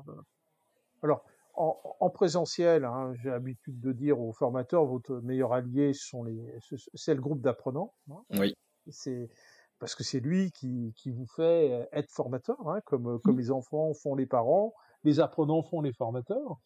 alors, 1.01 1.23
en, 1.55 2.09
présentiel, 2.09 2.85
hein, 2.85 3.13
j'ai 3.15 3.29
l'habitude 3.29 3.79
de 3.81 3.91
dire 3.91 4.19
aux 4.19 4.31
formateurs, 4.31 4.85
votre 4.85 5.15
meilleur 5.19 5.51
allié, 5.51 5.93
sont 5.93 6.23
les, 6.23 6.57
c'est 6.93 7.13
le 7.13 7.21
groupe 7.21 7.41
d'apprenants. 7.41 7.93
Hein. 8.09 8.23
Oui. 8.31 8.55
C'est 8.89 9.29
parce 9.77 9.95
que 9.95 10.03
c'est 10.03 10.21
lui 10.21 10.51
qui, 10.51 10.93
qui 10.95 11.11
vous 11.11 11.25
fait 11.25 11.87
être 11.91 12.11
formateur, 12.11 12.69
hein, 12.69 12.79
comme, 12.85 13.19
comme 13.19 13.35
mmh. 13.35 13.39
les 13.39 13.51
enfants 13.51 13.93
font 13.93 14.15
les 14.15 14.25
parents, 14.25 14.73
les 15.03 15.19
apprenants 15.19 15.63
font 15.63 15.81
les 15.81 15.93
formateurs. 15.93 16.57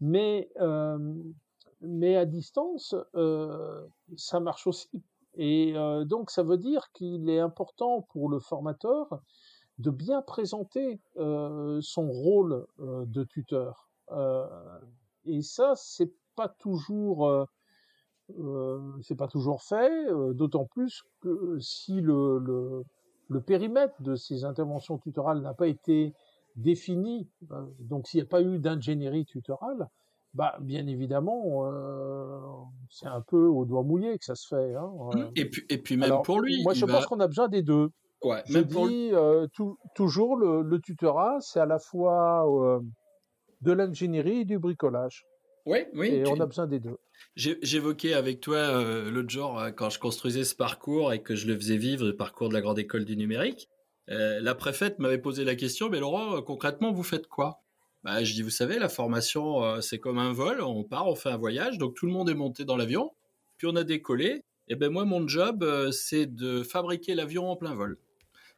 Mais, 0.00 0.50
euh, 0.60 1.14
mais 1.80 2.16
à 2.16 2.24
distance, 2.24 2.94
euh, 3.14 3.86
ça 4.16 4.40
marche 4.40 4.66
aussi. 4.66 5.01
Et 5.34 5.72
euh, 5.76 6.04
donc, 6.04 6.30
ça 6.30 6.42
veut 6.42 6.58
dire 6.58 6.90
qu'il 6.92 7.28
est 7.28 7.40
important 7.40 8.02
pour 8.12 8.28
le 8.28 8.38
formateur 8.38 9.20
de 9.78 9.90
bien 9.90 10.22
présenter 10.22 11.00
euh, 11.16 11.80
son 11.80 12.08
rôle 12.08 12.66
euh, 12.80 13.04
de 13.06 13.24
tuteur. 13.24 13.88
Euh, 14.10 14.46
et 15.24 15.42
ça, 15.42 15.74
c'est 15.76 16.12
pas 16.36 16.48
toujours 16.48 17.46
c'est 19.02 19.16
pas 19.16 19.28
toujours 19.28 19.62
fait, 19.62 20.06
d'autant 20.32 20.64
plus 20.64 21.02
que 21.20 21.58
si 21.58 22.00
le, 22.00 22.38
le, 22.38 22.82
le, 23.28 23.40
périmètre 23.42 24.00
de 24.00 24.14
ces 24.14 24.44
interventions 24.44 24.96
tutorales 24.96 25.42
n'a 25.42 25.52
pas 25.52 25.66
été 25.66 26.14
défini, 26.56 27.28
donc 27.78 28.06
s'il 28.06 28.20
n'y 28.20 28.26
a 28.26 28.30
pas 28.30 28.40
eu 28.40 28.58
d'ingénierie 28.58 29.26
tutorale, 29.26 29.90
bah, 30.34 30.56
bien 30.60 30.86
évidemment, 30.86 31.66
euh, 31.66 32.38
c'est 32.90 33.06
un 33.06 33.20
peu 33.20 33.46
au 33.46 33.64
doigt 33.64 33.82
mouillé 33.82 34.18
que 34.18 34.24
ça 34.24 34.34
se 34.34 34.48
fait. 34.48 34.74
Hein, 34.74 34.90
mmh, 35.14 35.30
et 35.36 35.44
puis, 35.50 35.64
et 35.68 35.78
puis 35.78 35.96
même 35.96 36.22
pour 36.24 36.40
lui. 36.40 36.62
Moi, 36.62 36.74
je 36.74 36.86
pense 36.86 37.06
qu'on 37.06 37.20
a 37.20 37.28
besoin 37.28 37.48
des 37.48 37.62
deux. 37.62 37.90
Ouais, 38.22 38.42
je 38.46 38.58
dis 38.60 39.10
euh, 39.12 39.48
toujours 39.96 40.36
le, 40.36 40.62
le 40.62 40.78
tutorat, 40.78 41.38
c'est 41.40 41.58
à 41.58 41.66
la 41.66 41.80
fois 41.80 42.46
euh, 42.46 42.80
de 43.62 43.72
l'ingénierie 43.72 44.40
et 44.40 44.44
du 44.44 44.58
bricolage. 44.58 45.24
Oui, 45.66 45.78
oui. 45.94 46.08
Et 46.08 46.26
on 46.26 46.40
a 46.40 46.46
besoin 46.46 46.66
des 46.66 46.80
deux. 46.80 46.96
J'évoquais 47.36 48.14
avec 48.14 48.40
toi 48.40 48.56
euh, 48.56 49.10
l'autre 49.10 49.30
jour 49.30 49.58
euh, 49.58 49.70
quand 49.70 49.90
je 49.90 49.98
construisais 49.98 50.44
ce 50.44 50.54
parcours 50.54 51.12
et 51.12 51.22
que 51.22 51.34
je 51.34 51.46
le 51.46 51.54
faisais 51.54 51.76
vivre, 51.76 52.04
le 52.04 52.16
parcours 52.16 52.48
de 52.48 52.54
la 52.54 52.60
grande 52.60 52.78
école 52.78 53.04
du 53.04 53.16
numérique. 53.16 53.68
Euh, 54.10 54.40
la 54.40 54.54
préfète 54.54 54.98
m'avait 54.98 55.18
posé 55.18 55.44
la 55.44 55.54
question, 55.54 55.88
mais 55.88 56.00
Laurent, 56.00 56.36
euh, 56.36 56.40
concrètement, 56.40 56.92
vous 56.92 57.04
faites 57.04 57.28
quoi? 57.28 57.60
Bah, 58.04 58.24
je 58.24 58.34
dis, 58.34 58.42
vous 58.42 58.50
savez, 58.50 58.78
la 58.78 58.88
formation, 58.88 59.64
euh, 59.64 59.80
c'est 59.80 59.98
comme 59.98 60.18
un 60.18 60.32
vol. 60.32 60.60
On 60.60 60.84
part, 60.84 61.08
on 61.08 61.14
fait 61.14 61.30
un 61.30 61.36
voyage, 61.36 61.78
donc 61.78 61.94
tout 61.94 62.06
le 62.06 62.12
monde 62.12 62.28
est 62.28 62.34
monté 62.34 62.64
dans 62.64 62.76
l'avion, 62.76 63.12
puis 63.58 63.66
on 63.66 63.76
a 63.76 63.84
décollé. 63.84 64.42
Et 64.68 64.76
ben 64.76 64.90
moi, 64.90 65.04
mon 65.04 65.26
job, 65.26 65.64
c'est 65.90 66.26
de 66.26 66.62
fabriquer 66.62 67.14
l'avion 67.14 67.50
en 67.50 67.56
plein 67.56 67.74
vol. 67.74 67.98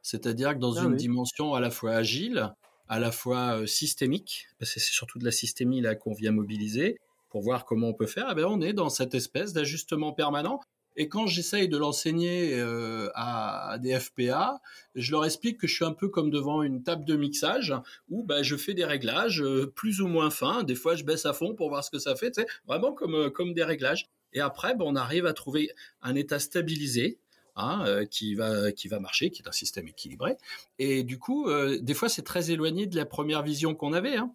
C'est-à-dire 0.03 0.55
que 0.55 0.59
dans 0.59 0.77
ah 0.77 0.85
une 0.85 0.97
dimension 0.97 1.55
à 1.55 1.61
la 1.61 1.71
fois 1.71 1.93
agile, 1.93 2.53
à 2.89 3.01
la 3.01 3.11
fois 3.11 3.67
systémique, 3.67 4.49
parce 4.59 4.75
que 4.75 4.81
c'est 4.81 4.93
surtout 4.93 5.19
de 5.19 5.25
la 5.25 5.31
systémie 5.31 5.81
là 5.81 5.95
qu'on 5.95 6.13
vient 6.13 6.31
mobiliser 6.31 6.99
pour 7.31 7.43
voir 7.43 7.65
comment 7.65 7.89
on 7.89 7.95
peut 7.95 8.07
faire. 8.07 8.29
Eh 8.31 8.35
ben 8.35 8.45
on 8.45 8.61
est 8.61 8.75
dans 8.75 8.91
cette 8.91 9.15
espèce 9.15 9.55
d'ajustement 9.55 10.13
permanent. 10.13 10.61
Et 10.97 11.09
quand 11.09 11.27
j'essaye 11.27 11.69
de 11.69 11.77
l'enseigner 11.77 12.55
euh, 12.55 13.11
à, 13.15 13.79
des 13.81 13.99
FPA, 13.99 14.61
je 14.95 15.11
leur 15.11 15.25
explique 15.25 15.59
que 15.59 15.67
je 15.67 15.75
suis 15.75 15.85
un 15.85 15.93
peu 15.93 16.09
comme 16.09 16.31
devant 16.31 16.63
une 16.63 16.83
table 16.83 17.05
de 17.05 17.17
mixage 17.17 17.75
où 18.09 18.23
bah, 18.23 18.43
je 18.43 18.57
fais 18.57 18.75
des 18.75 18.85
réglages 18.85 19.43
euh, 19.43 19.73
plus 19.75 20.01
ou 20.01 20.07
moins 20.07 20.31
fins. 20.31 20.63
Des 20.63 20.77
fois, 20.77 20.95
je 20.95 21.05
baisse 21.05 21.27
à 21.27 21.33
fond 21.33 21.55
pour 21.55 21.69
voir 21.69 21.83
ce 21.83 21.91
que 21.91 21.99
ça 21.99 22.15
fait. 22.15 22.41
Vraiment 22.67 22.93
comme 22.93 23.15
euh, 23.15 23.31
comme 23.31 23.55
des 23.55 23.65
réglages. 23.65 24.09
Et 24.33 24.41
après, 24.41 24.75
bah, 24.75 24.85
on 24.87 24.95
arrive 24.95 25.27
à 25.27 25.33
trouver 25.33 25.71
un 26.03 26.15
état 26.15 26.39
stabilisé. 26.39 27.19
Hein, 27.57 28.05
qui 28.11 28.35
va 28.35 28.73
qui 28.73 28.89
va 28.89 28.99
marcher, 28.99 29.31
qui 29.31 29.41
est 29.41 29.47
un 29.47 29.53
système 29.53 29.87
équilibré. 29.87 30.37
Et 30.81 31.05
du 31.05 31.21
coup, 31.21 31.49
des 31.81 31.95
fois, 31.95 32.09
c'est 32.09 32.23
très 32.25 32.51
éloigné 32.51 32.89
de 32.89 32.97
la 32.97 33.07
première 33.07 33.45
vision 33.45 33.77
qu'on 33.77 33.93
avait. 33.93 34.17
Hein. 34.17 34.35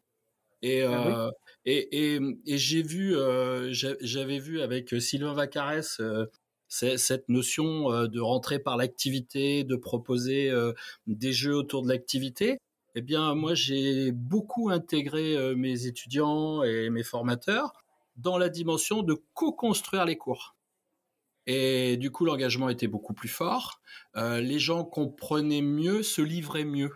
Et, 0.62 0.84
ah 0.84 1.30
et, 1.66 2.14
et, 2.14 2.22
et 2.46 2.58
j'ai 2.58 2.82
vu, 2.82 3.18
j'avais 3.72 4.40
vu 4.40 4.62
avec 4.62 4.96
Sylvain 5.02 5.34
Vacarès 5.34 6.00
euh, 6.84 6.98
cette 6.98 7.30
notion 7.30 7.92
euh, 7.92 8.08
de 8.08 8.20
rentrer 8.20 8.60
par 8.60 8.78
l'activité, 8.78 9.64
de 9.64 9.76
proposer 9.76 10.52
des 11.08 11.34
jeux 11.34 11.56
autour 11.56 11.84
de 11.84 11.90
l'activité. 11.90 12.60
Eh 12.96 13.02
bien, 13.02 13.36
moi, 13.36 13.54
j'ai 13.54 14.12
beaucoup 14.12 14.70
intégré 14.70 15.56
mes 15.56 15.86
étudiants 15.86 16.64
et 16.64 16.90
mes 16.90 17.04
formateurs 17.04 17.74
dans 18.18 18.38
la 18.38 18.50
dimension 18.50 19.04
de 19.04 19.16
co-construire 19.34 20.06
les 20.06 20.18
cours. 20.18 20.56
Et 21.52 21.98
du 21.98 22.12
coup, 22.12 22.26
l'engagement 22.26 22.70
était 22.70 22.88
beaucoup 22.88 23.14
plus 23.14 23.28
fort. 23.28 23.82
Euh, 24.16 24.40
les 24.40 24.60
gens 24.60 24.84
comprenaient 24.84 25.64
mieux, 25.64 26.04
se 26.04 26.22
livraient 26.22 26.64
mieux 26.64 26.92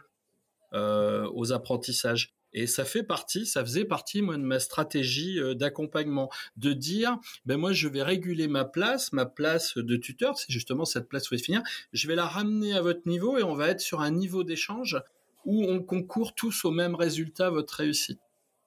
euh, 0.73 1.27
aux 1.33 1.53
apprentissages. 1.53 2.35
Et 2.53 2.67
ça 2.67 2.85
fait 2.85 3.03
partie, 3.03 3.45
ça 3.45 3.63
faisait 3.63 3.85
partie 3.85 4.21
moi 4.21 4.37
de 4.37 4.43
ma 4.43 4.59
stratégie 4.59 5.39
euh, 5.39 5.55
d'accompagnement, 5.55 6.29
de 6.57 6.73
dire 6.73 7.17
ben 7.45 7.57
moi 7.57 7.73
je 7.73 7.87
vais 7.87 8.03
réguler 8.03 8.47
ma 8.47 8.65
place, 8.65 9.11
ma 9.11 9.25
place 9.25 9.77
de 9.77 9.95
tuteur, 9.97 10.37
c'est 10.37 10.51
justement 10.51 10.85
cette 10.85 11.09
place 11.09 11.31
où 11.31 11.35
vais 11.35 11.41
finir, 11.41 11.63
je 11.93 12.07
vais 12.07 12.15
la 12.15 12.27
ramener 12.27 12.73
à 12.73 12.81
votre 12.81 13.07
niveau 13.07 13.37
et 13.37 13.43
on 13.43 13.55
va 13.55 13.69
être 13.69 13.81
sur 13.81 14.01
un 14.01 14.11
niveau 14.11 14.43
d'échange 14.43 15.01
où 15.45 15.65
on 15.65 15.81
concourt 15.81 16.35
tous 16.35 16.63
au 16.63 16.71
même 16.71 16.95
résultat, 16.95 17.49
votre 17.49 17.75
réussite. 17.75 18.19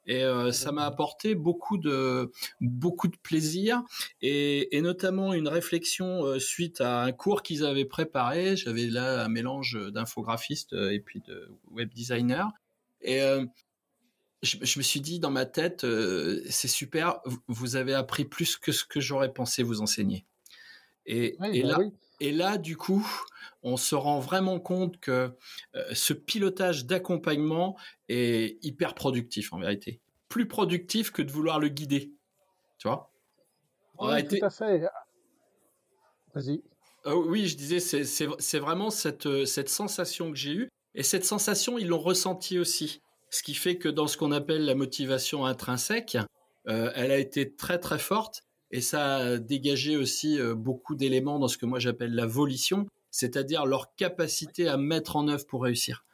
Et 0.08 0.22
euh, 0.22 0.52
ça 0.52 0.70
m'a 0.70 0.84
apporté 0.84 1.34
beaucoup 1.34 1.78
de 1.78 2.30
beaucoup 2.60 3.08
de 3.08 3.16
plaisir 3.16 3.82
et, 4.22 4.68
notamment 4.80 5.32
une 5.32 5.48
réflexion 5.48 6.24
euh, 6.24 6.38
suite 6.38 6.80
à 6.80 7.02
un 7.02 7.12
cours 7.12 7.42
qu'ils 7.42 7.64
avaient 7.64 7.86
préparé. 7.86 8.56
J'avais 8.56 8.86
là 8.86 9.24
un 9.24 9.28
mélange 9.28 9.76
d'infographiste 9.92 10.74
et 10.74 11.00
puis 11.00 11.22
de 11.26 11.50
web 11.70 11.92
designer. 11.92 12.52
Et 13.02 13.20
je, 14.42 14.56
je, 14.62 14.78
me 14.78 14.82
suis 14.82 15.00
dit 15.00 15.18
dans 15.18 15.30
ma 15.30 15.46
tête, 15.46 15.86
c'est 16.50 16.68
super, 16.68 17.20
vous 17.48 17.76
avez 17.76 17.94
appris 17.94 18.24
plus 18.24 18.56
que 18.56 18.72
ce 18.72 18.84
que 18.84 19.00
j'aurais 19.00 19.32
pensé 19.32 19.62
vous 19.62 19.80
enseigner. 19.80 20.26
Et, 21.06 21.36
et 21.52 21.62
bah 21.62 21.68
là, 21.68 21.78
et 22.20 22.32
là, 22.32 22.58
du 22.58 22.76
coup, 22.76 23.06
on 23.62 23.76
se 23.76 23.94
rend 23.94 24.20
vraiment 24.20 24.58
compte 24.58 24.98
que 25.00 25.32
euh, 25.74 25.84
ce 25.92 26.12
pilotage 26.12 26.86
d'accompagnement 26.86 27.76
est 28.08 28.64
hyper 28.64 28.94
productif 28.94 29.52
en 29.52 29.58
vérité. 29.58 30.00
Plus 30.28 30.48
productif 30.48 31.10
que 31.10 31.22
de 31.22 31.30
vouloir 31.30 31.60
le 31.60 31.68
guider. 31.68 32.12
Tu 32.78 32.88
vois? 32.88 33.10
Oui, 33.98 34.26
tout 34.26 34.44
à 34.44 34.50
fait. 34.50 34.82
Vas-y. 36.34 36.62
Euh, 37.06 37.14
oui, 37.14 37.46
je 37.46 37.56
disais, 37.56 37.80
c'est 37.80 38.58
vraiment 38.58 38.90
cette, 38.90 39.44
cette 39.44 39.68
sensation 39.68 40.30
que 40.30 40.36
j'ai 40.36 40.52
eue. 40.52 40.68
Et 40.94 41.02
cette 41.02 41.24
sensation, 41.24 41.78
ils 41.78 41.86
l'ont 41.86 42.00
ressentie 42.00 42.58
aussi. 42.58 43.02
Ce 43.30 43.42
qui 43.42 43.54
fait 43.54 43.76
que 43.76 43.88
dans 43.88 44.06
ce 44.06 44.16
qu'on 44.16 44.32
appelle 44.32 44.64
la 44.64 44.74
motivation 44.74 45.44
intrinsèque, 45.44 46.16
euh, 46.68 46.90
elle 46.94 47.10
a 47.10 47.18
été 47.18 47.54
très 47.54 47.78
très 47.78 47.98
forte 47.98 48.42
et 48.70 48.80
ça 48.80 49.16
a 49.16 49.38
dégagé 49.38 49.96
aussi 49.96 50.40
euh, 50.40 50.54
beaucoup 50.54 50.94
d'éléments 50.94 51.38
dans 51.38 51.48
ce 51.48 51.58
que 51.58 51.66
moi 51.66 51.78
j'appelle 51.78 52.14
la 52.14 52.26
volition, 52.26 52.86
c'est-à-dire 53.10 53.64
leur 53.66 53.94
capacité 53.94 54.68
à 54.68 54.76
mettre 54.76 55.16
en 55.16 55.28
œuvre 55.28 55.46
pour 55.46 55.62
réussir. 55.62 56.04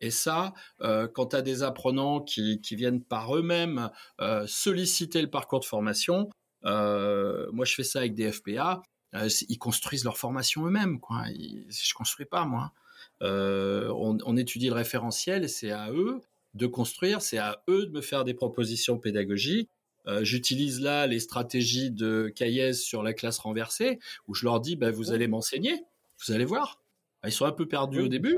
Et 0.00 0.10
ça, 0.10 0.54
euh, 0.80 1.08
quand 1.08 1.26
tu 1.26 1.36
as 1.36 1.42
des 1.42 1.62
apprenants 1.62 2.20
qui, 2.20 2.60
viennent 2.70 3.02
par 3.02 3.36
eux-mêmes 3.36 3.90
euh, 4.20 4.46
solliciter 4.46 5.20
le 5.20 5.28
parcours 5.28 5.60
de 5.60 5.64
formation, 5.64 6.30
moi 6.62 7.64
je 7.64 7.74
fais 7.74 7.84
ça 7.84 8.00
avec 8.00 8.14
des 8.14 8.30
FPA, 8.30 8.82
ils 9.12 9.58
construisent 9.58 10.04
leur 10.04 10.16
formation 10.16 10.66
eux-mêmes. 10.66 11.00
Quoi. 11.00 11.24
Ils, 11.30 11.66
je 11.70 11.94
construis 11.94 12.26
pas 12.26 12.44
moi. 12.44 12.72
On, 13.20 14.18
on, 14.24 14.36
étudie 14.36 14.68
le 14.68 14.74
référentiel 14.74 15.44
et 15.44 15.48
c'est 15.48 15.72
à 15.72 15.90
eux 15.90 16.20
de 16.58 16.66
construire, 16.66 17.22
c'est 17.22 17.38
à 17.38 17.62
eux 17.68 17.86
de 17.86 17.92
me 17.92 18.02
faire 18.02 18.24
des 18.24 18.34
propositions 18.34 18.98
pédagogiques 18.98 19.70
euh, 20.08 20.24
j'utilise 20.24 20.80
là 20.80 21.06
les 21.06 21.20
stratégies 21.20 21.90
de 21.90 22.32
Caillez 22.34 22.72
sur 22.72 23.02
la 23.02 23.12
classe 23.12 23.38
renversée, 23.38 23.98
où 24.26 24.34
je 24.34 24.46
leur 24.46 24.60
dis, 24.60 24.74
bah, 24.74 24.90
vous 24.90 25.12
allez 25.12 25.28
m'enseigner, 25.28 25.84
vous 26.26 26.32
allez 26.32 26.46
voir. 26.46 26.82
Ils 27.24 27.32
sont 27.32 27.44
un 27.44 27.52
peu 27.52 27.66
perdus 27.66 28.00
au 28.00 28.08
début, 28.08 28.36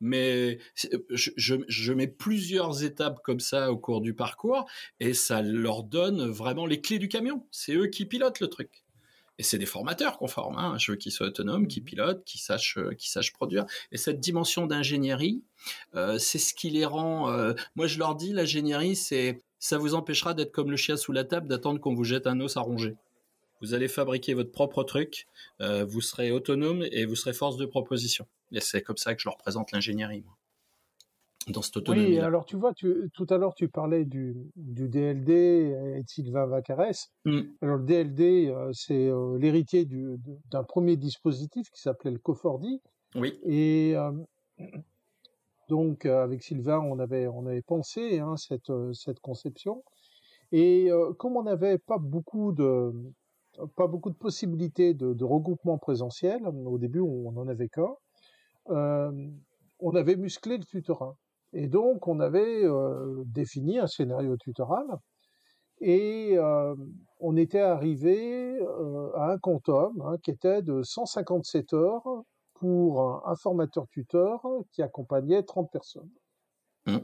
mais 0.00 0.58
je, 0.74 1.30
je, 1.36 1.54
je, 1.68 1.92
mets 1.92 2.08
plusieurs 2.08 2.82
étapes 2.84 3.20
comme 3.22 3.40
ça 3.40 3.70
au 3.72 3.78
cours 3.78 4.02
du 4.02 4.14
parcours, 4.14 4.68
et 5.00 5.14
ça 5.14 5.40
leur 5.42 5.84
donne 5.84 6.28
vraiment 6.28 6.66
les 6.66 6.80
clés 6.80 6.98
du 6.98 7.08
camion. 7.08 7.46
C'est 7.50 7.74
eux 7.74 7.86
qui 7.86 8.04
pilotent 8.04 8.40
le 8.40 8.48
truc. 8.48 8.84
Et 9.38 9.42
c'est 9.42 9.58
des 9.58 9.66
formateurs 9.66 10.16
qu'on 10.16 10.28
forme, 10.28 10.56
hein. 10.56 10.78
je 10.78 10.92
veux 10.92 10.96
qu'ils 10.96 11.12
soient 11.12 11.26
autonomes, 11.26 11.68
qui 11.68 11.82
pilotent, 11.82 12.24
qui 12.24 12.38
sachent, 12.38 12.78
euh, 12.78 12.94
qui 12.94 13.10
sachent 13.10 13.34
produire. 13.34 13.66
Et 13.92 13.98
cette 13.98 14.18
dimension 14.18 14.66
d'ingénierie, 14.66 15.42
euh, 15.94 16.18
c'est 16.18 16.38
ce 16.38 16.54
qui 16.54 16.70
les 16.70 16.86
rend. 16.86 17.30
Euh, 17.30 17.52
moi, 17.74 17.86
je 17.86 17.98
leur 17.98 18.14
dis, 18.14 18.32
l'ingénierie, 18.32 18.96
c'est 18.96 19.42
ça 19.58 19.78
vous 19.78 19.94
empêchera 19.94 20.32
d'être 20.32 20.52
comme 20.52 20.70
le 20.70 20.76
chien 20.76 20.96
sous 20.96 21.12
la 21.12 21.24
table, 21.24 21.48
d'attendre 21.48 21.80
qu'on 21.80 21.94
vous 21.94 22.04
jette 22.04 22.26
un 22.26 22.40
os 22.40 22.56
à 22.56 22.60
ronger. 22.60 22.96
Vous 23.62 23.74
allez 23.74 23.88
fabriquer 23.88 24.34
votre 24.34 24.52
propre 24.52 24.84
truc, 24.84 25.26
euh, 25.60 25.84
vous 25.84 26.00
serez 26.00 26.30
autonome 26.30 26.84
et 26.90 27.06
vous 27.06 27.16
serez 27.16 27.32
force 27.32 27.56
de 27.56 27.66
proposition. 27.66 28.26
Et 28.52 28.60
c'est 28.60 28.82
comme 28.82 28.98
ça 28.98 29.14
que 29.14 29.22
je 29.22 29.28
leur 29.28 29.38
présente 29.38 29.72
l'ingénierie, 29.72 30.22
moi. 30.22 30.35
Dans 31.48 31.62
cette 31.62 31.76
autonomie. 31.76 32.06
Oui, 32.08 32.18
alors 32.18 32.44
tu 32.44 32.56
vois, 32.56 32.74
tu, 32.74 33.08
tout 33.14 33.26
à 33.30 33.38
l'heure 33.38 33.54
tu 33.54 33.68
parlais 33.68 34.04
du, 34.04 34.34
du 34.56 34.88
DLD 34.88 35.30
et 35.30 36.02
de 36.02 36.08
Sylvain 36.08 36.46
Vacarès. 36.46 37.12
Mm. 37.24 37.40
Alors 37.62 37.76
le 37.76 37.84
DLD, 37.84 38.48
euh, 38.48 38.70
c'est 38.72 39.06
euh, 39.06 39.38
l'héritier 39.38 39.86
d'un 40.50 40.64
premier 40.64 40.96
dispositif 40.96 41.70
qui 41.70 41.80
s'appelait 41.80 42.10
le 42.10 42.18
Cofordi. 42.18 42.82
Oui. 43.14 43.38
Et 43.44 43.94
euh, 43.94 44.10
donc 45.68 46.04
avec 46.04 46.42
Sylvain, 46.42 46.80
on 46.80 46.98
avait 46.98 47.28
on 47.28 47.46
avait 47.46 47.62
pensé 47.62 48.18
hein, 48.18 48.36
cette 48.36 48.72
cette 48.92 49.20
conception. 49.20 49.84
Et 50.50 50.88
comme 51.18 51.36
on 51.36 51.44
n'avait 51.44 51.78
pas 51.78 51.98
beaucoup 51.98 52.52
de 52.52 52.92
pas 53.76 53.86
beaucoup 53.86 54.10
de 54.10 54.16
possibilités 54.16 54.94
de, 54.94 55.12
de 55.12 55.24
regroupement 55.24 55.78
présentiel, 55.78 56.42
au 56.46 56.78
début 56.78 57.00
on 57.00 57.30
n'en 57.32 57.46
avait 57.46 57.68
qu'un, 57.68 57.94
on 58.68 59.94
avait 59.94 60.16
musclé 60.16 60.58
le 60.58 60.64
tutorat. 60.64 61.16
Et 61.52 61.68
donc 61.68 62.08
on 62.08 62.20
avait 62.20 62.64
euh, 62.64 63.22
défini 63.26 63.78
un 63.78 63.86
scénario 63.86 64.36
tutoral 64.36 64.86
et 65.80 66.32
euh, 66.36 66.74
on 67.20 67.36
était 67.36 67.60
arrivé 67.60 68.58
à 69.14 69.32
un 69.32 69.38
quantum 69.38 70.02
hein, 70.04 70.16
qui 70.22 70.30
était 70.30 70.62
de 70.62 70.82
157 70.82 71.72
heures 71.74 72.24
pour 72.54 73.26
un 73.26 73.36
formateur 73.36 73.86
tuteur 73.88 74.40
qui 74.72 74.82
accompagnait 74.82 75.42
30 75.42 75.70
personnes. 75.70 76.10
Mmh. 76.86 76.98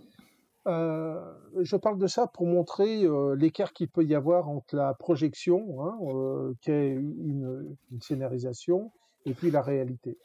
Euh, 0.69 1.21
je 1.61 1.77
parle 1.77 1.99
de 1.99 2.07
ça 2.07 2.29
pour 2.29 2.47
montrer 2.47 3.05
euh, 3.05 3.35
l'écart 3.35 3.73
qu'il 3.73 3.89
peut 3.89 4.05
y 4.05 4.15
avoir 4.15 4.49
entre 4.49 4.77
la 4.77 4.95
projection, 4.95 5.83
hein, 5.83 5.99
euh, 6.15 6.55
qui 6.61 6.71
est 6.71 6.91
une, 6.91 7.77
une, 7.91 8.01
scénarisation, 8.01 8.93
et 9.27 9.35
puis 9.35 9.51
la 9.51 9.63
réalité. 9.63 10.19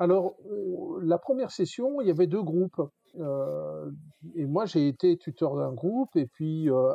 Euh, 0.00 0.04
alors, 0.04 0.36
euh, 0.50 1.00
la 1.02 1.18
première 1.18 1.50
session, 1.50 2.00
il 2.00 2.08
y 2.08 2.10
avait 2.10 2.26
deux 2.26 2.42
groupes. 2.42 2.80
Euh, 3.18 3.90
et 4.34 4.46
moi, 4.46 4.66
j'ai 4.66 4.88
été 4.88 5.16
tuteur 5.16 5.56
d'un 5.56 5.72
groupe, 5.72 6.14
et 6.16 6.26
puis 6.26 6.70
euh, 6.70 6.94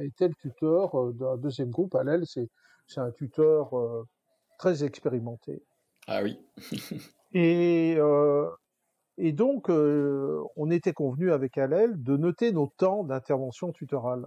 était 0.00 0.28
le 0.28 0.34
tuteur 0.34 1.12
d'un 1.14 1.36
deuxième 1.36 1.70
groupe. 1.70 1.94
Allel, 1.94 2.24
c'est 2.26 2.48
un 2.96 3.10
tuteur 3.10 3.72
très 4.58 4.84
expérimenté. 4.84 5.62
Ah 6.06 6.22
oui. 6.22 6.38
et, 7.32 7.96
euh, 7.98 8.48
et 9.18 9.32
donc, 9.32 9.70
euh, 9.70 10.42
on 10.56 10.70
était 10.70 10.92
convenu 10.92 11.32
avec 11.32 11.58
Alel 11.58 12.00
de 12.02 12.16
noter 12.16 12.52
nos 12.52 12.68
temps 12.76 13.02
d'intervention 13.02 13.72
tutorale. 13.72 14.26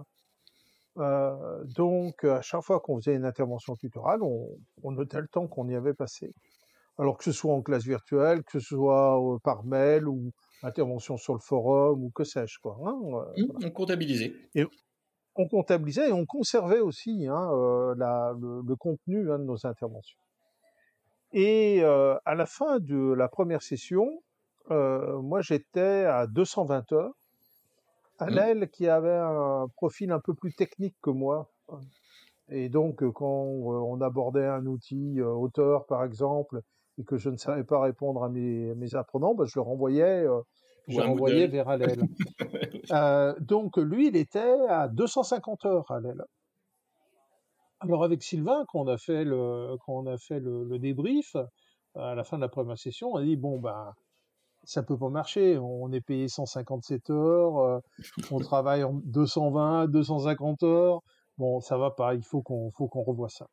Euh, 0.98 1.64
donc, 1.64 2.24
à 2.24 2.42
chaque 2.42 2.62
fois 2.62 2.80
qu'on 2.80 2.96
faisait 2.96 3.14
une 3.14 3.24
intervention 3.24 3.76
tutorale, 3.76 4.22
on, 4.22 4.48
on 4.82 4.92
notait 4.92 5.20
le 5.20 5.28
temps 5.28 5.46
qu'on 5.46 5.68
y 5.68 5.74
avait 5.74 5.94
passé. 5.94 6.34
Alors 7.00 7.16
que 7.16 7.24
ce 7.24 7.32
soit 7.32 7.54
en 7.54 7.62
classe 7.62 7.84
virtuelle, 7.84 8.44
que 8.44 8.58
ce 8.58 8.60
soit 8.60 9.18
par 9.42 9.64
mail 9.64 10.06
ou 10.06 10.32
intervention 10.62 11.16
sur 11.16 11.32
le 11.32 11.40
forum 11.40 12.04
ou 12.04 12.10
que 12.10 12.24
sais-je 12.24 12.58
quoi. 12.62 12.78
Hein, 12.84 12.94
mmh, 12.94 13.10
voilà. 13.10 13.32
On 13.64 13.70
comptabilisait. 13.70 14.34
Et 14.54 14.66
on 15.34 15.48
comptabilisait 15.48 16.10
et 16.10 16.12
on 16.12 16.26
conservait 16.26 16.80
aussi 16.80 17.26
hein, 17.26 17.50
euh, 17.54 17.94
la, 17.96 18.34
le, 18.38 18.60
le, 18.66 18.76
contenu 18.76 19.32
hein, 19.32 19.38
de 19.38 19.44
nos 19.44 19.66
interventions. 19.66 20.18
Et 21.32 21.82
euh, 21.82 22.18
à 22.26 22.34
la 22.34 22.44
fin 22.44 22.80
de 22.80 23.14
la 23.14 23.28
première 23.28 23.62
session, 23.62 24.22
euh, 24.70 25.22
moi 25.22 25.40
j'étais 25.40 26.04
à 26.04 26.26
220 26.26 26.92
heures. 26.92 27.14
Annelle, 28.18 28.64
mmh. 28.64 28.68
qui 28.68 28.86
avait 28.86 29.08
un 29.08 29.68
profil 29.76 30.12
un 30.12 30.20
peu 30.20 30.34
plus 30.34 30.52
technique 30.52 30.94
que 31.00 31.08
moi, 31.08 31.50
et 32.50 32.68
donc 32.68 33.02
quand 33.14 33.24
on 33.24 33.98
abordait 34.02 34.44
un 34.44 34.66
outil 34.66 35.22
auteur 35.22 35.86
par 35.86 36.04
exemple, 36.04 36.60
et 37.00 37.04
que 37.04 37.16
je 37.16 37.30
ne 37.30 37.36
savais 37.36 37.64
pas 37.64 37.80
répondre 37.80 38.22
à 38.22 38.28
mes, 38.28 38.70
à 38.70 38.74
mes 38.74 38.94
apprenants, 38.94 39.34
ben, 39.34 39.46
je 39.46 39.58
le 39.58 39.62
renvoyais 39.62 40.26
euh, 40.26 40.40
je 40.88 41.00
renvoyais 41.00 41.46
vers 41.46 41.68
Allel. 41.68 42.02
euh, 42.90 43.34
donc 43.40 43.76
lui, 43.76 44.08
il 44.08 44.16
était 44.16 44.56
à 44.68 44.88
250 44.88 45.64
heures 45.66 45.90
Allel. 45.90 46.22
Alors 47.80 48.04
avec 48.04 48.22
Sylvain, 48.22 48.64
quand 48.68 48.80
on 48.80 48.88
a 48.88 48.98
fait 48.98 49.24
le, 49.24 49.76
quand 49.84 49.94
on 49.94 50.06
a 50.06 50.18
fait 50.18 50.40
le, 50.40 50.64
le, 50.64 50.78
débrief 50.78 51.36
à 51.94 52.14
la 52.14 52.24
fin 52.24 52.36
de 52.36 52.42
la 52.42 52.48
première 52.48 52.78
session, 52.78 53.12
on 53.12 53.16
a 53.16 53.22
dit 53.22 53.36
bon 53.36 53.58
ben 53.58 53.94
ça 54.64 54.82
peut 54.82 54.98
pas 54.98 55.08
marcher. 55.08 55.58
On 55.58 55.90
est 55.92 56.00
payé 56.00 56.28
157 56.28 57.10
heures, 57.10 57.58
euh, 57.58 57.78
on 58.30 58.38
travaille 58.38 58.84
en 58.84 58.94
220, 59.04 59.88
250 59.88 60.62
heures. 60.64 61.00
Bon, 61.38 61.60
ça 61.60 61.78
va 61.78 61.90
pas. 61.90 62.14
Il 62.14 62.24
faut 62.24 62.42
qu'on, 62.42 62.70
faut 62.70 62.88
qu'on 62.88 63.02
revoie 63.02 63.30
ça. 63.30 63.46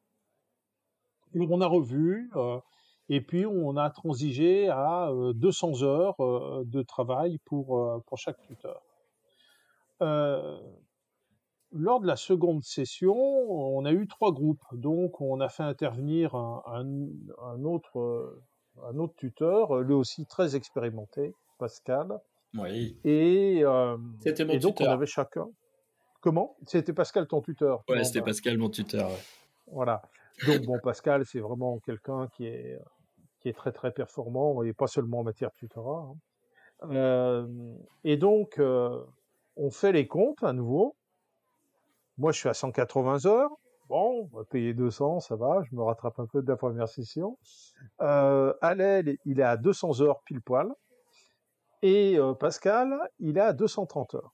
Donc 1.33 1.49
on 1.51 1.61
a 1.61 1.67
revu, 1.67 2.29
euh, 2.35 2.59
et 3.09 3.21
puis 3.21 3.45
on 3.45 3.77
a 3.77 3.89
transigé 3.89 4.69
à 4.69 5.11
200 5.35 5.83
heures 5.83 6.15
de 6.65 6.81
travail 6.81 7.39
pour 7.45 8.03
pour 8.05 8.17
chaque 8.17 8.41
tuteur. 8.41 8.81
lors 9.99 11.99
de 11.99 12.07
la 12.07 12.15
seconde 12.15 12.63
session, 12.63 13.15
on 13.15 13.85
a 13.85 13.91
eu 13.91 14.07
trois 14.07 14.31
groupes. 14.31 14.63
Donc, 14.71 15.19
on 15.21 15.39
a 15.41 15.49
fait 15.49 15.63
intervenir 15.63 16.35
un, 16.35 16.83
un 17.41 17.63
autre 17.63 18.39
un 18.83 18.97
autre 18.97 19.15
tuteur, 19.15 19.81
lui 19.81 19.93
aussi 19.93 20.25
très 20.25 20.55
expérimenté, 20.55 21.33
Pascal. 21.57 22.19
Oui. 22.55 22.97
Et, 23.03 23.61
euh, 23.63 23.97
c'était 24.21 24.45
mon 24.45 24.53
et 24.53 24.59
donc 24.59 24.77
tuteur. 24.77 24.91
on 24.91 24.95
avait 24.95 25.05
chacun. 25.05 25.47
Comment? 26.21 26.55
C'était 26.65 26.93
Pascal 26.93 27.27
ton 27.27 27.41
tuteur? 27.41 27.83
Ouais, 27.87 28.03
c'était 28.03 28.21
Pascal 28.21 28.57
mon 28.57 28.69
tuteur. 28.69 29.09
Voilà. 29.71 30.01
Donc 30.45 30.65
bon, 30.65 30.79
Pascal, 30.83 31.25
c'est 31.25 31.39
vraiment 31.39 31.79
quelqu'un 31.79 32.27
qui 32.35 32.45
est 32.45 32.79
qui 33.39 33.49
est 33.49 33.53
très 33.53 33.71
très 33.71 33.91
performant 33.91 34.63
et 34.63 34.73
pas 34.73 34.87
seulement 34.87 35.19
en 35.19 35.23
matière 35.23 35.51
tutorat. 35.53 36.09
Hein. 36.09 36.17
Euh, 36.83 37.75
et 38.03 38.17
donc 38.17 38.59
euh, 38.59 39.03
on 39.55 39.71
fait 39.71 39.91
les 39.91 40.07
comptes 40.07 40.43
à 40.43 40.53
nouveau. 40.53 40.95
Moi, 42.17 42.31
je 42.31 42.39
suis 42.39 42.49
à 42.49 42.53
180 42.53 43.25
heures. 43.25 43.51
Bon, 43.89 44.29
on 44.31 44.37
va 44.37 44.43
payer 44.43 44.73
200, 44.73 45.21
ça 45.21 45.35
va, 45.37 45.61
je 45.63 45.73
me 45.73 45.81
rattrape 45.81 46.19
un 46.19 46.25
peu 46.25 46.41
de 46.41 46.47
la 46.49 46.57
première 46.57 46.89
session. 46.89 47.37
Euh, 48.01 48.53
il 49.25 49.39
est 49.39 49.43
à 49.43 49.55
200 49.55 50.01
heures 50.01 50.21
pile 50.23 50.41
poil. 50.41 50.69
Et 51.83 52.17
euh, 52.17 52.33
Pascal, 52.33 52.97
il 53.19 53.37
est 53.37 53.41
à 53.41 53.53
230 53.53 54.15
heures. 54.15 54.33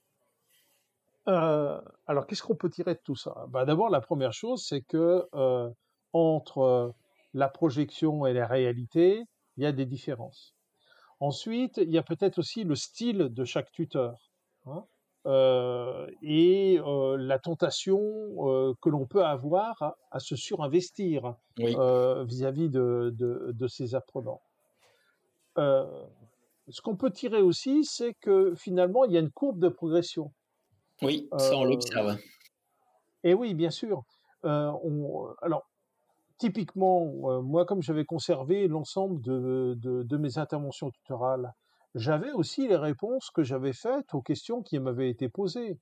Alors, 2.08 2.26
qu'est-ce 2.26 2.42
qu'on 2.42 2.56
peut 2.56 2.70
tirer 2.70 2.96
de 2.96 3.02
tout 3.04 3.16
ça? 3.16 3.46
Bah, 3.50 3.64
D'abord, 3.66 3.90
la 3.90 4.02
première 4.02 4.34
chose, 4.34 4.66
c'est 4.68 4.82
que 4.82 5.28
entre 6.14 6.94
la 7.34 7.50
projection 7.50 8.26
et 8.26 8.34
la 8.34 8.48
réalité, 8.48 9.24
il 9.58 9.64
y 9.64 9.66
a 9.66 9.72
des 9.72 9.86
différences. 9.86 10.56
Ensuite, 11.20 11.78
il 11.78 11.92
y 11.92 11.98
a 11.98 12.04
peut-être 12.04 12.40
aussi 12.40 12.64
le 12.64 12.76
style 12.76 13.30
de 13.30 13.46
chaque 13.46 13.72
tuteur. 13.72 14.32
Hein 14.66 14.86
euh, 15.26 16.06
et 16.22 16.82
euh, 16.86 17.16
la 17.18 17.40
tentation 17.40 18.02
euh, 18.40 18.74
que 18.82 18.90
l'on 18.90 19.06
peut 19.06 19.24
avoir 19.24 19.96
à, 20.12 20.20
se 20.20 20.36
surinvestir 20.36 21.36
vis-à-vis 21.58 22.70
de, 22.70 23.14
de, 23.18 23.52
de, 23.54 23.68
ses 23.68 23.96
apprenants. 23.96 24.42
ce 25.56 26.82
qu'on 26.84 26.98
peut 26.98 27.12
tirer 27.12 27.42
aussi, 27.42 27.86
c'est 27.86 28.16
que 28.16 28.54
finalement, 28.56 29.06
il 29.06 29.14
y 29.14 29.18
a 29.18 29.22
une 29.22 29.32
courbe 29.32 29.60
de 29.60 29.70
progression. 29.70 30.34
Oui, 31.02 31.30
ça 31.38 31.56
on 31.56 31.64
l'observe. 31.64 32.18
Et 33.24 33.34
oui, 33.34 33.54
bien 33.54 33.72
sûr. 33.72 34.04
On, 34.44 35.28
alors, 35.42 35.70
typiquement, 36.44 37.42
moi, 37.42 37.66
comme 37.66 37.82
j'avais 37.82 38.06
conservé 38.06 38.68
l'ensemble 38.68 39.22
de, 39.22 39.76
de, 39.78 40.04
de, 40.04 40.18
mes 40.18 40.38
interventions 40.38 40.92
tutorales 40.92 41.54
j'avais 41.96 42.32
aussi 42.32 42.68
les 42.68 42.76
réponses 42.76 43.30
que 43.30 43.44
j'avais 43.44 43.74
faites 43.74 44.14
aux 44.14 44.22
questions 44.22 44.62
qui 44.64 44.80
m'avaient 44.80 45.10
été 45.10 45.30
posées. 45.30 45.80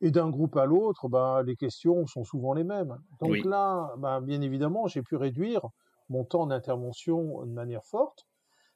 Et 0.00 0.12
d'un 0.12 0.30
groupe 0.30 0.56
à 0.56 0.64
l'autre, 0.64 1.08
bah, 1.08 1.42
les 1.44 1.56
questions 1.56 2.06
sont 2.06 2.22
souvent 2.22 2.54
les 2.54 2.62
mêmes. 2.62 2.96
Donc 3.20 3.44
là, 3.44 3.92
bah, 3.98 4.20
bien 4.20 4.40
évidemment, 4.40 4.86
j'ai 4.86 5.02
pu 5.02 5.16
réduire 5.16 5.66
mon 6.08 6.24
temps 6.24 6.46
d'intervention 6.46 7.44
de 7.44 7.50
manière 7.50 7.84
forte, 7.84 8.26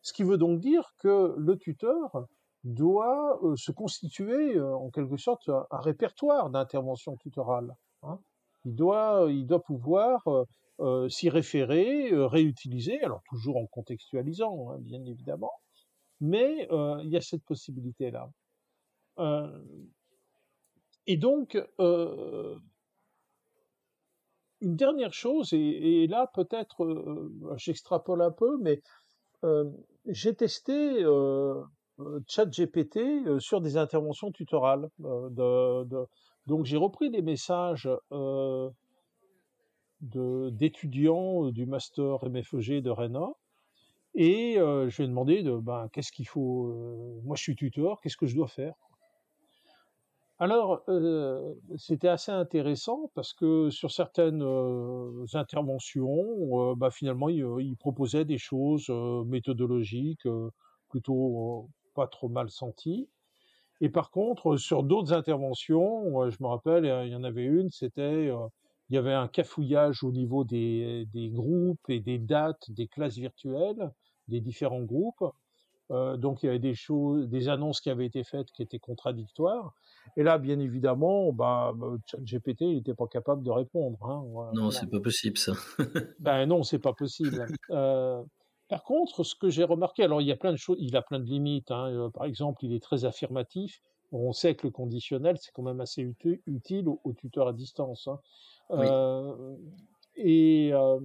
ce 0.03 0.13
qui 0.13 0.25
veut 0.25 0.37
donc 0.37 0.59
dire 0.59 0.95
que 0.99 1.35
le 1.39 1.57
tuteur 1.57 2.27
doit 2.65 3.39
euh, 3.45 3.55
se 3.57 3.71
constituer 3.71 4.57
euh, 4.57 4.75
en 4.75 4.91
quelque 4.91 5.17
sorte 5.17 5.49
un, 5.49 5.65
répertoire 5.71 6.51
d'intervention 6.51 7.17
tutorale. 7.17 7.75
Hein. 8.03 8.19
Il 8.65 8.75
doit, 8.75 9.27
il 9.31 9.47
doit 9.47 9.63
pouvoir 9.63 10.27
euh, 10.27 10.45
s'y 11.09 11.29
référer, 11.29 12.11
réutiliser, 12.13 13.01
alors 13.03 13.23
toujours 13.29 13.57
en 13.57 13.67
contextualisant, 13.67 14.71
hein, 14.71 14.79
bien 14.81 15.05
évidemment, 15.05 15.53
mais 16.23 16.69
euh, 16.71 17.01
il 17.03 17.11
y 17.11 17.17
a 17.17 17.21
cette 17.21 17.45
possibilité-là. 17.45 18.31
Euh, 19.19 19.61
et 21.09 21.17
donc, 21.17 21.61
euh, 21.81 22.57
une 24.61 24.77
dernière 24.77 25.13
chose, 25.13 25.53
et, 25.53 26.07
là 26.07 26.31
peut-être 26.33 26.87
j'extrapole 27.57 28.23
un 28.23 28.31
peu, 28.31 28.57
mais 28.59 28.81
j'ai 30.07 30.35
testé 30.37 31.05
ChatGPT 32.29 33.41
sur 33.41 33.61
des 33.61 33.77
interventions 33.77 34.31
tutorales. 34.31 34.89
Donc 36.47 36.65
j'ai 36.65 36.77
repris 36.77 37.11
des 37.11 37.23
messages 37.23 37.89
d'étudiants 40.03 41.51
du 41.51 41.67
master 41.67 42.25
MFEG 42.29 42.83
de 42.83 42.91
Rennes 42.91 43.19
et 44.15 44.59
euh, 44.59 44.91
je 44.91 44.99
lui 44.99 45.05
ai 45.05 45.09
demandé 45.09 45.43
de, 45.43 45.57
ben, 45.57 45.89
qu'est-ce 45.93 46.13
qu'il 46.13 46.29
faut. 46.29 46.67
Euh, 46.67 47.21
moi, 47.25 47.37
je 47.37 47.43
suis 47.43 47.57
tuteur, 47.57 48.01
qu'est-ce 48.01 48.17
que 48.17 48.27
je 48.27 48.35
dois 48.35 48.49
faire? 48.49 48.75
Alors, 50.39 50.83
euh, 50.89 51.55
c'était 51.77 52.09
assez 52.09 52.33
intéressant 52.33 53.11
parce 53.15 53.33
que 53.33 53.71
sur 53.71 53.91
certaines 53.91 54.43
euh, 54.43 55.25
interventions, 55.35 56.75
bah, 56.75 56.91
finalement, 56.91 57.29
il, 57.29 57.47
il, 57.61 57.77
proposait 57.77 58.25
des 58.25 58.39
choses 58.39 58.91
méthodologiques 59.27 60.27
plutôt 60.89 61.69
pas 61.95 62.09
trop 62.09 62.29
mal 62.29 62.51
senties. 62.51 63.09
Et 63.81 63.89
par 63.89 64.11
contre, 64.11 64.57
sur 64.57 64.83
d'autres 64.83 65.13
interventions, 65.13 66.29
je 66.29 66.37
me 66.41 66.49
rappelle, 66.49 66.85
il 67.07 67.13
y 67.13 67.17
en 67.17 67.25
avait 67.25 67.45
une, 67.45 67.71
c'était 67.71 68.31
il 68.93 68.97
y 68.97 68.99
avait 68.99 69.15
un 69.15 69.27
cafouillage 69.27 70.05
au 70.05 70.13
niveau 70.13 70.45
des, 70.45 71.07
des, 71.15 71.31
groupes 71.31 71.89
et 71.89 72.01
des 72.01 72.19
dates 72.19 72.71
des 72.71 72.89
classes 72.89 73.17
virtuelles 73.17 73.91
des 74.29 74.43
différents 74.43 74.83
groupes. 74.83 75.25
Euh, 75.91 76.19
donc 76.19 76.43
il 76.43 76.47
y 76.47 76.49
avait 76.51 76.59
des 76.59 76.75
choses, 76.75 77.27
des 77.31 77.49
annonces 77.49 77.81
qui 77.81 77.89
avaient 77.89 78.05
été 78.05 78.23
faites 78.23 78.51
qui 78.53 78.63
étaient 78.63 78.79
contradictoires. 78.79 79.73
Et 80.19 80.23
là, 80.23 80.37
bien 80.37 80.59
évidemment, 80.59 81.33
bah, 81.33 81.73
GPT 82.19 82.61
n'était 82.63 82.93
pas 82.93 83.07
capable 83.07 83.43
de 83.43 83.51
répondre. 83.51 83.99
Hein, 84.05 84.51
non, 84.53 84.71
c'est 84.71 84.91
pas 84.91 85.01
possible 85.01 85.39
ça. 85.39 85.53
ben 86.21 86.45
non, 86.45 86.63
c'est 86.63 86.79
pas 86.79 86.93
possible. 86.93 87.47
Euh, 87.71 88.23
par 88.69 88.85
contre, 88.85 89.25
ce 89.25 89.35
que 89.35 89.49
j'ai 89.49 89.65
remarqué, 89.65 90.05
alors 90.05 90.21
il 90.21 90.29
y 90.29 90.33
a 90.33 90.37
plein 90.37 90.53
de 90.53 90.59
choses, 90.59 90.77
il 90.79 90.95
a 90.97 91.03
plein 91.03 91.19
de 91.19 91.25
limites. 91.25 91.71
Hein, 91.71 91.91
euh, 91.93 92.11
par 92.11 92.27
exemple, 92.27 92.63
il 92.63 92.75
est 92.75 92.83
très 92.83 93.07
affirmatif. 93.07 93.81
On 94.13 94.33
sait 94.33 94.55
que 94.55 94.67
le 94.67 94.71
conditionnel, 94.71 95.37
c'est 95.41 95.53
quand 95.53 95.63
même 95.63 95.81
assez 95.81 96.03
utile, 96.47 96.89
aux, 96.89 97.01
aux, 97.03 97.13
tuteurs 97.15 97.49
à 97.49 97.53
distance. 97.53 98.09
Hein. 98.09 98.21
Oui. 98.71 98.87
Euh, 98.89 99.57
et 100.17 100.71
euh, 100.73 101.01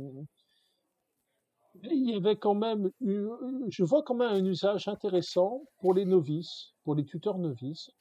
il 1.83 2.09
y 2.09 2.15
avait 2.15 2.35
quand 2.35 2.55
même, 2.55 2.91
je 3.01 3.83
vois 3.83 4.03
quand 4.03 4.15
même 4.15 4.31
un 4.31 4.45
usage 4.45 4.87
intéressant 4.87 5.61
pour 5.79 5.93
les 5.93 6.05
novices, 6.05 6.73
pour 6.83 6.95
les 6.95 7.05
tuteurs 7.05 7.37
novices. 7.37 7.91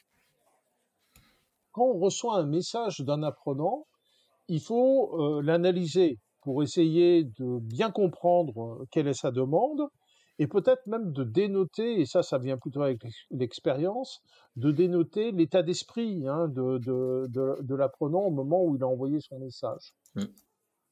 Quand 1.73 1.85
on 1.85 1.99
reçoit 1.99 2.39
un 2.39 2.47
message 2.47 3.01
d'un 3.01 3.23
apprenant, 3.23 3.87
il 4.49 4.61
faut 4.61 5.21
euh, 5.21 5.43
l'analyser 5.43 6.19
pour 6.41 6.63
essayer 6.63 7.25
de 7.25 7.59
bien 7.61 7.91
comprendre 7.91 8.87
quelle 8.91 9.09
est 9.09 9.21
sa 9.21 9.31
demande 9.31 9.83
et 10.39 10.47
peut-être 10.47 10.87
même 10.87 11.13
de 11.13 11.25
dénoter, 11.25 12.01
et 12.01 12.07
ça, 12.07 12.23
ça 12.23 12.39
vient 12.39 12.59
plutôt 12.59 12.83
avec 12.83 13.03
l'expérience, 13.31 14.21
de 14.57 14.71
dénoter 14.71 15.33
l'état 15.33 15.63
d'esprit 15.63 16.27
hein, 16.29 16.49
de, 16.49 16.79
de, 16.79 17.27
de, 17.29 17.63
de 17.63 17.75
l'apprenant 17.75 18.21
au 18.21 18.31
moment 18.31 18.65
où 18.65 18.77
il 18.77 18.83
a 18.83 18.87
envoyé 18.87 19.21
son 19.21 19.39
message. 19.39 19.95
Mmh. 20.15 20.23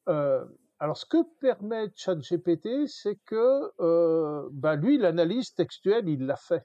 Euh, 0.08 0.44
alors, 0.78 0.96
ce 0.96 1.06
que 1.06 1.18
permet 1.40 1.88
ChatGPT, 1.94 2.86
c'est 2.86 3.16
que 3.26 3.72
euh, 3.80 4.48
bah, 4.52 4.76
lui, 4.76 4.98
l'analyse 4.98 5.54
textuelle, 5.54 6.08
il 6.08 6.26
l'a 6.26 6.36
fait. 6.36 6.64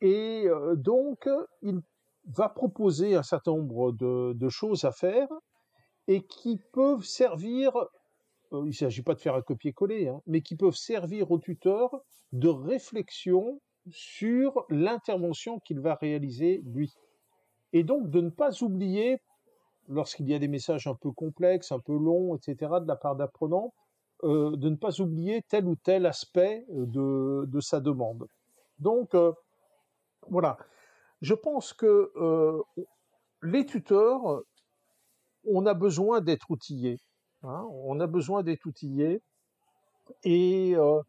Et 0.00 0.44
euh, 0.46 0.74
donc, 0.74 1.28
il 1.62 1.80
va 2.26 2.48
proposer 2.48 3.14
un 3.14 3.22
certain 3.22 3.52
nombre 3.52 3.92
de, 3.92 4.32
de 4.34 4.48
choses 4.48 4.84
à 4.84 4.92
faire 4.92 5.28
et 6.08 6.26
qui 6.26 6.60
peuvent 6.72 7.04
servir, 7.04 7.72
euh, 8.52 8.62
il 8.64 8.68
ne 8.68 8.72
s'agit 8.72 9.02
pas 9.02 9.14
de 9.14 9.20
faire 9.20 9.34
un 9.34 9.42
copier-coller, 9.42 10.08
hein, 10.08 10.20
mais 10.26 10.40
qui 10.42 10.56
peuvent 10.56 10.76
servir 10.76 11.30
au 11.30 11.38
tuteur 11.38 11.90
de 12.32 12.48
réflexion 12.48 13.60
sur 13.90 14.64
l'intervention 14.68 15.60
qu'il 15.60 15.80
va 15.80 15.94
réaliser 15.94 16.62
lui. 16.66 16.92
Et 17.72 17.84
donc 17.84 18.10
de 18.10 18.20
ne 18.20 18.30
pas 18.30 18.62
oublier 18.62 19.20
lorsqu'il 19.88 20.28
y 20.28 20.34
a 20.34 20.38
des 20.38 20.48
messages 20.48 20.86
un 20.86 20.94
peu 20.94 21.12
complexes, 21.12 21.70
un 21.72 21.78
peu 21.78 21.96
longs, 21.96 22.36
etc., 22.36 22.72
de 22.80 22.88
la 22.88 22.96
part 22.96 23.16
d'apprenants, 23.16 23.72
euh, 24.24 24.56
de 24.56 24.68
ne 24.68 24.76
pas 24.76 25.00
oublier 25.00 25.42
tel 25.48 25.66
ou 25.66 25.76
tel 25.76 26.06
aspect 26.06 26.64
euh, 26.70 27.46
de, 27.46 27.60
sa 27.60 27.80
demande. 27.80 28.26
Donc, 28.78 29.14
voilà. 30.28 30.58
Je 31.22 31.34
pense 31.34 31.72
que 31.72 32.12
les 33.42 33.64
tuteurs, 33.64 34.42
on 35.46 35.64
a 35.64 35.72
besoin 35.72 36.20
d'être 36.20 36.50
outillés. 36.50 36.98
Hein, 37.46 37.66
on 37.70 38.00
a 38.00 38.06
besoin 38.06 38.42
d'être 38.42 38.66
outillés. 38.66 39.22
Et 40.24 40.74
euh, 40.76 41.00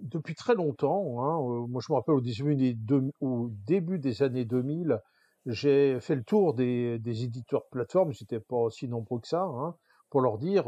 depuis 0.00 0.34
très 0.34 0.54
longtemps, 0.54 1.22
hein, 1.22 1.66
moi 1.68 1.80
je 1.86 1.92
me 1.92 1.96
rappelle 1.96 2.14
au 2.14 2.20
début 2.20 2.56
des, 2.56 2.76
au 3.20 3.50
début 3.66 3.98
des 3.98 4.22
années 4.22 4.44
2000, 4.44 5.00
j'ai 5.46 6.00
fait 6.00 6.14
le 6.14 6.24
tour 6.24 6.54
des, 6.54 6.98
des 7.00 7.24
éditeurs 7.24 7.66
plateformes, 7.70 8.12
j'étais 8.12 8.40
pas 8.40 8.56
aussi 8.56 8.88
nombreux 8.88 9.20
que 9.20 9.28
ça, 9.28 9.42
hein, 9.42 9.74
pour 10.10 10.20
leur 10.20 10.38
dire 10.38 10.66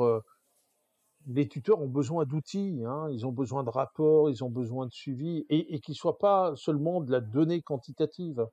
les 1.26 1.48
tuteurs 1.48 1.80
ont 1.80 1.88
besoin 1.88 2.24
d'outils, 2.24 2.82
ils 3.10 3.26
ont 3.26 3.32
besoin 3.32 3.64
de 3.64 3.70
rapports, 3.70 4.30
ils 4.30 4.44
ont 4.44 4.50
besoin 4.50 4.86
de 4.86 4.92
suivi, 4.92 5.46
et, 5.48 5.74
et 5.74 5.80
qu'ils 5.80 5.94
soient 5.94 6.18
pas 6.18 6.54
seulement 6.56 7.00
de 7.00 7.10
la 7.10 7.20
donnée 7.20 7.62
quantitative. 7.62 8.46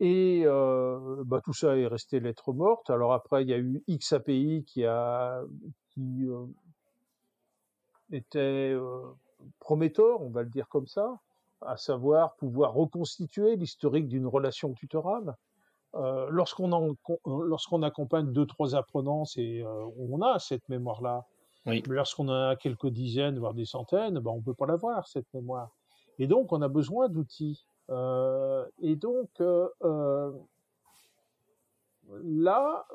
Euh, 0.00 0.04
et 0.04 0.42
euh, 0.44 1.22
bah, 1.24 1.40
tout 1.44 1.52
ça 1.52 1.76
est 1.76 1.86
resté 1.86 2.20
lettre 2.20 2.52
morte. 2.52 2.90
Alors 2.90 3.12
après, 3.12 3.42
il 3.42 3.48
y 3.48 3.54
a 3.54 3.58
eu 3.58 3.82
XAPI 3.88 4.64
qui 4.66 4.84
a 4.84 5.42
qui 5.90 6.26
euh, 6.26 6.44
était 8.12 8.72
euh, 8.74 9.02
prometteur, 9.60 10.22
on 10.22 10.30
va 10.30 10.42
le 10.42 10.50
dire 10.50 10.68
comme 10.68 10.86
ça, 10.86 11.18
à 11.62 11.76
savoir 11.76 12.34
pouvoir 12.36 12.74
reconstituer 12.74 13.56
l'historique 13.56 14.08
d'une 14.08 14.26
relation 14.26 14.72
tutorale. 14.74 15.36
Euh, 15.94 16.26
lorsqu'on 16.30 16.96
lorsqu'on 17.24 17.82
accompagne 17.82 18.32
deux 18.32 18.44
trois 18.46 18.74
apprenants, 18.74 19.24
c'est 19.24 19.62
euh, 19.62 19.86
on 19.98 20.20
a 20.20 20.38
cette 20.38 20.68
mémoire 20.68 21.00
là. 21.00 21.24
Oui. 21.64 21.82
Mais 21.88 21.96
lorsqu'on 21.96 22.28
a 22.28 22.54
quelques 22.56 22.88
dizaines 22.88 23.38
voire 23.38 23.54
des 23.54 23.64
centaines, 23.64 24.18
ben 24.20 24.30
on 24.30 24.42
peut 24.42 24.54
pas 24.54 24.66
l'avoir 24.66 25.08
cette 25.08 25.32
mémoire. 25.32 25.70
Et 26.18 26.26
donc 26.26 26.52
on 26.52 26.60
a 26.60 26.68
besoin 26.68 27.08
d'outils. 27.08 27.66
Euh, 27.90 28.66
et 28.80 28.96
donc 28.96 29.28
euh, 29.40 29.68
là, 32.22 32.86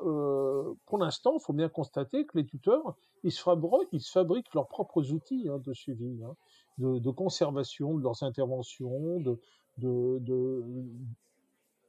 pour 0.86 0.98
l'instant, 0.98 1.34
il 1.38 1.40
faut 1.40 1.52
bien 1.52 1.68
constater 1.68 2.26
que 2.26 2.38
les 2.38 2.46
tuteurs, 2.46 2.96
ils 3.24 3.32
se 3.32 3.42
fabriquent, 3.42 3.88
ils 3.92 4.02
fabriquent 4.02 4.52
leurs 4.54 4.68
propres 4.68 5.12
outils 5.12 5.48
hein, 5.48 5.58
de 5.58 5.72
suivi, 5.72 6.22
hein, 6.24 6.34
de, 6.78 7.10
conservation 7.10 7.94
de 7.94 8.02
leurs 8.02 8.22
interventions, 8.22 9.20
de, 9.20 9.38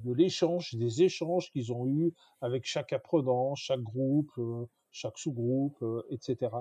l'échange, 0.06 0.76
des 0.76 1.04
échanges 1.04 1.52
qu'ils 1.52 1.72
ont 1.72 1.88
eus 1.88 2.14
avec 2.42 2.66
chaque 2.66 2.94
apprenant, 2.94 3.56
chaque 3.56 3.82
groupe, 3.82 4.32
euh, 4.38 4.66
chaque 4.92 5.18
sous-groupe, 5.18 5.82
euh, 5.82 6.04
etc. 6.10 6.52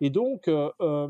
Et 0.00 0.10
donc, 0.10 0.48
euh, 0.48 1.08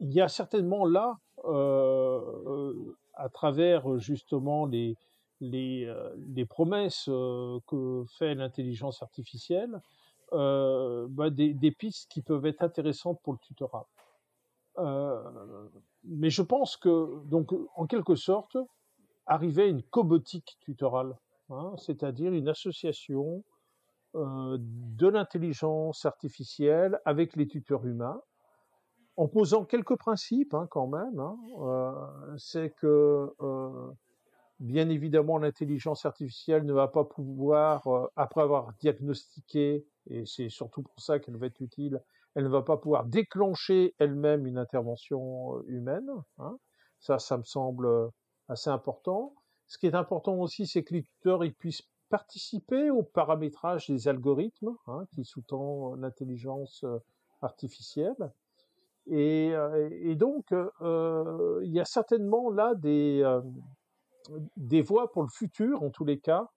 il 0.00 0.12
y 0.12 0.20
a 0.20 0.28
certainement 0.28 0.84
là, 0.84 1.18
à 1.46 3.28
travers 3.30 3.98
justement 3.98 4.66
les, 4.66 4.96
promesses 6.48 7.04
que 7.06 8.04
fait 8.18 8.34
l'intelligence 8.34 9.02
artificielle, 9.02 9.80
bah 10.32 11.30
des, 11.30 11.74
pistes 11.76 12.10
qui 12.10 12.22
peuvent 12.22 12.46
être 12.46 12.62
intéressantes 12.62 13.20
pour 13.22 13.32
le 13.32 13.38
tutorat. 13.38 13.86
mais 16.04 16.30
je 16.30 16.42
pense 16.42 16.76
que, 16.76 17.22
donc, 17.26 17.52
en 17.74 17.86
quelque 17.86 18.14
sorte, 18.14 18.56
arrivait 19.26 19.68
une 19.68 19.82
cobotique 19.82 20.56
tutorale, 20.60 21.16
hein, 21.50 21.74
c'est-à-dire 21.78 22.32
une 22.32 22.48
association 22.48 23.42
euh, 24.14 24.56
de 24.60 25.08
l'intelligence 25.08 26.06
artificielle 26.06 26.98
avec 27.04 27.36
les 27.36 27.46
tuteurs 27.46 27.84
humains, 27.84 28.22
en 29.16 29.28
posant 29.28 29.64
quelques 29.64 29.96
principes 29.96 30.54
hein, 30.54 30.66
quand 30.70 30.86
même. 30.86 31.18
Hein, 31.18 31.38
euh, 31.60 32.36
c'est 32.36 32.70
que 32.70 33.32
euh, 33.40 33.90
bien 34.60 34.88
évidemment 34.88 35.38
l'intelligence 35.38 36.06
artificielle 36.06 36.64
ne 36.64 36.72
va 36.72 36.88
pas 36.88 37.04
pouvoir, 37.04 37.86
euh, 37.86 38.06
après 38.16 38.42
avoir 38.42 38.72
diagnostiqué, 38.80 39.86
et 40.08 40.24
c'est 40.26 40.48
surtout 40.48 40.82
pour 40.82 41.00
ça 41.00 41.18
qu'elle 41.18 41.36
va 41.36 41.46
être 41.46 41.60
utile, 41.60 42.00
elle 42.34 42.44
ne 42.44 42.48
va 42.48 42.62
pas 42.62 42.76
pouvoir 42.76 43.04
déclencher 43.06 43.94
elle-même 43.98 44.46
une 44.46 44.58
intervention 44.58 45.56
euh, 45.56 45.64
humaine. 45.68 46.10
Hein. 46.38 46.58
Ça, 47.00 47.18
ça 47.18 47.36
me 47.36 47.44
semble 47.44 47.88
assez 48.48 48.70
important. 48.70 49.34
Ce 49.66 49.78
qui 49.78 49.86
est 49.86 49.94
important 49.94 50.34
aussi, 50.38 50.66
c'est 50.66 50.82
que 50.82 50.94
les 50.94 51.02
tuteurs 51.02 51.44
ils 51.44 51.54
puissent 51.54 51.82
participer 52.08 52.90
au 52.90 53.02
paramétrage 53.02 53.88
des 53.88 54.08
algorithmes 54.08 54.76
hein, 54.86 55.06
qui 55.14 55.24
sous-tend 55.24 55.94
l'intelligence 55.96 56.84
euh, 56.84 56.98
artificielle. 57.42 58.32
Et, 59.08 59.50
euh, 59.52 59.88
et 59.92 60.16
donc, 60.16 60.52
euh, 60.52 61.60
il 61.64 61.72
y 61.72 61.80
a 61.80 61.84
certainement 61.84 62.50
là 62.50 62.74
des, 62.74 63.20
euh, 63.22 63.40
des 64.56 64.82
voies 64.82 65.12
pour 65.12 65.22
le 65.22 65.28
futur, 65.28 65.82
en 65.82 65.90
tous 65.90 66.04
les 66.04 66.18
cas, 66.18 66.48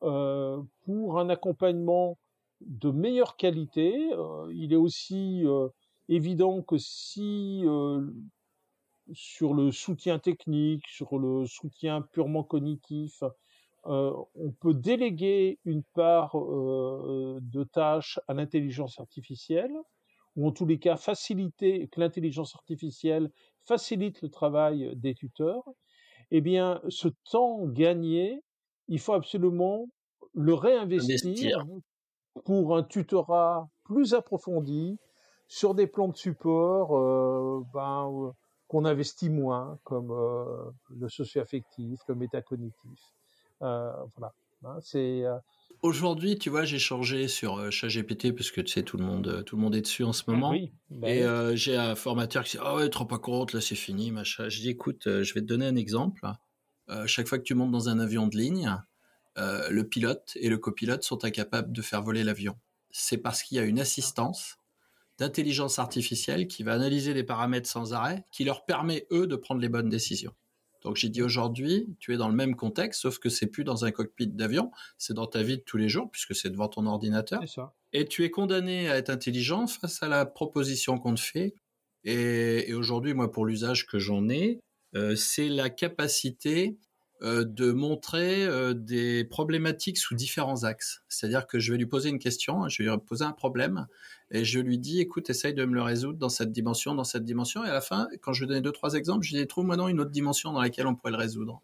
pour 0.00 1.18
un 1.18 1.28
accompagnement 1.28 2.18
de 2.60 2.90
meilleure 2.90 3.36
qualité. 3.36 4.10
il 4.52 4.72
est 4.72 4.76
aussi 4.76 5.44
évident 6.08 6.62
que 6.62 6.78
si 6.78 7.64
sur 9.12 9.54
le 9.54 9.72
soutien 9.72 10.20
technique, 10.20 10.86
sur 10.86 11.18
le 11.18 11.46
soutien 11.46 12.00
purement 12.00 12.44
cognitif. 12.44 13.24
On 13.84 14.52
peut 14.60 14.74
déléguer 14.74 15.58
une 15.64 15.82
part 15.94 16.36
de 16.36 17.64
tâches 17.64 18.20
à 18.28 18.34
l'intelligence 18.34 19.00
artificielle, 19.00 19.76
ou 20.38 20.46
en 20.46 20.52
tous 20.52 20.66
les 20.66 20.78
cas 20.78 20.96
faciliter 20.96 21.88
que 21.88 21.98
l'intelligence 22.00 22.54
artificielle 22.54 23.28
facilite 23.64 24.22
le 24.22 24.30
travail 24.30 24.92
des 24.94 25.12
tuteurs. 25.12 25.64
Eh 26.30 26.40
bien, 26.40 26.80
ce 26.88 27.08
temps 27.30 27.66
gagné, 27.66 28.40
il 28.86 29.00
faut 29.00 29.14
absolument 29.14 29.88
le 30.34 30.54
réinvestir 30.54 31.66
pour 32.44 32.76
un 32.76 32.84
tutorat 32.84 33.68
plus 33.82 34.14
approfondi 34.14 34.96
sur 35.48 35.74
des 35.74 35.88
plans 35.88 36.08
de 36.08 36.16
support. 36.16 36.96
Euh, 36.96 37.60
ben, 37.74 38.32
qu'on 38.68 38.84
investit 38.84 39.30
moins, 39.30 39.78
comme 39.82 40.10
euh, 40.10 40.70
le 40.90 41.08
socio-affectif, 41.08 41.98
le 42.06 42.14
métacognitif. 42.14 43.00
Voilà. 43.60 44.34
Hein, 44.62 44.76
c'est 44.82 45.24
Aujourd'hui, 45.82 46.38
tu 46.38 46.50
vois, 46.50 46.64
j'ai 46.64 46.78
changé 46.78 47.28
sur 47.28 47.70
ChatGPT 47.70 48.32
parce 48.34 48.50
que 48.50 48.60
tu 48.60 48.72
sais 48.72 48.82
tout 48.82 48.96
le 48.96 49.04
monde, 49.04 49.44
tout 49.46 49.56
le 49.56 49.62
monde 49.62 49.76
est 49.76 49.80
dessus 49.80 50.02
en 50.02 50.12
ce 50.12 50.24
ah 50.26 50.32
moment. 50.32 50.50
Oui, 50.50 50.72
bah 50.90 51.08
et 51.08 51.22
euh, 51.22 51.54
j'ai 51.54 51.76
un 51.76 51.94
formateur 51.94 52.44
qui 52.44 52.56
dit 52.56 52.62
ah 52.64 52.74
ouais, 52.74 52.88
trop 52.88 53.04
pas 53.04 53.18
compte, 53.18 53.52
là 53.52 53.60
c'est 53.60 53.76
fini, 53.76 54.10
machin. 54.10 54.48
Je 54.48 54.60
dis 54.60 54.70
écoute, 54.70 55.02
je 55.04 55.34
vais 55.34 55.40
te 55.40 55.46
donner 55.46 55.66
un 55.66 55.76
exemple. 55.76 56.26
Euh, 56.90 57.06
chaque 57.06 57.28
fois 57.28 57.38
que 57.38 57.44
tu 57.44 57.54
montes 57.54 57.70
dans 57.70 57.88
un 57.88 57.98
avion 57.98 58.26
de 58.26 58.36
ligne, 58.36 58.74
euh, 59.36 59.68
le 59.70 59.86
pilote 59.86 60.32
et 60.36 60.48
le 60.48 60.58
copilote 60.58 61.02
sont 61.02 61.24
incapables 61.24 61.72
de 61.72 61.82
faire 61.82 62.02
voler 62.02 62.24
l'avion. 62.24 62.56
C'est 62.90 63.18
parce 63.18 63.42
qu'il 63.42 63.56
y 63.56 63.60
a 63.60 63.64
une 63.64 63.78
assistance 63.78 64.56
d'intelligence 65.18 65.78
artificielle 65.78 66.46
qui 66.46 66.62
va 66.62 66.74
analyser 66.74 67.12
les 67.12 67.24
paramètres 67.24 67.68
sans 67.68 67.92
arrêt, 67.92 68.24
qui 68.30 68.44
leur 68.44 68.64
permet, 68.64 69.06
eux, 69.10 69.26
de 69.26 69.36
prendre 69.36 69.60
les 69.60 69.68
bonnes 69.68 69.88
décisions. 69.88 70.32
Donc 70.82 70.96
j'ai 70.96 71.08
dit 71.08 71.22
aujourd'hui, 71.22 71.86
tu 71.98 72.14
es 72.14 72.16
dans 72.16 72.28
le 72.28 72.34
même 72.34 72.54
contexte, 72.54 73.02
sauf 73.02 73.18
que 73.18 73.28
c'est 73.28 73.46
plus 73.46 73.64
dans 73.64 73.84
un 73.84 73.90
cockpit 73.90 74.28
d'avion, 74.28 74.70
c'est 74.96 75.14
dans 75.14 75.26
ta 75.26 75.42
vie 75.42 75.58
de 75.58 75.62
tous 75.62 75.76
les 75.76 75.88
jours, 75.88 76.10
puisque 76.10 76.34
c'est 76.34 76.50
devant 76.50 76.68
ton 76.68 76.86
ordinateur. 76.86 77.46
Ça. 77.48 77.74
Et 77.92 78.04
tu 78.04 78.24
es 78.24 78.30
condamné 78.30 78.88
à 78.88 78.96
être 78.96 79.10
intelligent 79.10 79.66
face 79.66 80.02
à 80.02 80.08
la 80.08 80.26
proposition 80.26 80.98
qu'on 80.98 81.14
te 81.14 81.20
fait. 81.20 81.54
Et, 82.04 82.70
et 82.70 82.74
aujourd'hui, 82.74 83.14
moi, 83.14 83.32
pour 83.32 83.44
l'usage 83.44 83.86
que 83.86 83.98
j'en 83.98 84.28
ai, 84.28 84.60
euh, 84.94 85.16
c'est 85.16 85.48
la 85.48 85.70
capacité 85.70 86.78
de 87.20 87.72
montrer 87.72 88.44
euh, 88.44 88.74
des 88.74 89.24
problématiques 89.24 89.98
sous 89.98 90.14
différents 90.14 90.64
axes. 90.64 91.02
C'est-à-dire 91.08 91.46
que 91.46 91.58
je 91.58 91.72
vais 91.72 91.78
lui 91.78 91.86
poser 91.86 92.10
une 92.10 92.18
question, 92.18 92.68
je 92.68 92.82
vais 92.82 92.90
lui 92.90 92.98
poser 92.98 93.24
un 93.24 93.32
problème, 93.32 93.86
et 94.30 94.44
je 94.44 94.60
lui 94.60 94.78
dis, 94.78 95.00
écoute, 95.00 95.28
essaye 95.30 95.54
de 95.54 95.64
me 95.64 95.74
le 95.74 95.82
résoudre 95.82 96.18
dans 96.18 96.28
cette 96.28 96.52
dimension, 96.52 96.94
dans 96.94 97.04
cette 97.04 97.24
dimension, 97.24 97.64
et 97.64 97.68
à 97.68 97.72
la 97.72 97.80
fin, 97.80 98.08
quand 98.20 98.32
je 98.32 98.42
vais 98.42 98.46
donner 98.46 98.60
deux, 98.60 98.72
trois 98.72 98.94
exemples, 98.94 99.24
je 99.24 99.36
dis, 99.36 99.46
trouve-moi 99.46 99.76
non 99.76 99.88
une 99.88 100.00
autre 100.00 100.10
dimension 100.10 100.52
dans 100.52 100.60
laquelle 100.60 100.86
on 100.86 100.94
pourrait 100.94 101.12
le 101.12 101.18
résoudre. 101.18 101.62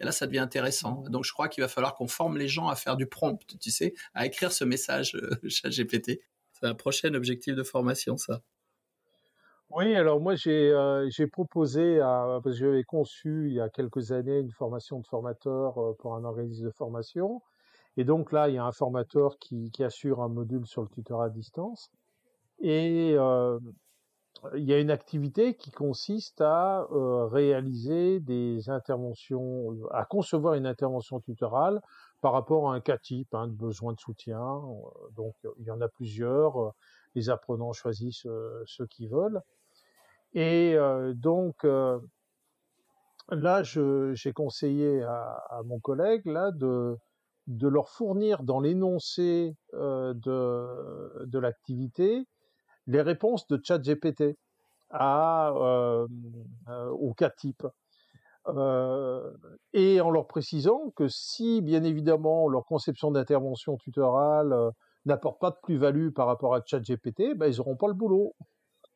Et 0.00 0.04
là, 0.04 0.12
ça 0.12 0.26
devient 0.26 0.38
intéressant. 0.38 1.04
Donc, 1.08 1.24
je 1.24 1.32
crois 1.32 1.48
qu'il 1.48 1.62
va 1.62 1.68
falloir 1.68 1.94
qu'on 1.94 2.08
forme 2.08 2.36
les 2.36 2.48
gens 2.48 2.68
à 2.68 2.74
faire 2.74 2.96
du 2.96 3.06
prompt, 3.06 3.38
tu 3.60 3.70
sais, 3.70 3.94
à 4.14 4.26
écrire 4.26 4.52
ce 4.52 4.64
message 4.64 5.14
euh, 5.14 5.38
chat 5.48 5.68
GPT. 5.68 6.20
C'est 6.52 6.66
un 6.66 6.74
prochain 6.74 7.14
objectif 7.14 7.54
de 7.54 7.62
formation, 7.62 8.16
ça. 8.16 8.40
Oui, 9.76 9.96
alors 9.96 10.20
moi 10.20 10.36
j'ai 10.36 10.70
euh, 10.70 11.08
j'ai 11.10 11.26
proposé 11.26 12.00
à 12.00 12.38
parce 12.44 12.56
que 12.56 12.60
j'avais 12.64 12.84
conçu 12.84 13.48
il 13.48 13.54
y 13.54 13.60
a 13.60 13.68
quelques 13.68 14.12
années 14.12 14.38
une 14.38 14.52
formation 14.52 15.00
de 15.00 15.06
formateur 15.06 15.76
euh, 15.78 15.92
pour 15.98 16.14
un 16.14 16.22
organisme 16.22 16.66
de 16.66 16.70
formation 16.70 17.42
et 17.96 18.04
donc 18.04 18.30
là 18.30 18.48
il 18.48 18.54
y 18.54 18.58
a 18.58 18.64
un 18.64 18.70
formateur 18.72 19.36
qui, 19.40 19.72
qui 19.72 19.82
assure 19.82 20.22
un 20.22 20.28
module 20.28 20.64
sur 20.64 20.82
le 20.82 20.88
tutorat 20.88 21.24
à 21.24 21.28
distance 21.30 21.90
et 22.60 23.14
euh, 23.18 23.58
il 24.56 24.64
y 24.64 24.72
a 24.72 24.78
une 24.80 24.90
activité 24.92 25.56
qui 25.56 25.70
consiste 25.72 26.40
à 26.40 26.86
euh, 26.92 27.26
réaliser 27.26 28.20
des 28.20 28.70
interventions, 28.70 29.76
à 29.92 30.04
concevoir 30.04 30.54
une 30.54 30.66
intervention 30.66 31.20
tutorale 31.20 31.80
par 32.20 32.32
rapport 32.32 32.70
à 32.70 32.74
un 32.76 32.80
cas 32.80 32.98
type 32.98 33.34
hein, 33.34 33.48
de 33.48 33.54
besoin 33.54 33.92
de 33.94 34.00
soutien. 34.00 34.62
Donc 35.16 35.34
il 35.58 35.64
y 35.66 35.70
en 35.70 35.80
a 35.80 35.88
plusieurs. 35.88 36.74
Les 37.14 37.30
apprenants 37.30 37.72
choisissent 37.72 38.26
ceux 38.66 38.86
qu'ils 38.88 39.08
veulent. 39.08 39.40
Et 40.34 40.74
euh, 40.74 41.14
donc 41.14 41.64
euh, 41.64 41.98
là, 43.30 43.62
j'ai 43.62 44.32
conseillé 44.32 45.02
à, 45.02 45.60
mon 45.64 45.78
collègue 45.80 46.26
là 46.26 46.50
de 46.52 46.98
leur 47.68 47.88
fournir 47.88 48.42
dans 48.42 48.60
l'énoncé 48.60 49.56
euh, 49.74 50.12
de, 50.14 51.38
l'activité 51.38 52.26
les 52.86 53.00
réponses 53.00 53.46
de 53.48 53.58
ChatGPT 53.62 54.36
à 54.90 55.50
euh, 55.50 56.06
euh, 56.68 56.88
au 56.90 57.14
cas 57.14 57.30
type. 57.30 57.66
Euh, 58.46 59.32
et 59.72 60.02
en 60.02 60.10
leur 60.10 60.26
précisant 60.26 60.92
que 60.96 61.08
si, 61.08 61.62
bien 61.62 61.82
évidemment, 61.82 62.48
leur 62.48 62.66
conception 62.66 63.10
d'intervention 63.10 63.78
tutorale 63.78 64.54
n'apporte 65.06 65.40
pas 65.40 65.50
de 65.50 65.56
plus-value 65.62 66.10
par 66.10 66.26
rapport 66.26 66.54
à 66.54 66.60
ChatGPT, 66.64 67.34
ben, 67.36 67.46
ils 67.46 67.56
n'auront 67.56 67.76
pas 67.76 67.88
le 67.88 67.94
boulot. 67.94 68.34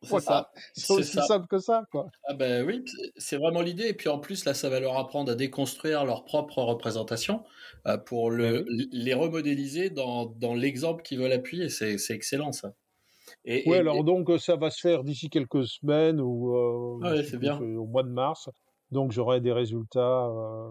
C'est 0.03 0.20
ça. 0.20 0.51
C'est 0.74 0.92
aussi 0.92 1.18
simple 1.26 1.46
que 1.49 1.59
ça, 1.59 1.84
quoi. 1.90 2.09
Ah 2.24 2.34
ben 2.34 2.64
oui, 2.64 2.84
c'est 3.16 3.36
vraiment 3.36 3.61
l'idée. 3.61 3.88
Et 3.88 3.94
puis 3.94 4.09
en 4.09 4.18
plus, 4.18 4.44
là, 4.44 4.55
ça 4.55 4.68
va 4.68 4.78
leur 4.78 4.96
apprendre 4.96 5.32
à 5.32 5.34
déconstruire 5.34 6.05
leur 6.05 6.24
propre 6.24 6.62
représentation 6.62 7.42
euh, 7.86 7.99
pour 7.99 8.30
le, 8.30 8.64
les 8.92 9.14
remodéliser 9.14 9.90
dans, 9.90 10.26
dans 10.26 10.55
l'exemple 10.55 11.03
qu'ils 11.03 11.18
veulent 11.18 11.32
appuyer. 11.32 11.68
C'est 11.68 11.96
excellent, 12.11 12.53
ça. 12.53 12.74
Et, 13.44 13.62
oui, 13.66 13.76
alors 13.76 14.05
donc 14.05 14.30
ça 14.38 14.57
va 14.57 14.70
se 14.70 14.80
faire 14.80 15.05
d'ici 15.05 15.28
quelques 15.30 15.66
semaines 15.66 16.20
ou 16.20 16.57
euh, 16.57 17.01
ah 17.03 17.12
ouais, 17.12 17.36
bien. 17.36 17.59
au 17.61 17.86
mois 17.86 18.03
de 18.03 18.09
mars. 18.09 18.49
Donc 18.90 19.12
j'aurai 19.12 19.40
des 19.40 19.53
résultats 19.53 20.26
euh, 20.26 20.70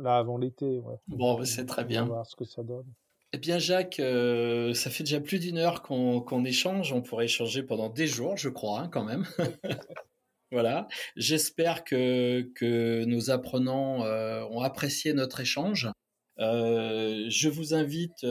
là 0.00 0.16
avant 0.16 0.38
l'été. 0.38 0.78
Ouais. 0.80 0.96
Bon, 1.06 1.44
c'est 1.44 1.66
très 1.66 1.84
bien. 1.84 2.04
On 2.04 2.06
va 2.06 2.14
voir 2.14 2.26
ce 2.26 2.36
que 2.36 2.44
ça 2.44 2.62
donne. 2.62 2.86
Eh 3.34 3.38
bien, 3.38 3.58
Jacques, 3.58 4.00
euh, 4.00 4.72
ça 4.72 4.88
fait 4.88 5.04
déjà 5.04 5.20
plus 5.20 5.38
d'une 5.38 5.58
heure 5.58 5.82
qu'on 5.82 6.44
échange. 6.44 6.92
On 6.94 7.02
pourrait 7.02 7.26
échanger 7.26 7.62
pendant 7.62 7.90
des 7.90 8.06
jours, 8.06 8.38
je 8.38 8.48
crois, 8.48 8.80
hein, 8.80 8.88
quand 8.88 9.04
même. 9.04 9.26
voilà. 10.50 10.88
J'espère 11.16 11.84
que, 11.84 12.50
que 12.54 13.04
nos 13.04 13.30
apprenants 13.30 14.04
euh, 14.04 14.44
ont 14.44 14.62
apprécié 14.62 15.12
notre 15.12 15.40
échange. 15.40 15.90
Euh, 16.38 17.26
je 17.28 17.50
vous 17.50 17.74
invite, 17.74 18.24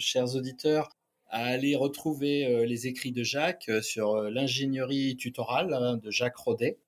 chers 0.00 0.34
auditeurs, 0.34 0.88
à 1.28 1.44
aller 1.44 1.76
retrouver 1.76 2.64
les 2.66 2.86
écrits 2.86 3.12
de 3.12 3.22
Jacques 3.22 3.70
sur 3.82 4.16
l'ingénierie 4.30 5.16
tutorale 5.16 5.74
hein, 5.74 5.96
de 5.98 6.10
Jacques 6.10 6.36
Rodet 6.36 6.78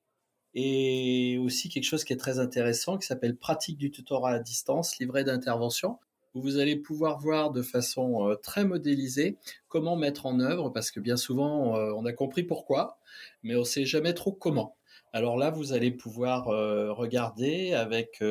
et 0.54 1.36
aussi 1.38 1.68
quelque 1.68 1.84
chose 1.84 2.04
qui 2.04 2.14
est 2.14 2.16
très 2.16 2.38
intéressant 2.38 2.96
qui 2.96 3.06
s'appelle 3.06 3.36
pratique 3.36 3.76
du 3.76 3.90
tutorat 3.90 4.30
à 4.30 4.38
distance, 4.38 4.98
livret 4.98 5.24
d'intervention 5.24 5.98
vous 6.40 6.58
allez 6.58 6.76
pouvoir 6.76 7.18
voir 7.18 7.50
de 7.50 7.62
façon 7.62 8.28
euh, 8.28 8.34
très 8.36 8.64
modélisée 8.64 9.36
comment 9.68 9.96
mettre 9.96 10.26
en 10.26 10.40
œuvre, 10.40 10.70
parce 10.70 10.90
que 10.90 11.00
bien 11.00 11.16
souvent, 11.16 11.76
euh, 11.76 11.92
on 11.96 12.04
a 12.04 12.12
compris 12.12 12.42
pourquoi, 12.42 12.98
mais 13.42 13.56
on 13.56 13.64
sait 13.64 13.84
jamais 13.84 14.14
trop 14.14 14.32
comment. 14.32 14.76
Alors 15.12 15.36
là, 15.36 15.50
vous 15.50 15.72
allez 15.72 15.90
pouvoir 15.90 16.48
euh, 16.48 16.92
regarder 16.92 17.72
avec 17.72 18.22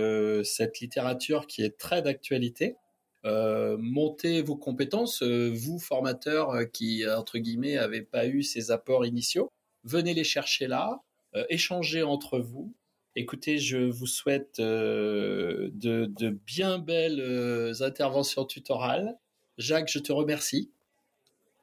cette 0.43 0.79
littérature 0.79 1.47
qui 1.47 1.63
est 1.63 1.77
très 1.77 2.01
d'actualité, 2.01 2.75
monter 3.23 4.43
vos 4.43 4.55
compétences, 4.55 5.23
vous 5.23 5.79
formateurs 5.79 6.69
qui, 6.71 7.03
entre 7.09 7.39
guillemets, 7.39 7.73
n'avez 7.73 8.03
pas 8.03 8.27
eu 8.27 8.43
ces 8.43 8.69
apports 8.69 9.03
initiaux, 9.03 9.51
venez 9.83 10.13
les 10.13 10.23
chercher 10.23 10.67
là, 10.67 11.01
échanger 11.49 12.03
entre 12.03 12.37
vous, 12.37 12.71
Écoutez, 13.17 13.59
je 13.59 13.77
vous 13.77 14.07
souhaite 14.07 14.59
euh, 14.59 15.69
de, 15.73 16.05
de, 16.05 16.29
bien 16.29 16.79
belles 16.79 17.21
euh, 17.21 17.73
interventions 17.81 18.43
tutorales. 18.43 19.17
Jacques, 19.57 19.89
je 19.89 19.99
te 19.99 20.11
remercie. 20.11 20.73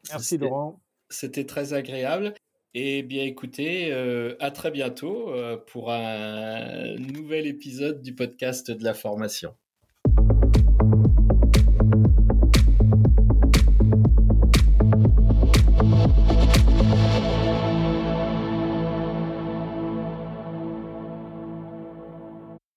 Merci 0.08 0.38
Laurent. 0.38 0.80
C'était 1.10 1.44
très 1.44 1.74
agréable. 1.74 2.32
Et 2.72 3.02
bien 3.02 3.24
écoutez, 3.24 3.92
euh, 3.92 4.34
à 4.40 4.50
très 4.50 4.70
bientôt 4.70 5.30
pour 5.66 5.92
un 5.92 6.96
nouvel 6.96 7.46
épisode 7.46 8.00
du 8.00 8.14
podcast 8.14 8.70
de 8.70 8.82
la 8.82 8.94
formation. 8.94 9.54